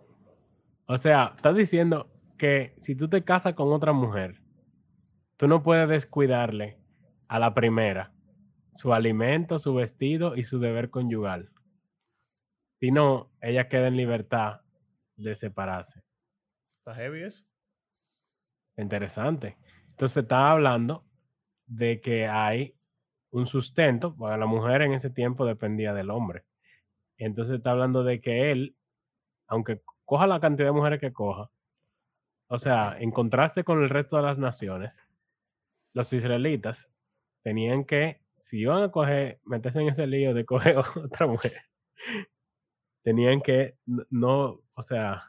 O 0.86 0.96
sea, 0.96 1.34
estás 1.36 1.54
diciendo 1.54 2.09
que 2.40 2.74
si 2.78 2.96
tú 2.96 3.06
te 3.06 3.22
casas 3.22 3.52
con 3.52 3.70
otra 3.70 3.92
mujer, 3.92 4.40
tú 5.36 5.46
no 5.46 5.62
puedes 5.62 5.86
descuidarle 5.90 6.78
a 7.28 7.38
la 7.38 7.52
primera 7.52 8.14
su 8.72 8.94
alimento, 8.94 9.58
su 9.58 9.74
vestido 9.74 10.34
y 10.36 10.44
su 10.44 10.58
deber 10.58 10.88
conyugal. 10.88 11.50
Si 12.78 12.90
no, 12.90 13.30
ella 13.42 13.68
queda 13.68 13.88
en 13.88 13.98
libertad 13.98 14.62
de 15.16 15.36
separarse. 15.36 16.00
Está 16.78 16.94
heavy 16.94 17.24
eso. 17.24 17.44
Interesante. 18.78 19.58
Entonces 19.90 20.22
está 20.22 20.50
hablando 20.50 21.04
de 21.66 22.00
que 22.00 22.26
hay 22.26 22.74
un 23.32 23.46
sustento, 23.46 24.16
para 24.16 24.38
la 24.38 24.46
mujer 24.46 24.80
en 24.80 24.94
ese 24.94 25.10
tiempo 25.10 25.44
dependía 25.44 25.92
del 25.92 26.08
hombre. 26.08 26.44
Entonces 27.18 27.58
está 27.58 27.72
hablando 27.72 28.02
de 28.02 28.22
que 28.22 28.50
él, 28.50 28.76
aunque 29.46 29.82
coja 30.06 30.26
la 30.26 30.40
cantidad 30.40 30.68
de 30.68 30.72
mujeres 30.72 31.00
que 31.00 31.12
coja, 31.12 31.50
o 32.52 32.58
sea, 32.58 32.96
en 32.98 33.12
contraste 33.12 33.62
con 33.62 33.80
el 33.80 33.88
resto 33.88 34.16
de 34.16 34.24
las 34.24 34.36
naciones, 34.36 35.06
los 35.94 36.12
israelitas 36.12 36.90
tenían 37.42 37.84
que, 37.84 38.20
si 38.38 38.58
iban 38.58 38.82
a 38.82 38.90
coger, 38.90 39.38
meterse 39.44 39.80
en 39.80 39.88
ese 39.88 40.08
lío 40.08 40.34
de 40.34 40.44
coger 40.44 40.78
otra 40.78 41.28
mujer, 41.28 41.62
tenían 43.04 43.40
que 43.40 43.76
no, 43.86 44.62
o 44.74 44.82
sea, 44.82 45.22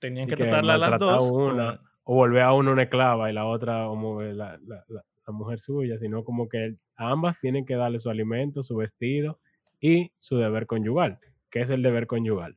tenían 0.00 0.28
que, 0.28 0.34
tratarla 0.34 0.74
a 0.74 0.78
las 0.78 0.98
dos. 0.98 1.30
Una, 1.30 1.80
O 2.02 2.16
volver 2.16 2.42
a 2.42 2.52
uno 2.52 2.72
una 2.72 2.82
esclava 2.82 3.30
y 3.30 3.34
la 3.34 3.46
otra 3.46 3.86
como 3.86 4.20
la, 4.20 4.58
la, 4.66 4.84
la, 4.88 5.04
mujer 5.32 5.60
suya, 5.60 5.96
sino 5.98 6.24
como 6.24 6.48
que 6.48 6.74
ambas 6.96 7.38
tienen 7.38 7.66
que 7.66 7.76
darle 7.76 8.00
su 8.00 8.10
alimento, 8.10 8.64
su 8.64 8.74
vestido 8.76 9.38
y 9.78 10.10
su 10.18 10.38
deber 10.38 10.66
conyugal. 10.66 11.20
¿Qué 11.50 11.60
es 11.60 11.70
el 11.70 11.82
deber 11.82 12.08
conyugal? 12.08 12.56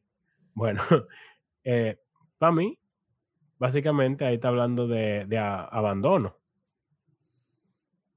Bueno, 0.55 0.81
eh, 1.63 1.99
para 2.39 2.51
mí, 2.51 2.79
básicamente 3.61 4.25
ahí 4.25 4.35
está 4.35 4.47
hablando 4.47 4.87
de, 4.87 5.25
de 5.27 5.37
abandono. 5.37 6.35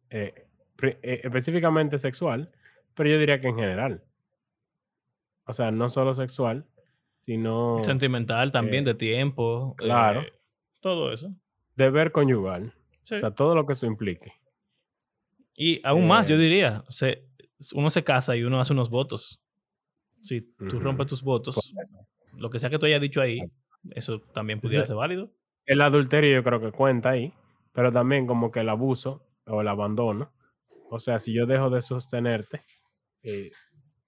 Eh, 0.08 0.46
eh, 0.80 1.20
específicamente 1.22 1.98
sexual, 1.98 2.50
pero 2.94 3.10
yo 3.10 3.18
diría 3.18 3.42
que 3.42 3.48
en 3.48 3.56
general. 3.56 4.02
O 5.44 5.52
sea, 5.52 5.70
no 5.70 5.90
solo 5.90 6.14
sexual, 6.14 6.64
sino... 7.26 7.76
Sentimental 7.84 8.52
también, 8.52 8.84
de 8.84 8.94
tiempo. 8.94 9.74
Claro. 9.76 10.24
todo 10.80 11.12
eso. 11.12 11.30
Deber 11.76 12.10
conyugal. 12.10 12.72
O 13.02 13.18
sea, 13.18 13.30
todo 13.32 13.54
lo 13.54 13.66
que 13.66 13.74
eso 13.74 13.84
implique. 13.84 14.32
Y 15.54 15.86
aún 15.86 16.08
más, 16.08 16.26
yo 16.26 16.38
diría, 16.38 16.84
se, 16.88 17.28
uno 17.74 17.90
se 17.90 18.02
casa 18.02 18.34
y 18.34 18.44
uno 18.44 18.60
hace 18.60 18.72
unos 18.72 18.88
votos. 18.88 19.42
Si 20.22 20.40
tú 20.40 20.80
rompes 20.80 21.08
tus 21.08 21.22
votos, 21.22 21.74
lo 22.32 22.48
que 22.48 22.58
sea 22.58 22.70
que 22.70 22.78
tú 22.78 22.86
hayas 22.86 23.02
dicho 23.02 23.20
ahí, 23.20 23.42
eso 23.90 24.20
también 24.20 24.60
pudiera 24.60 24.86
ser 24.86 24.96
válido. 24.96 25.30
El 25.66 25.80
adulterio 25.80 26.34
yo 26.34 26.44
creo 26.44 26.60
que 26.60 26.72
cuenta 26.72 27.10
ahí, 27.10 27.32
pero 27.72 27.92
también 27.92 28.26
como 28.26 28.50
que 28.50 28.60
el 28.60 28.68
abuso 28.68 29.26
o 29.46 29.60
el 29.60 29.68
abandono. 29.68 30.32
O 30.90 30.98
sea, 30.98 31.18
si 31.18 31.32
yo 31.32 31.46
dejo 31.46 31.70
de 31.70 31.82
sostenerte 31.82 32.60
eh, 33.22 33.50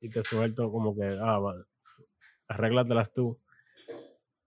y, 0.00 0.08
te 0.08 0.22
suelto 0.22 0.70
como 0.70 0.94
que, 0.94 1.18
ah, 1.20 1.40
arréglatelas 2.48 3.12
tú. 3.12 3.40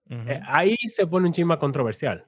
Eh, 0.10 0.42
ahí 0.48 0.76
se 0.88 1.06
pone 1.06 1.28
un 1.28 1.34
chisma 1.34 1.60
controversial. 1.60 2.26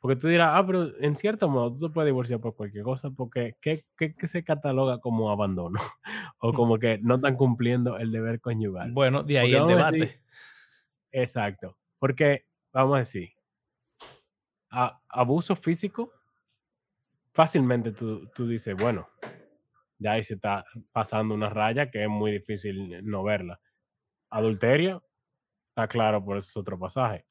Porque 0.00 0.16
tú 0.16 0.28
dirás, 0.28 0.52
ah, 0.54 0.66
pero 0.66 0.98
en 0.98 1.14
cierto 1.14 1.48
modo 1.48 1.72
tú 1.72 1.88
te 1.88 1.92
puedes 1.92 2.08
divorciar 2.08 2.40
por 2.40 2.56
cualquier 2.56 2.84
cosa, 2.84 3.10
porque 3.10 3.56
¿qué, 3.60 3.84
qué, 3.98 4.14
se 4.26 4.42
cataloga 4.42 4.98
como 4.98 5.30
abandono? 5.30 5.78
o 6.38 6.54
como 6.54 6.78
que 6.78 6.98
no 7.02 7.16
están 7.16 7.36
cumpliendo 7.36 7.98
el 7.98 8.10
deber 8.10 8.40
conyugal. 8.40 8.92
Bueno, 8.92 9.22
de 9.22 9.38
ahí 9.38 9.52
el 9.52 9.66
debate. 9.66 10.22
exacto. 11.12 11.76
Porque, 12.00 12.46
vamos 12.72 12.96
a 12.96 12.98
decir, 13.00 13.30
abuso 15.08 15.54
físico, 15.54 16.12
fácilmente 17.32 17.92
tú, 17.92 18.26
tú 18.34 18.48
dices, 18.48 18.74
bueno, 18.74 19.08
ya 19.98 20.12
ahí 20.12 20.22
se 20.22 20.34
está 20.34 20.64
pasando 20.92 21.34
una 21.34 21.50
raya 21.50 21.90
que 21.90 22.02
es 22.02 22.08
muy 22.08 22.32
difícil 22.32 23.04
no 23.04 23.22
verla. 23.22 23.60
Adulterio, 24.30 25.04
está 25.68 25.86
claro, 25.86 26.24
por 26.24 26.38
eso 26.38 26.48
es 26.48 26.56
otro 26.56 26.78
pasaje. 26.78 27.26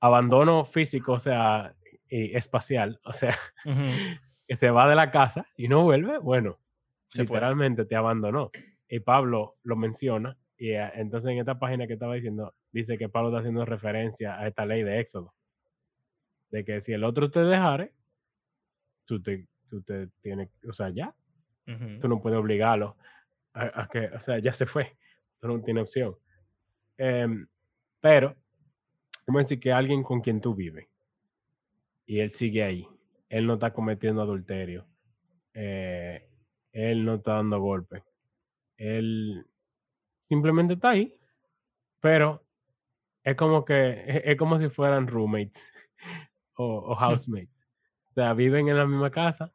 Abandono 0.00 0.64
físico, 0.64 1.12
o 1.12 1.18
sea, 1.18 1.76
espacial, 2.08 3.00
o 3.04 3.12
sea, 3.12 3.36
que 4.48 4.56
se 4.56 4.70
va 4.70 4.88
de 4.88 4.94
la 4.94 5.10
casa 5.10 5.46
y 5.56 5.68
no 5.68 5.82
vuelve, 5.82 6.18
bueno, 6.18 6.58
literalmente 7.12 7.84
te 7.84 7.96
abandonó. 7.96 8.50
Y 8.88 9.00
Pablo 9.00 9.56
lo 9.62 9.76
menciona, 9.76 10.36
y 10.56 10.70
eh, 10.70 10.90
entonces 10.94 11.30
en 11.30 11.38
esta 11.38 11.58
página 11.58 11.86
que 11.86 11.94
estaba 11.94 12.14
diciendo, 12.14 12.54
dice 12.74 12.98
que 12.98 13.08
Pablo 13.08 13.28
está 13.28 13.38
haciendo 13.38 13.64
referencia 13.64 14.38
a 14.38 14.48
esta 14.48 14.66
ley 14.66 14.82
de 14.82 14.98
Éxodo, 14.98 15.32
de 16.50 16.64
que 16.64 16.80
si 16.80 16.92
el 16.92 17.04
otro 17.04 17.30
te 17.30 17.40
dejare, 17.40 17.92
tú 19.04 19.22
te, 19.22 19.46
tú 19.68 19.80
te 19.82 20.08
tienes, 20.20 20.50
o 20.68 20.72
sea, 20.72 20.90
ya, 20.90 21.14
tú 22.00 22.08
no 22.08 22.20
puedes 22.20 22.38
obligarlo 22.38 22.96
a, 23.54 23.88
que, 23.88 24.06
o 24.06 24.20
sea, 24.20 24.40
ya 24.40 24.52
se 24.52 24.66
fue, 24.66 24.96
tú 25.40 25.48
no 25.48 25.62
tienes 25.62 25.82
opción. 25.82 26.16
Em, 26.98 27.46
pero, 28.00 28.34
como 29.24 29.38
decir 29.38 29.60
que 29.60 29.72
alguien 29.72 30.02
con 30.02 30.20
quien 30.20 30.40
tú 30.40 30.54
vives, 30.54 30.88
y 32.06 32.18
él 32.18 32.32
sigue 32.32 32.62
ahí. 32.62 32.88
Él 33.28 33.46
no 33.46 33.54
está 33.54 33.72
cometiendo 33.72 34.20
adulterio. 34.20 34.86
Eh, 35.54 36.28
él 36.72 37.04
no 37.04 37.14
está 37.14 37.34
dando 37.34 37.60
golpes. 37.60 38.02
Él 38.76 39.46
simplemente 40.28 40.74
está 40.74 40.90
ahí. 40.90 41.16
Pero 42.00 42.43
es 43.24 43.36
como 43.36 43.64
que 43.64 44.22
es, 44.24 44.36
como 44.36 44.58
si 44.58 44.68
fueran 44.68 45.08
roommates 45.08 45.62
o, 46.56 46.94
housemates. 46.96 47.66
O 48.10 48.14
sea, 48.14 48.34
viven 48.34 48.68
en 48.68 48.76
la 48.76 48.86
misma 48.86 49.10
casa, 49.10 49.52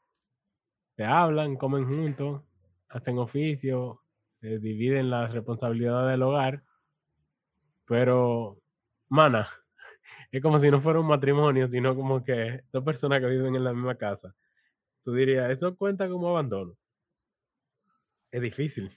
se 0.98 1.06
hablan, 1.06 1.56
comen 1.56 1.86
juntos, 1.86 2.44
hacen 2.90 3.18
oficio, 3.20 4.02
dividen 4.42 5.10
las 5.10 5.32
responsabilidades 5.32 6.12
del 6.12 6.24
hogar. 6.24 6.64
Pero, 7.86 8.60
mana, 9.08 9.48
es 10.32 10.42
como 10.42 10.60
si 10.60 10.70
no 10.70 10.82
fuera 10.82 11.00
un 11.00 11.08
matrimonio, 11.08 11.70
sino 11.70 11.96
como 11.96 12.24
que 12.24 12.64
dos 12.74 12.84
personas 12.84 13.22
que 13.22 13.28
viven 13.28 13.56
en 13.56 13.64
la 13.64 13.74
misma 13.74 13.96
casa. 13.96 14.36
Tú 15.06 15.14
dirías, 15.14 15.50
¿eso 15.50 15.78
cuenta 15.78 16.10
como 16.10 16.30
abandono? 16.30 16.76
Es 18.32 18.42
difícil, 18.42 18.92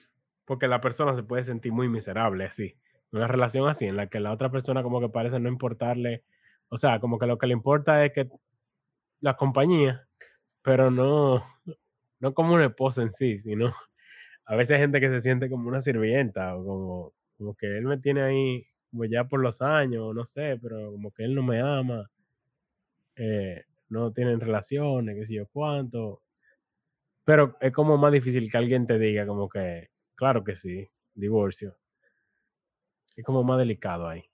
porque 0.44 0.66
la 0.66 0.80
persona 0.80 1.14
se 1.14 1.22
puede 1.22 1.44
sentir 1.44 1.72
muy 1.72 1.88
miserable 1.88 2.44
así. 2.44 2.76
Una 3.12 3.26
relación 3.28 3.68
así, 3.68 3.86
en 3.86 3.96
la 3.96 4.08
que 4.08 4.20
la 4.20 4.32
otra 4.32 4.50
persona 4.50 4.82
como 4.82 5.00
que 5.00 5.08
parece 5.08 5.38
no 5.38 5.48
importarle, 5.48 6.24
o 6.68 6.78
sea, 6.78 7.00
como 7.00 7.18
que 7.18 7.26
lo 7.26 7.38
que 7.38 7.46
le 7.46 7.52
importa 7.54 8.04
es 8.04 8.12
que 8.12 8.28
la 9.20 9.34
compañía, 9.36 10.06
pero 10.62 10.90
no, 10.90 11.40
no 12.20 12.34
como 12.34 12.54
una 12.54 12.66
esposa 12.66 13.02
en 13.02 13.12
sí, 13.12 13.38
sino 13.38 13.70
a 14.46 14.56
veces 14.56 14.76
hay 14.76 14.82
gente 14.82 15.00
que 15.00 15.10
se 15.10 15.20
siente 15.20 15.50
como 15.50 15.68
una 15.68 15.80
sirvienta 15.80 16.56
o 16.56 16.64
como, 16.64 17.14
como 17.38 17.54
que 17.56 17.78
él 17.78 17.84
me 17.84 17.98
tiene 17.98 18.22
ahí 18.22 18.66
como 18.90 19.04
ya 19.06 19.24
por 19.24 19.40
los 19.40 19.62
años, 19.62 20.14
no 20.14 20.24
sé, 20.24 20.58
pero 20.62 20.92
como 20.92 21.12
que 21.12 21.24
él 21.24 21.34
no 21.34 21.42
me 21.42 21.60
ama, 21.60 22.10
eh, 23.16 23.64
no 23.88 24.12
tienen 24.12 24.40
relaciones, 24.40 25.16
qué 25.16 25.26
sé 25.26 25.34
yo 25.34 25.46
cuánto. 25.52 26.22
Pero 27.24 27.56
es 27.60 27.72
como 27.72 27.98
más 27.98 28.12
difícil 28.12 28.48
que 28.50 28.58
alguien 28.58 28.86
te 28.86 28.96
diga 28.98 29.26
como 29.26 29.48
que, 29.48 29.88
claro 30.14 30.44
que 30.44 30.54
sí, 30.56 30.88
divorcio. 31.14 31.76
Es 33.16 33.24
como 33.24 33.42
más 33.42 33.58
delicado 33.58 34.08
ahí. 34.08 34.24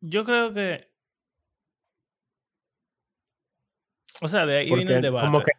Yo 0.00 0.24
creo 0.24 0.52
que... 0.52 0.90
O 4.20 4.28
sea, 4.28 4.46
de 4.46 4.58
ahí 4.58 4.74
viene 4.74 4.96
el 4.96 5.02
debate. 5.02 5.26
Como 5.26 5.42
que, 5.42 5.52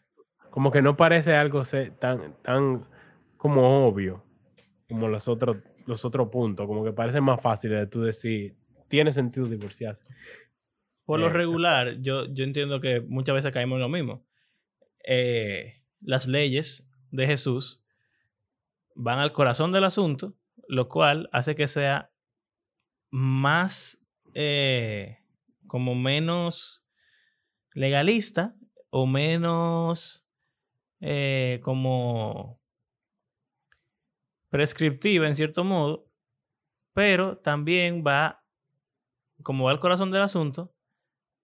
como 0.50 0.72
que 0.72 0.82
no 0.82 0.96
parece 0.96 1.36
algo 1.36 1.64
tan, 2.00 2.36
tan 2.44 2.88
como 3.38 3.88
obvio 3.88 4.24
como 4.88 5.08
los 5.08 5.28
otros 5.28 5.58
los 5.86 6.06
otros 6.06 6.30
puntos, 6.30 6.68
como 6.68 6.84
que 6.84 6.94
parece 6.94 7.22
más 7.22 7.42
fácil 7.42 7.72
de 7.72 7.88
tú 7.88 8.02
decir, 8.02 8.56
tiene 8.88 9.12
sentido 9.12 9.48
divorciarse. 9.48 10.06
Por 11.06 11.20
lo 11.20 11.28
eh, 11.28 11.34
regular, 11.34 12.00
yo, 12.00 12.26
yo 12.34 12.44
entiendo 12.44 12.80
que 12.80 13.02
muchas 13.02 13.36
veces 13.36 13.54
caemos 13.54 13.78
en 13.78 13.82
lo 13.82 13.90
mismo. 13.90 14.26
Eh, 15.06 15.82
las 16.00 16.28
leyes 16.28 16.88
de 17.12 17.28
Jesús 17.28 17.84
van 18.96 19.20
al 19.20 19.34
corazón 19.34 19.72
del 19.72 19.84
asunto, 19.84 20.36
lo 20.68 20.88
cual 20.88 21.30
hace 21.32 21.56
que 21.56 21.68
sea 21.68 22.12
más, 23.12 24.00
eh, 24.34 25.20
como 25.68 25.96
menos 25.96 26.84
legalista 27.74 28.56
o 28.90 29.06
menos 29.06 30.20
como 31.62 32.62
prescriptiva 34.54 35.28
en 35.28 35.36
cierto 35.36 35.64
modo, 35.64 36.08
pero 36.94 37.38
también 37.38 38.04
va, 38.06 38.46
como 39.42 39.66
va 39.66 39.72
al 39.72 39.80
corazón 39.80 40.12
del 40.12 40.22
asunto, 40.22 40.76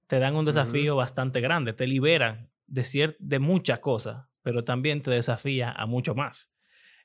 te 0.06 0.20
dan 0.20 0.36
un 0.36 0.46
desafío 0.46 0.96
bastante 0.96 1.42
grande, 1.42 1.74
te 1.74 1.88
liberan 1.88 2.52
de, 2.68 3.16
de 3.18 3.40
muchas 3.40 3.80
cosas, 3.80 4.28
pero 4.44 4.64
también 4.64 5.02
te 5.02 5.10
desafía 5.10 5.72
a 5.72 5.88
mucho 5.88 6.14
más. 6.14 6.54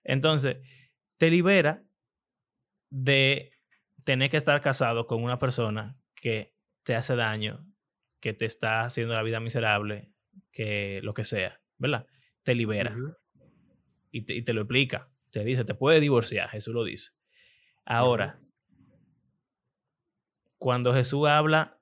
Entonces, 0.02 0.58
te 1.16 1.30
libera 1.30 1.82
de 2.96 3.50
tener 4.04 4.30
que 4.30 4.36
estar 4.36 4.60
casado 4.60 5.08
con 5.08 5.24
una 5.24 5.40
persona 5.40 5.96
que 6.14 6.54
te 6.84 6.94
hace 6.94 7.16
daño, 7.16 7.66
que 8.20 8.34
te 8.34 8.44
está 8.44 8.84
haciendo 8.84 9.14
la 9.14 9.22
vida 9.24 9.40
miserable, 9.40 10.12
que 10.52 11.00
lo 11.02 11.12
que 11.12 11.24
sea, 11.24 11.60
¿verdad? 11.76 12.06
Te 12.44 12.54
libera 12.54 12.96
y, 14.12 14.22
te, 14.22 14.34
y 14.34 14.42
te 14.42 14.52
lo 14.52 14.60
explica. 14.60 15.08
Te 15.30 15.42
dice, 15.44 15.64
te 15.64 15.74
puede 15.74 15.98
divorciar, 15.98 16.48
Jesús 16.50 16.72
lo 16.72 16.84
dice. 16.84 17.10
Ahora, 17.84 18.38
cuando 20.58 20.94
Jesús 20.94 21.26
habla 21.26 21.78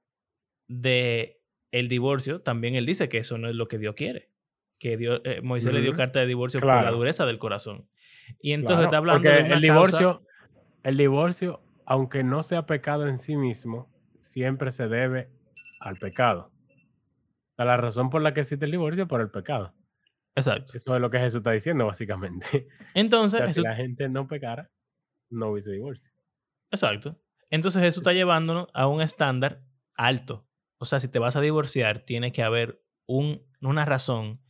de 0.68 1.40
el 1.72 1.88
divorcio, 1.88 2.40
también 2.40 2.74
él 2.74 2.86
dice 2.86 3.08
que 3.10 3.18
eso 3.18 3.36
no 3.36 3.48
es 3.50 3.54
lo 3.54 3.68
que 3.68 3.76
Dios 3.78 3.94
quiere. 3.94 4.30
Que 4.78 4.96
Dios, 4.96 5.20
eh, 5.24 5.40
Moisés 5.42 5.72
le 5.74 5.80
dio 5.82 5.92
carta 5.94 6.20
de 6.20 6.26
divorcio 6.26 6.58
por 6.60 6.68
la 6.70 6.90
dureza 6.90 7.26
del 7.26 7.38
corazón. 7.38 7.86
Y 8.40 8.52
entonces 8.52 8.76
Claro, 8.76 8.84
está 8.88 8.96
hablando 8.96 9.28
de 9.28 9.36
una 9.42 9.44
el 9.44 9.48
causa- 9.50 9.60
divorcio, 9.60 10.26
el 10.84 10.96
divorcio, 10.96 11.60
aunque 11.86 12.22
no 12.22 12.42
sea 12.42 12.66
pecado 12.66 13.08
en 13.08 13.18
sí 13.18 13.36
mismo, 13.36 13.90
siempre 14.20 14.70
se 14.70 14.88
debe 14.88 15.30
al 15.80 15.96
pecado. 15.96 16.50
La 17.56 17.76
razón 17.76 18.10
por 18.10 18.22
la 18.22 18.34
que 18.34 18.40
existe 18.40 18.64
el 18.64 18.72
divorcio 18.72 19.04
es 19.04 19.08
por 19.08 19.20
el 19.20 19.30
pecado. 19.30 19.74
Exacto. 20.34 20.72
Eso 20.74 20.94
es 20.94 21.00
lo 21.00 21.10
que 21.10 21.18
Jesús 21.18 21.38
está 21.38 21.52
diciendo, 21.52 21.86
básicamente. 21.86 22.66
O 22.80 22.84
Entonces, 22.94 23.54
si 23.54 23.62
la 23.62 23.76
gente 23.76 24.08
no 24.08 24.26
pecara, 24.26 24.70
no 25.30 25.50
hubiese 25.50 25.70
divorcio. 25.70 26.10
Exacto. 26.70 27.20
Entonces 27.50 27.82
Jesús 27.82 28.00
está 28.00 28.12
llevándonos 28.12 28.68
a 28.72 28.86
un 28.86 29.02
estándar 29.02 29.62
alto. 29.94 30.48
O 30.78 30.84
sea, 30.86 30.98
si 31.00 31.08
te 31.08 31.18
vas 31.18 31.36
a 31.36 31.40
divorciar, 31.40 32.00
tiene 32.00 32.32
que 32.32 32.42
haber 32.42 32.82
un- 33.06 33.42
una 33.60 33.84
razón 33.84 34.40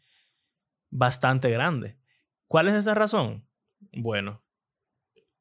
bastante 0.91 1.51
grande. 1.51 1.99
¿Cuál 2.47 2.68
es 2.68 2.74
esa 2.74 2.95
razón? 2.95 3.47
Bueno, 3.93 4.43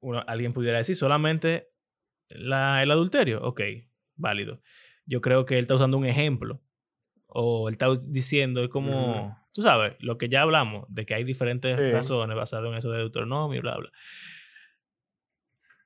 uno- 0.01 0.23
alguien 0.27 0.53
pudiera 0.53 0.77
decir 0.77 0.95
solamente 0.95 1.69
la- 2.29 2.83
el 2.83 2.91
adulterio. 2.91 3.41
Ok, 3.43 3.61
válido. 4.15 4.61
Yo 5.05 5.21
creo 5.21 5.45
que 5.45 5.55
él 5.55 5.61
está 5.61 5.75
usando 5.75 5.97
un 5.97 6.05
ejemplo. 6.05 6.61
O 7.27 7.69
él 7.69 7.73
está 7.75 7.87
diciendo, 8.03 8.61
es 8.63 8.69
como, 8.69 9.21
Ujú. 9.27 9.35
tú 9.53 9.61
sabes, 9.61 9.95
lo 9.99 10.17
que 10.17 10.27
ya 10.29 10.41
hablamos, 10.41 10.85
de 10.89 11.05
que 11.05 11.13
hay 11.15 11.23
diferentes 11.23 11.75
Sí. 11.75 11.91
razones 11.91 12.35
basadas 12.35 12.67
en 12.69 12.75
eso 12.75 12.91
de 12.91 12.97
Deuteronomio 12.99 13.57
y 13.57 13.61
bla, 13.61 13.77
bla. 13.77 13.89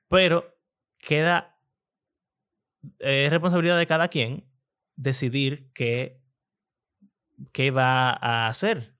Pero 0.08 0.54
queda 0.98 1.56
es 2.98 3.30
responsabilidad 3.30 3.78
de 3.78 3.86
cada 3.86 4.08
quien 4.08 4.44
decidir 4.96 5.72
qué, 5.72 6.20
qué 7.52 7.70
va 7.70 8.10
a 8.10 8.46
hacer. 8.48 8.94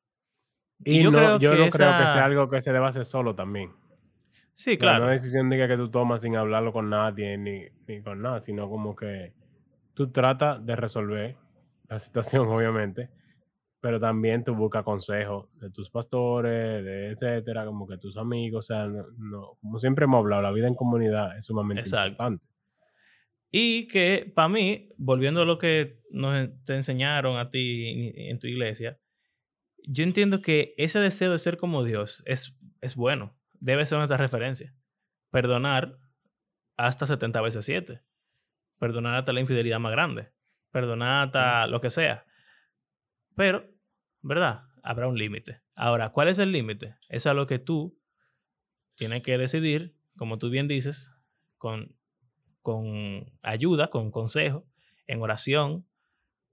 Y 0.85 1.03
yo, 1.03 1.11
no, 1.11 1.39
yo 1.39 1.51
no 1.51 1.69
creo 1.71 1.71
que 1.71 2.07
sea 2.07 2.25
algo 2.25 2.51
que 2.51 2.61
se 2.61 2.73
deba 2.73 2.89
hacer 2.89 3.07
solo 3.07 3.35
también. 3.35 3.73
Sí, 4.57 4.79
claro. 4.79 5.05
No 5.05 5.13
es 5.13 5.23
decisión 5.23 5.51
de 5.51 5.59
que 5.59 5.69
que 5.69 5.77
tú 5.77 5.91
tomas 5.91 6.23
sin 6.23 6.35
hablarlo 6.37 6.73
con 6.73 6.89
nadie 6.89 7.37
ni, 7.37 7.65
ni 7.87 8.03
con 8.03 8.23
nada, 8.23 8.41
sino 8.41 8.69
como 8.71 8.97
que 8.97 9.33
tú 9.95 10.11
tratas 10.11 10.65
de 10.65 10.77
resolver 10.77 11.37
la 11.89 11.99
situación, 12.45 12.49
obviamente, 12.49 13.11
pero 13.81 14.01
también 14.01 14.45
tú 14.45 14.55
buscas 14.55 14.85
consejos 14.85 15.49
de 15.61 15.71
tus 15.71 15.91
pastores, 15.91 16.85
de 16.85 17.11
etcétera, 17.11 17.67
como 17.67 17.87
que 17.87 17.99
tus 17.99 18.17
amigos, 18.17 18.67
o 18.67 18.75
sea, 18.75 18.87
no, 18.87 19.05
no- 19.19 19.59
como 19.61 19.79
siempre 19.79 20.05
hemos 20.07 20.19
hablado, 20.21 20.43
la 20.43 20.53
vida 20.53 20.69
en 20.69 20.75
comunidad 20.75 21.37
es 21.39 21.47
sumamente 21.47 21.83
Exacto. 21.83 22.09
importante. 22.11 22.47
Y 23.53 23.87
que 23.89 24.31
para 24.35 24.49
mí, 24.49 24.91
volviendo 24.99 25.43
a 25.43 25.45
lo 25.45 25.59
que 25.59 26.01
nos 26.11 26.49
te 26.65 26.75
enseñaron 26.75 27.39
a 27.39 27.51
ti 27.51 27.89
en- 27.89 28.31
en 28.31 28.39
tu 28.39 28.47
iglesia, 28.47 28.99
yo 29.87 30.05
entiendo 30.05 30.43
que 30.43 30.75
ese 30.79 31.01
deseo 31.01 31.33
de 31.33 31.39
ser 31.39 31.57
como 31.59 31.85
Dios 31.85 32.23
es, 32.27 32.59
es 32.81 32.97
bueno. 32.97 33.37
Debe 33.67 33.85
ser 33.85 33.99
nuestra 33.99 34.17
referencia. 34.17 34.73
Perdonar 35.33 35.99
hasta 36.77 37.05
70 37.05 37.41
veces 37.41 37.65
7. 37.65 38.01
Perdonar 38.79 39.17
hasta 39.17 39.33
la 39.33 39.41
infidelidad 39.41 39.81
más 39.81 39.91
grande. 39.91 40.31
Perdonar 40.71 41.27
hasta 41.27 41.67
lo 41.67 41.81
que 41.81 41.91
sea. 41.91 42.25
Pero, 43.35 43.69
¿verdad? 44.23 44.63
Habrá 44.85 45.09
un 45.09 45.19
límite. 45.19 45.63
Ahora, 45.75 46.11
¿cuál 46.11 46.29
es 46.29 46.39
el 46.39 46.53
límite? 46.53 46.95
Es 47.09 47.27
a 47.27 47.35
lo 47.35 47.49
que 47.49 47.59
tú 47.59 47.99
tienes 48.95 49.25
que 49.25 49.37
decidir, 49.37 49.97
como 50.17 50.39
tú 50.39 50.49
bien 50.49 50.69
dices, 50.69 51.11
con, 51.59 51.97
con 52.63 53.33
ayuda, 53.43 53.91
con 53.91 54.13
consejo, 54.13 54.65
en 55.09 55.21
oración. 55.23 55.89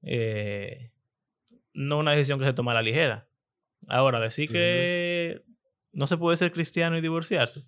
eh, 0.01 0.89
no 1.75 1.99
una 1.99 2.13
decisión 2.13 2.39
que 2.39 2.45
se 2.45 2.53
toma 2.53 2.71
a 2.71 2.75
la 2.75 2.81
ligera. 2.81 3.27
Ahora, 3.87 4.19
decir 4.19 4.49
que 4.49 5.43
no 5.93 6.07
se 6.07 6.17
puede 6.17 6.37
ser 6.37 6.51
cristiano 6.51 6.97
y 6.97 7.01
divorciarse, 7.01 7.65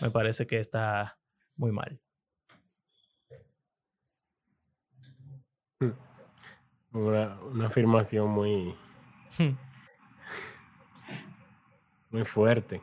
me 0.00 0.10
parece 0.10 0.46
que 0.46 0.58
está 0.58 1.18
muy 1.56 1.72
mal. 1.72 1.98
Una, 6.92 7.40
una 7.42 7.66
afirmación 7.66 8.30
muy, 8.30 8.74
muy 12.10 12.24
fuerte. 12.24 12.80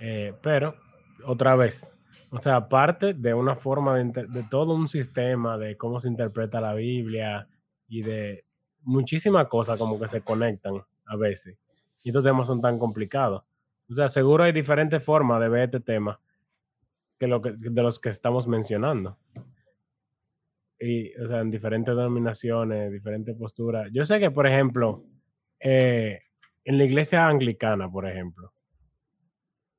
Eh, 0.00 0.32
pero, 0.42 0.76
otra 1.26 1.56
vez, 1.56 1.86
o 2.30 2.40
sea, 2.40 2.68
parte 2.68 3.12
de 3.12 3.34
una 3.34 3.56
forma 3.56 3.98
de, 3.98 4.26
de 4.26 4.42
todo 4.44 4.74
un 4.74 4.88
sistema 4.88 5.58
de 5.58 5.76
cómo 5.76 6.00
se 6.00 6.08
interpreta 6.08 6.60
la 6.60 6.74
Biblia 6.74 7.48
y 7.86 8.02
de 8.02 8.44
muchísimas 8.80 9.48
cosas 9.48 9.78
como 9.78 9.98
que 10.00 10.08
se 10.08 10.22
conectan 10.22 10.82
a 11.06 11.16
veces. 11.16 11.58
Y 12.02 12.10
estos 12.10 12.24
temas 12.24 12.46
son 12.46 12.60
tan 12.60 12.78
complicados. 12.78 13.44
O 13.90 13.94
sea, 13.94 14.08
seguro 14.08 14.44
hay 14.44 14.52
diferentes 14.52 15.02
formas 15.02 15.40
de 15.40 15.48
ver 15.48 15.64
este 15.64 15.80
tema 15.80 16.20
que, 17.18 17.26
lo 17.26 17.42
que 17.42 17.52
de 17.56 17.82
los 17.82 17.98
que 17.98 18.10
estamos 18.10 18.46
mencionando. 18.46 19.18
Y, 20.78 21.16
o 21.20 21.26
sea, 21.26 21.40
en 21.40 21.50
diferentes 21.50 21.94
denominaciones, 21.96 22.92
diferentes 22.92 23.34
posturas. 23.36 23.90
Yo 23.92 24.04
sé 24.04 24.20
que, 24.20 24.30
por 24.30 24.46
ejemplo, 24.46 25.04
eh, 25.58 26.20
en 26.64 26.78
la 26.78 26.84
iglesia 26.84 27.26
anglicana, 27.26 27.90
por 27.90 28.06
ejemplo, 28.06 28.52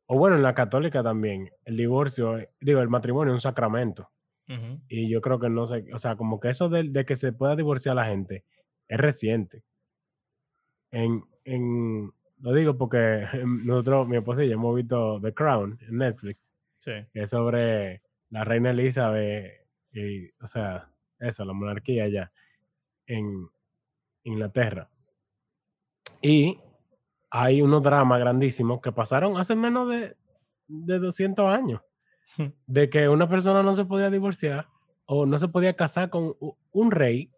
o 0.07 0.17
bueno, 0.17 0.36
en 0.36 0.43
la 0.43 0.55
católica 0.55 1.03
también, 1.03 1.51
el 1.65 1.78
divorcio, 1.78 2.38
digo, 2.59 2.82
el 2.82 2.89
matrimonio 2.89 3.32
es 3.32 3.38
un 3.38 3.41
sacramento. 3.41 4.09
Y 4.88 5.07
yo 5.07 5.22
creo 5.22 5.39
que 5.39 5.47
no 5.47 5.67
sé, 5.67 5.86
o 5.93 5.99
sea, 5.99 6.15
como 6.15 6.39
que 6.39 6.49
eso 6.49 6.70
de, 6.70 6.89
de 6.89 7.05
que 7.05 7.15
se 7.15 7.32
pueda 7.34 7.55
divorciar 7.55 7.95
la 7.95 8.05
gente 8.05 8.45
es 8.88 8.97
reciente. 8.97 9.63
En, 10.91 11.23
en, 11.45 12.11
lo 12.39 12.53
digo 12.53 12.77
porque 12.77 13.25
nosotros, 13.45 14.07
mi 14.07 14.17
esposa 14.17 14.43
y 14.43 14.47
yo 14.47 14.53
hemos 14.53 14.75
visto 14.75 15.19
The 15.21 15.33
Crown 15.33 15.77
en 15.87 15.97
Netflix, 15.97 16.53
Sí. 16.79 16.91
que 17.11 17.23
es 17.23 17.29
sobre 17.29 18.01
la 18.29 18.45
reina 18.45 18.69
Elizabeth 18.71 19.67
y, 19.91 20.29
o 20.41 20.47
sea, 20.47 20.89
eso, 21.19 21.43
la 21.43 21.51
monarquía 21.53 22.05
allá 22.05 22.31
en 23.07 23.49
Inglaterra. 24.23 24.89
Y 26.21 26.57
hay 27.31 27.61
unos 27.61 27.83
dramas 27.83 28.19
grandísimos 28.19 28.81
que 28.81 28.91
pasaron 28.91 29.37
hace 29.37 29.55
menos 29.55 29.89
de, 29.89 30.15
de 30.67 30.99
200 30.99 31.45
años, 31.53 31.81
de 32.67 32.89
que 32.89 33.09
una 33.09 33.27
persona 33.27 33.61
no 33.63 33.75
se 33.75 33.85
podía 33.85 34.09
divorciar 34.09 34.67
o 35.05 35.25
no 35.25 35.37
se 35.37 35.47
podía 35.47 35.75
casar 35.75 36.09
con 36.09 36.35
un 36.71 36.91
rey, 36.91 37.31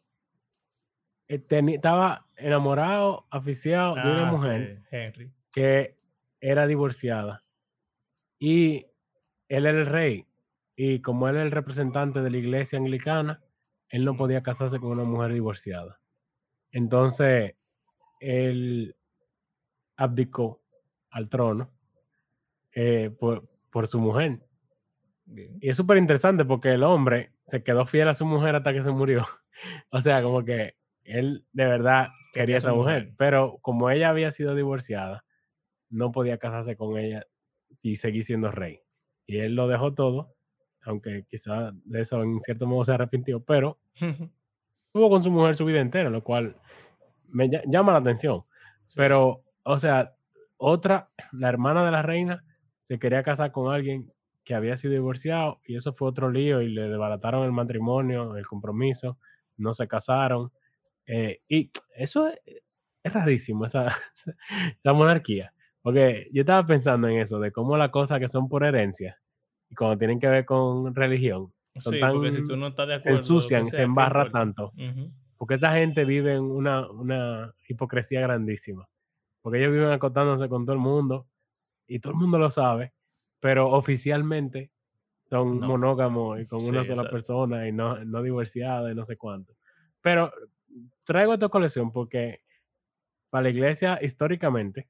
estaba 1.36 2.28
enamorado, 2.36 3.26
aficiado 3.32 3.96
de 3.96 4.02
una 4.02 4.28
Ah, 4.30 4.32
mujer 4.32 4.82
sí, 4.82 4.88
Henry. 4.96 5.32
que 5.52 5.98
era 6.40 6.68
divorciada 6.68 7.44
y 8.40 8.88
él 9.48 9.66
era 9.66 9.80
el 9.80 9.86
rey 9.86 10.28
y 10.76 11.02
como 11.02 11.28
él 11.30 11.36
era 11.36 11.44
el 11.44 11.52
representante 11.52 12.22
de 12.22 12.30
la 12.32 12.38
iglesia 12.38 12.80
anglicana, 12.80 13.44
él 13.90 14.04
no 14.06 14.16
podía 14.16 14.42
casarse 14.42 14.80
con 14.80 14.92
una 14.92 15.04
mujer 15.04 15.34
divorciada. 15.34 16.00
Entonces, 16.72 17.56
él 18.20 18.96
abdicó 19.98 20.62
al 21.12 21.30
trono 21.30 21.72
eh, 22.74 23.10
por, 23.20 23.48
por 23.70 23.88
su 23.88 24.00
mujer. 24.00 24.40
Bien. 25.26 25.58
Y 25.62 25.70
es 25.70 25.78
súper 25.78 25.98
interesante 25.98 26.46
porque 26.46 26.70
el 26.74 26.84
hombre 26.84 27.34
se 27.48 27.64
quedó 27.64 27.86
fiel 27.86 28.08
a 28.08 28.14
su 28.14 28.26
mujer 28.26 28.56
hasta 28.56 28.74
que 28.74 28.82
se 28.82 28.92
murió. 28.92 29.26
o 29.92 30.02
sea, 30.02 30.24
como 30.24 30.44
que 30.44 30.76
él 31.12 31.46
de 31.54 31.66
verdad 31.66 32.10
Quería 32.34 32.56
a 32.56 32.58
esa 32.60 32.74
mujer, 32.74 33.04
mujer. 33.04 33.16
pero 33.18 33.58
como 33.62 33.90
ella 33.90 34.10
había 34.10 34.32
sido 34.32 34.56
divorciada, 34.56 35.24
no 35.90 36.12
podía 36.12 36.38
casarse 36.38 36.76
con 36.78 36.98
ella 36.98 37.26
y 37.84 37.98
seguir 37.98 38.24
siendo 38.24 38.52
rey. 38.52 38.80
Y 39.28 39.38
él 39.40 39.56
lo 39.56 39.68
dejó 39.68 39.94
todo, 39.94 40.36
aunque 40.84 41.26
quizás 41.30 41.74
de 41.86 42.02
eso 42.02 42.22
en 42.24 42.40
cierto 42.42 42.66
modo 42.68 42.86
se 42.86 42.94
arrepintió, 42.94 43.44
pero 43.44 43.80
estuvo 44.88 45.10
con 45.10 45.24
su 45.24 45.32
mujer 45.32 45.56
su 45.56 45.66
vida 45.66 45.80
entera, 45.80 46.10
lo 46.10 46.24
cual 46.24 46.56
me 47.28 47.50
lla- 47.50 47.64
llama 47.68 47.92
la 47.94 48.00
atención. 48.00 48.44
Pero, 48.96 49.44
o 49.64 49.80
sea, 49.80 50.16
otra, 50.58 51.10
la 51.32 51.50
hermana 51.50 51.86
de 51.86 51.92
la 51.92 52.02
reina, 52.02 52.44
se 52.84 53.00
quería 53.00 53.24
casar 53.24 53.52
con 53.52 53.74
alguien 53.74 54.12
que 54.44 54.54
había 54.56 54.76
sido 54.76 54.94
divorciado 54.94 55.62
y 55.66 55.76
eso 55.76 55.94
fue 55.94 56.10
otro 56.10 56.30
lío 56.30 56.62
y 56.62 56.70
le 56.70 56.90
desbarataron 56.90 57.44
el 57.46 57.52
matrimonio, 57.52 58.36
el 58.36 58.46
compromiso, 58.46 59.18
no 59.58 59.74
se 59.74 59.88
casaron. 59.88 60.52
Eh, 61.06 61.42
y 61.48 61.72
eso 61.96 62.28
es, 62.28 62.40
es 63.04 63.14
rarísimo, 63.14 63.66
esa, 63.66 63.88
esa 64.80 64.94
monarquía. 64.94 65.54
Porque 65.82 66.30
yo 66.32 66.42
estaba 66.42 66.66
pensando 66.66 67.08
en 67.08 67.18
eso, 67.20 67.40
de 67.40 67.52
cómo 67.52 67.76
las 67.78 67.90
cosas 67.90 68.20
que 68.20 68.28
son 68.28 68.48
por 68.48 68.64
herencia 68.64 69.20
y 69.70 69.76
cuando 69.76 69.98
tienen 69.98 70.20
que 70.20 70.28
ver 70.28 70.46
con 70.46 70.94
religión, 70.94 71.52
son 71.80 71.94
Sí, 71.94 72.00
tan- 72.00 72.14
porque 72.14 72.32
si 72.34 72.44
tú 72.46 72.56
no 72.58 72.68
estás 72.68 72.88
de 72.88 73.00
se 73.00 73.10
acuerdo. 73.10 73.18
ensucian, 73.20 73.66
se 73.66 73.72
sea, 73.72 73.80
¿qué 73.80 73.84
embarra 73.86 74.30
tanto. 74.30 74.74
Porque 75.38 75.56
esa 75.56 75.74
gente 75.74 76.06
vive 76.06 76.36
en 76.36 76.44
una, 76.44 76.88
una 76.92 77.52
hipocresía 77.68 78.22
grandísima. 78.22 78.88
Porque 79.42 79.58
ellos 79.58 79.72
viven 79.74 79.90
acotándose 79.90 80.48
con 80.48 80.66
todo 80.66 80.74
el 80.74 80.80
mundo 80.82 81.26
y 81.88 82.00
todo 82.00 82.14
el 82.14 82.20
mundo 82.20 82.38
lo 82.38 82.52
sabe, 82.52 82.94
pero 83.40 83.70
oficialmente 83.72 84.72
son 85.26 85.60
No. 85.62 85.68
monógamos 85.70 86.40
y 86.42 86.46
con 86.46 86.60
una 86.64 86.84
sola 86.84 87.02
exacto. 87.02 87.12
persona 87.12 87.68
y 87.68 87.72
no, 87.72 88.04
no 88.06 88.22
divorciados 88.22 88.92
y 88.92 88.96
no 88.96 89.04
sé 89.04 89.18
cuánto. 89.18 89.56
Pero 90.02 90.32
traigo 91.04 91.34
esta 91.34 91.50
colección 91.50 91.92
porque 91.92 92.44
para 93.30 93.44
la 93.44 93.50
iglesia 93.50 94.00
históricamente 94.02 94.90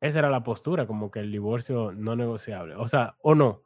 esa 0.00 0.18
era 0.18 0.30
la 0.30 0.42
postura, 0.42 0.86
como 0.86 1.12
que 1.12 1.20
el 1.20 1.30
divorcio 1.30 1.92
no 1.92 2.16
negociable. 2.16 2.74
O 2.74 2.88
sea, 2.88 3.16
o 3.20 3.36
no, 3.36 3.62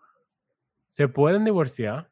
se 0.85 1.09
pueden 1.09 1.45
divorciar, 1.45 2.11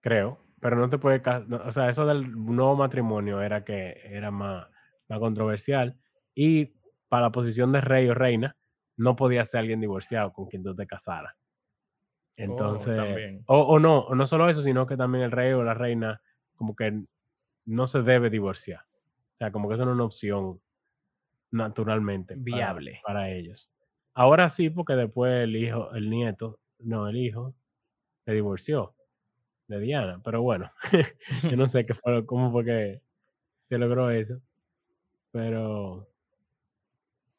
creo, 0.00 0.40
pero 0.60 0.76
no 0.76 0.88
te 0.88 0.98
puede, 0.98 1.22
no, 1.46 1.58
o 1.58 1.70
sea, 1.70 1.88
eso 1.88 2.04
del 2.04 2.32
nuevo 2.32 2.74
matrimonio 2.74 3.40
era 3.40 3.64
que 3.64 4.00
era 4.04 4.32
más, 4.32 4.66
más 5.08 5.18
controversial 5.20 5.96
y 6.34 6.74
para 7.08 7.26
la 7.26 7.32
posición 7.32 7.70
de 7.70 7.80
rey 7.80 8.08
o 8.08 8.14
reina 8.14 8.56
no 8.96 9.14
podía 9.14 9.44
ser 9.44 9.60
alguien 9.60 9.80
divorciado 9.80 10.32
con 10.32 10.46
quien 10.46 10.64
tú 10.64 10.74
te 10.74 10.86
casaras. 10.86 11.34
Entonces, 12.36 12.96
también. 12.96 13.44
o, 13.46 13.60
o 13.60 13.78
no, 13.78 14.00
o 14.00 14.14
no 14.16 14.26
solo 14.26 14.48
eso, 14.48 14.62
sino 14.62 14.84
que 14.86 14.96
también 14.96 15.24
el 15.24 15.30
rey 15.30 15.52
o 15.52 15.62
la 15.62 15.74
reina 15.74 16.20
como 16.56 16.74
que 16.74 17.04
no 17.68 17.86
se 17.86 18.02
debe 18.02 18.30
divorciar. 18.30 18.80
O 18.80 19.36
sea, 19.38 19.52
como 19.52 19.68
que 19.68 19.74
eso 19.74 19.84
no 19.84 19.92
es 19.92 19.94
una 19.94 20.04
opción 20.04 20.60
naturalmente 21.50 22.34
Viable. 22.36 23.00
para, 23.04 23.30
ellos. 23.30 23.70
Ahora 24.14 24.48
sí, 24.48 24.70
porque 24.70 24.94
después 24.94 25.44
el 25.44 25.54
hijo, 25.54 25.92
el 25.94 26.10
nieto, 26.10 26.58
no, 26.78 27.08
el 27.08 27.16
hijo, 27.16 27.54
se 28.24 28.32
divorció 28.32 28.94
de 29.68 29.80
Diana. 29.80 30.20
Pero 30.24 30.42
bueno, 30.42 30.70
yo 31.44 31.56
no 31.56 31.68
sé 31.68 31.84
qué 31.86 31.94
fue, 31.94 32.24
cómo 32.26 32.50
fue 32.50 32.64
que 32.64 33.02
se 33.68 33.78
logró 33.78 34.10
eso. 34.10 34.40
Pero, 35.30 36.08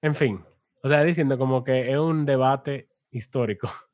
en 0.01 0.15
fin, 0.15 0.43
o 0.84 0.89
sea, 0.89 1.03
diciendo 1.03 1.38
como 1.38 1.63
que 1.63 1.91
es 1.91 1.97
un 1.97 2.25
debate 2.25 2.88
histórico. 3.11 3.69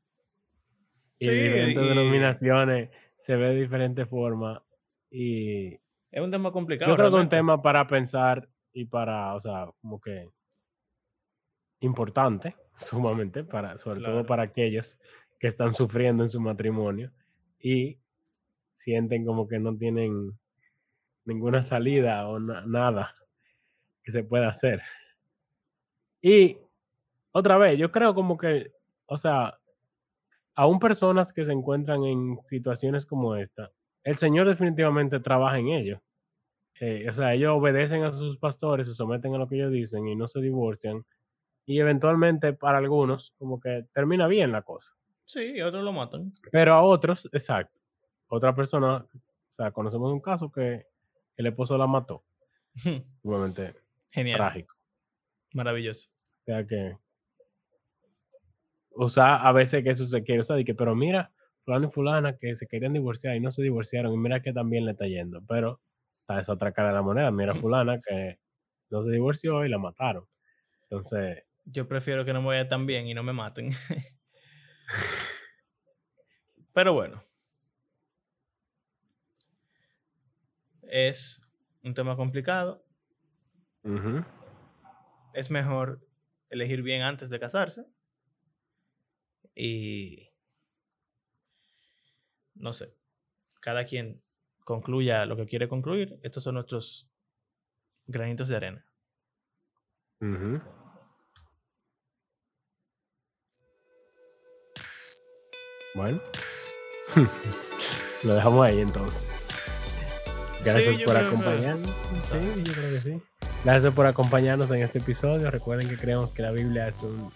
Y 1.18 1.28
Sí, 1.28 1.32
diferentes 1.32 1.82
y- 1.82 1.88
denominaciones 1.88 2.90
se 3.18 3.38
ve 3.38 3.48
de 3.48 3.62
diferentes 3.62 4.06
formas. 4.10 4.62
Y 5.10 5.80
Es 6.16 6.24
un 6.24 6.32
tema 6.32 6.50
complicado. 6.52 6.92
yo 6.92 6.96
creo 6.96 7.12
que 7.12 7.18
es 7.18 7.24
un 7.24 7.30
tema 7.30 7.62
para 7.62 7.86
pensar 7.88 8.48
y 8.72 8.86
para, 8.86 9.36
o 9.36 9.40
sea, 9.42 9.68
como 9.82 10.00
que 10.00 10.30
importante, 11.82 12.56
sumamente, 12.80 13.44
para, 13.44 13.78
sobre 13.78 14.00
todo 14.02 14.26
para 14.26 14.44
aquellos 14.44 14.98
que 15.40 15.48
están 15.48 15.72
sufriendo 15.74 16.24
en 16.24 16.30
su 16.30 16.40
matrimonio 16.40 17.12
y 17.60 17.98
sienten 18.74 19.26
como 19.26 19.48
que 19.48 19.60
no 19.60 19.76
tienen 19.76 20.32
ninguna 21.26 21.62
salida 21.62 22.28
o 22.28 22.40
na- 22.40 22.66
nada 22.66 23.14
que 24.04 24.12
se 24.12 24.24
pueda 24.24 24.48
hacer. 24.48 24.82
Y 26.22 26.58
otra 27.32 27.58
vez, 27.58 27.78
yo 27.78 27.92
creo 27.92 28.16
como 28.16 28.38
que, 28.38 28.72
o 29.08 29.18
sea, 29.18 29.58
aún 30.56 30.80
personas 30.80 31.34
que 31.34 31.44
se 31.44 31.52
encuentran 31.52 32.04
en 32.06 32.38
situaciones 32.40 33.06
como 33.06 33.36
esta, 33.36 33.72
el 34.04 34.16
Señor 34.18 34.48
definitivamente 34.48 35.20
trabaja 35.20 35.58
en 35.60 35.68
ello. 35.70 36.02
Eh, 36.80 37.08
o 37.10 37.14
sea, 37.14 37.34
ellos 37.34 37.54
obedecen 37.56 38.04
a 38.04 38.12
sus 38.12 38.38
pastores, 38.38 38.88
se 38.88 38.94
someten 38.94 39.34
a 39.34 39.38
lo 39.38 39.48
que 39.48 39.56
ellos 39.56 39.72
dicen 39.72 40.08
y 40.08 40.16
no 40.16 40.28
se 40.28 40.42
divorcian. 40.42 41.06
Y 41.66 41.80
eventualmente 41.80 42.54
para 42.54 42.78
algunos 42.78 43.32
como 43.38 43.60
que 43.60 43.86
termina 43.94 44.28
bien 44.28 44.52
la 44.52 44.62
cosa. 44.62 44.94
Sí, 45.26 45.54
y 45.56 45.62
otros 45.62 45.84
lo 45.84 45.94
matan. 45.94 46.32
Pero 46.52 46.74
a 46.74 46.84
otros, 46.84 47.28
exacto. 47.32 47.80
Otra 48.28 48.54
persona, 48.56 48.98
o 48.98 49.54
sea, 49.54 49.72
conocemos 49.72 50.12
un 50.12 50.20
caso 50.22 50.52
que 50.52 50.86
el 51.38 51.46
esposo 51.48 51.78
la 51.78 51.88
mató. 51.88 52.24
Igualmente 53.24 53.74
Genial. 54.12 54.38
trágico. 54.38 54.76
Maravilloso. 55.54 56.10
O 56.42 56.44
sea 56.46 56.66
que. 56.68 56.98
O 58.98 59.10
sea, 59.10 59.36
a 59.38 59.52
veces 59.52 59.84
que 59.84 59.90
eso 59.90 60.06
se 60.06 60.24
quiere. 60.24 60.42
O 60.42 60.44
sea, 60.44 60.56
de 60.56 60.66
que, 60.66 60.76
pero 60.76 60.96
mira, 60.96 61.32
fulano 61.64 61.88
y 61.88 61.92
fulana 61.92 62.38
que 62.38 62.56
se 62.56 62.68
querían 62.68 62.94
divorciar 62.94 63.36
y 63.36 63.40
no 63.40 63.52
se 63.52 63.64
divorciaron. 63.64 64.14
Y 64.14 64.18
mira 64.18 64.42
que 64.42 64.54
también 64.54 64.86
le 64.86 64.92
está 64.92 65.08
yendo. 65.08 65.42
Pero 65.48 65.80
está 66.26 66.40
esa 66.40 66.54
otra 66.54 66.72
cara 66.74 66.90
de 66.90 66.96
la 66.96 67.02
moneda. 67.04 67.32
Mira, 67.32 67.54
fulana 67.70 68.02
que 68.02 68.40
no 68.90 69.04
se 69.04 69.12
divorció 69.12 69.64
y 69.66 69.70
la 69.70 69.78
mataron. 69.78 70.26
Entonces, 70.84 71.44
Yo 71.66 71.88
prefiero 71.88 72.26
que 72.26 72.34
no 72.34 72.42
me 72.42 72.48
vaya 72.48 72.68
tan 72.68 72.86
bien 72.86 73.08
y 73.08 73.14
no 73.14 73.24
me 73.24 73.34
maten. 73.34 73.72
Pero 76.74 76.94
bueno. 76.94 77.24
Es 80.84 81.42
un 81.84 81.94
tema 81.94 82.16
complicado. 82.16 82.84
Es 85.34 85.52
mejor 85.52 86.00
elegir 86.50 86.82
bien 86.82 87.02
antes 87.04 87.30
de 87.30 87.40
casarse. 87.40 87.86
Y 89.56 90.30
no 92.56 92.74
sé. 92.74 92.94
Cada 93.62 93.86
quien 93.86 94.22
concluya 94.66 95.26
lo 95.26 95.38
que 95.38 95.46
quiere 95.46 95.70
concluir. 95.70 96.20
Estos 96.24 96.44
son 96.44 96.56
nuestros 96.56 97.10
granitos 98.08 98.50
de 98.50 98.56
arena. 98.58 98.86
ujú. 100.20 100.60
Bueno, 105.96 106.20
lo 108.24 108.36
dejamos 108.36 108.68
ahí 108.68 108.82
entonces. 108.82 109.24
Gracias 110.64 110.96
Sí, 110.96 111.04
por 111.06 111.14
creo 111.14 111.30
que- 111.30 111.36
acompañarnos. 111.36 111.88
Sí, 112.24 112.64
yo 112.64 112.74
creo 112.74 112.90
que 112.92 113.02
sí. 113.02 113.22
Gracias 113.64 113.94
por 113.94 114.06
acompañarnos 114.06 114.70
en 114.72 114.82
este 114.82 115.00
episodio. 115.00 115.50
Recuerden 115.52 115.88
que 115.88 115.98
creemos 115.98 116.32
que 116.32 116.42
la 116.42 116.52
Biblia 116.52 116.88
es 116.88 117.02
un 117.04 117.32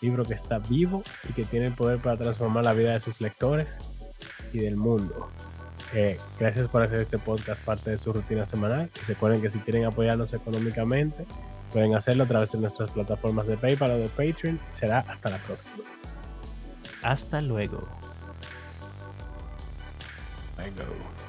libro 0.00 0.24
que 0.24 0.34
está 0.34 0.58
vivo 0.58 1.02
y 1.28 1.32
que 1.32 1.44
tiene 1.44 1.66
el 1.66 1.74
poder 1.74 1.98
para 2.00 2.16
transformar 2.18 2.64
la 2.64 2.72
vida 2.74 2.92
de 2.92 3.00
sus 3.00 3.20
lectores 3.20 3.78
y 4.52 4.58
del 4.58 4.76
mundo. 4.76 5.30
Eh, 5.94 6.18
gracias 6.40 6.66
por 6.68 6.82
hacer 6.82 7.00
este 7.00 7.18
podcast 7.18 7.62
parte 7.64 7.90
de 7.90 7.98
su 7.98 8.12
rutina 8.12 8.44
semanal. 8.44 8.90
Y 8.94 9.06
recuerden 9.06 9.40
que 9.40 9.50
si 9.50 9.60
quieren 9.60 9.84
apoyarnos 9.84 10.32
económicamente, 10.32 11.24
pueden 11.72 11.94
hacerlo 11.94 12.24
a 12.24 12.26
través 12.26 12.52
de 12.52 12.58
nuestras 12.58 12.90
plataformas 12.90 13.46
de 13.46 13.56
PayPal 13.56 13.92
o 13.92 13.98
de 13.98 14.08
Patreon. 14.08 14.58
Será 14.72 15.00
hasta 15.08 15.30
la 15.30 15.38
próxima. 15.38 15.84
Hasta 17.02 17.40
luego. 17.40 17.86
Bye, 20.56 20.70
go. 20.70 21.23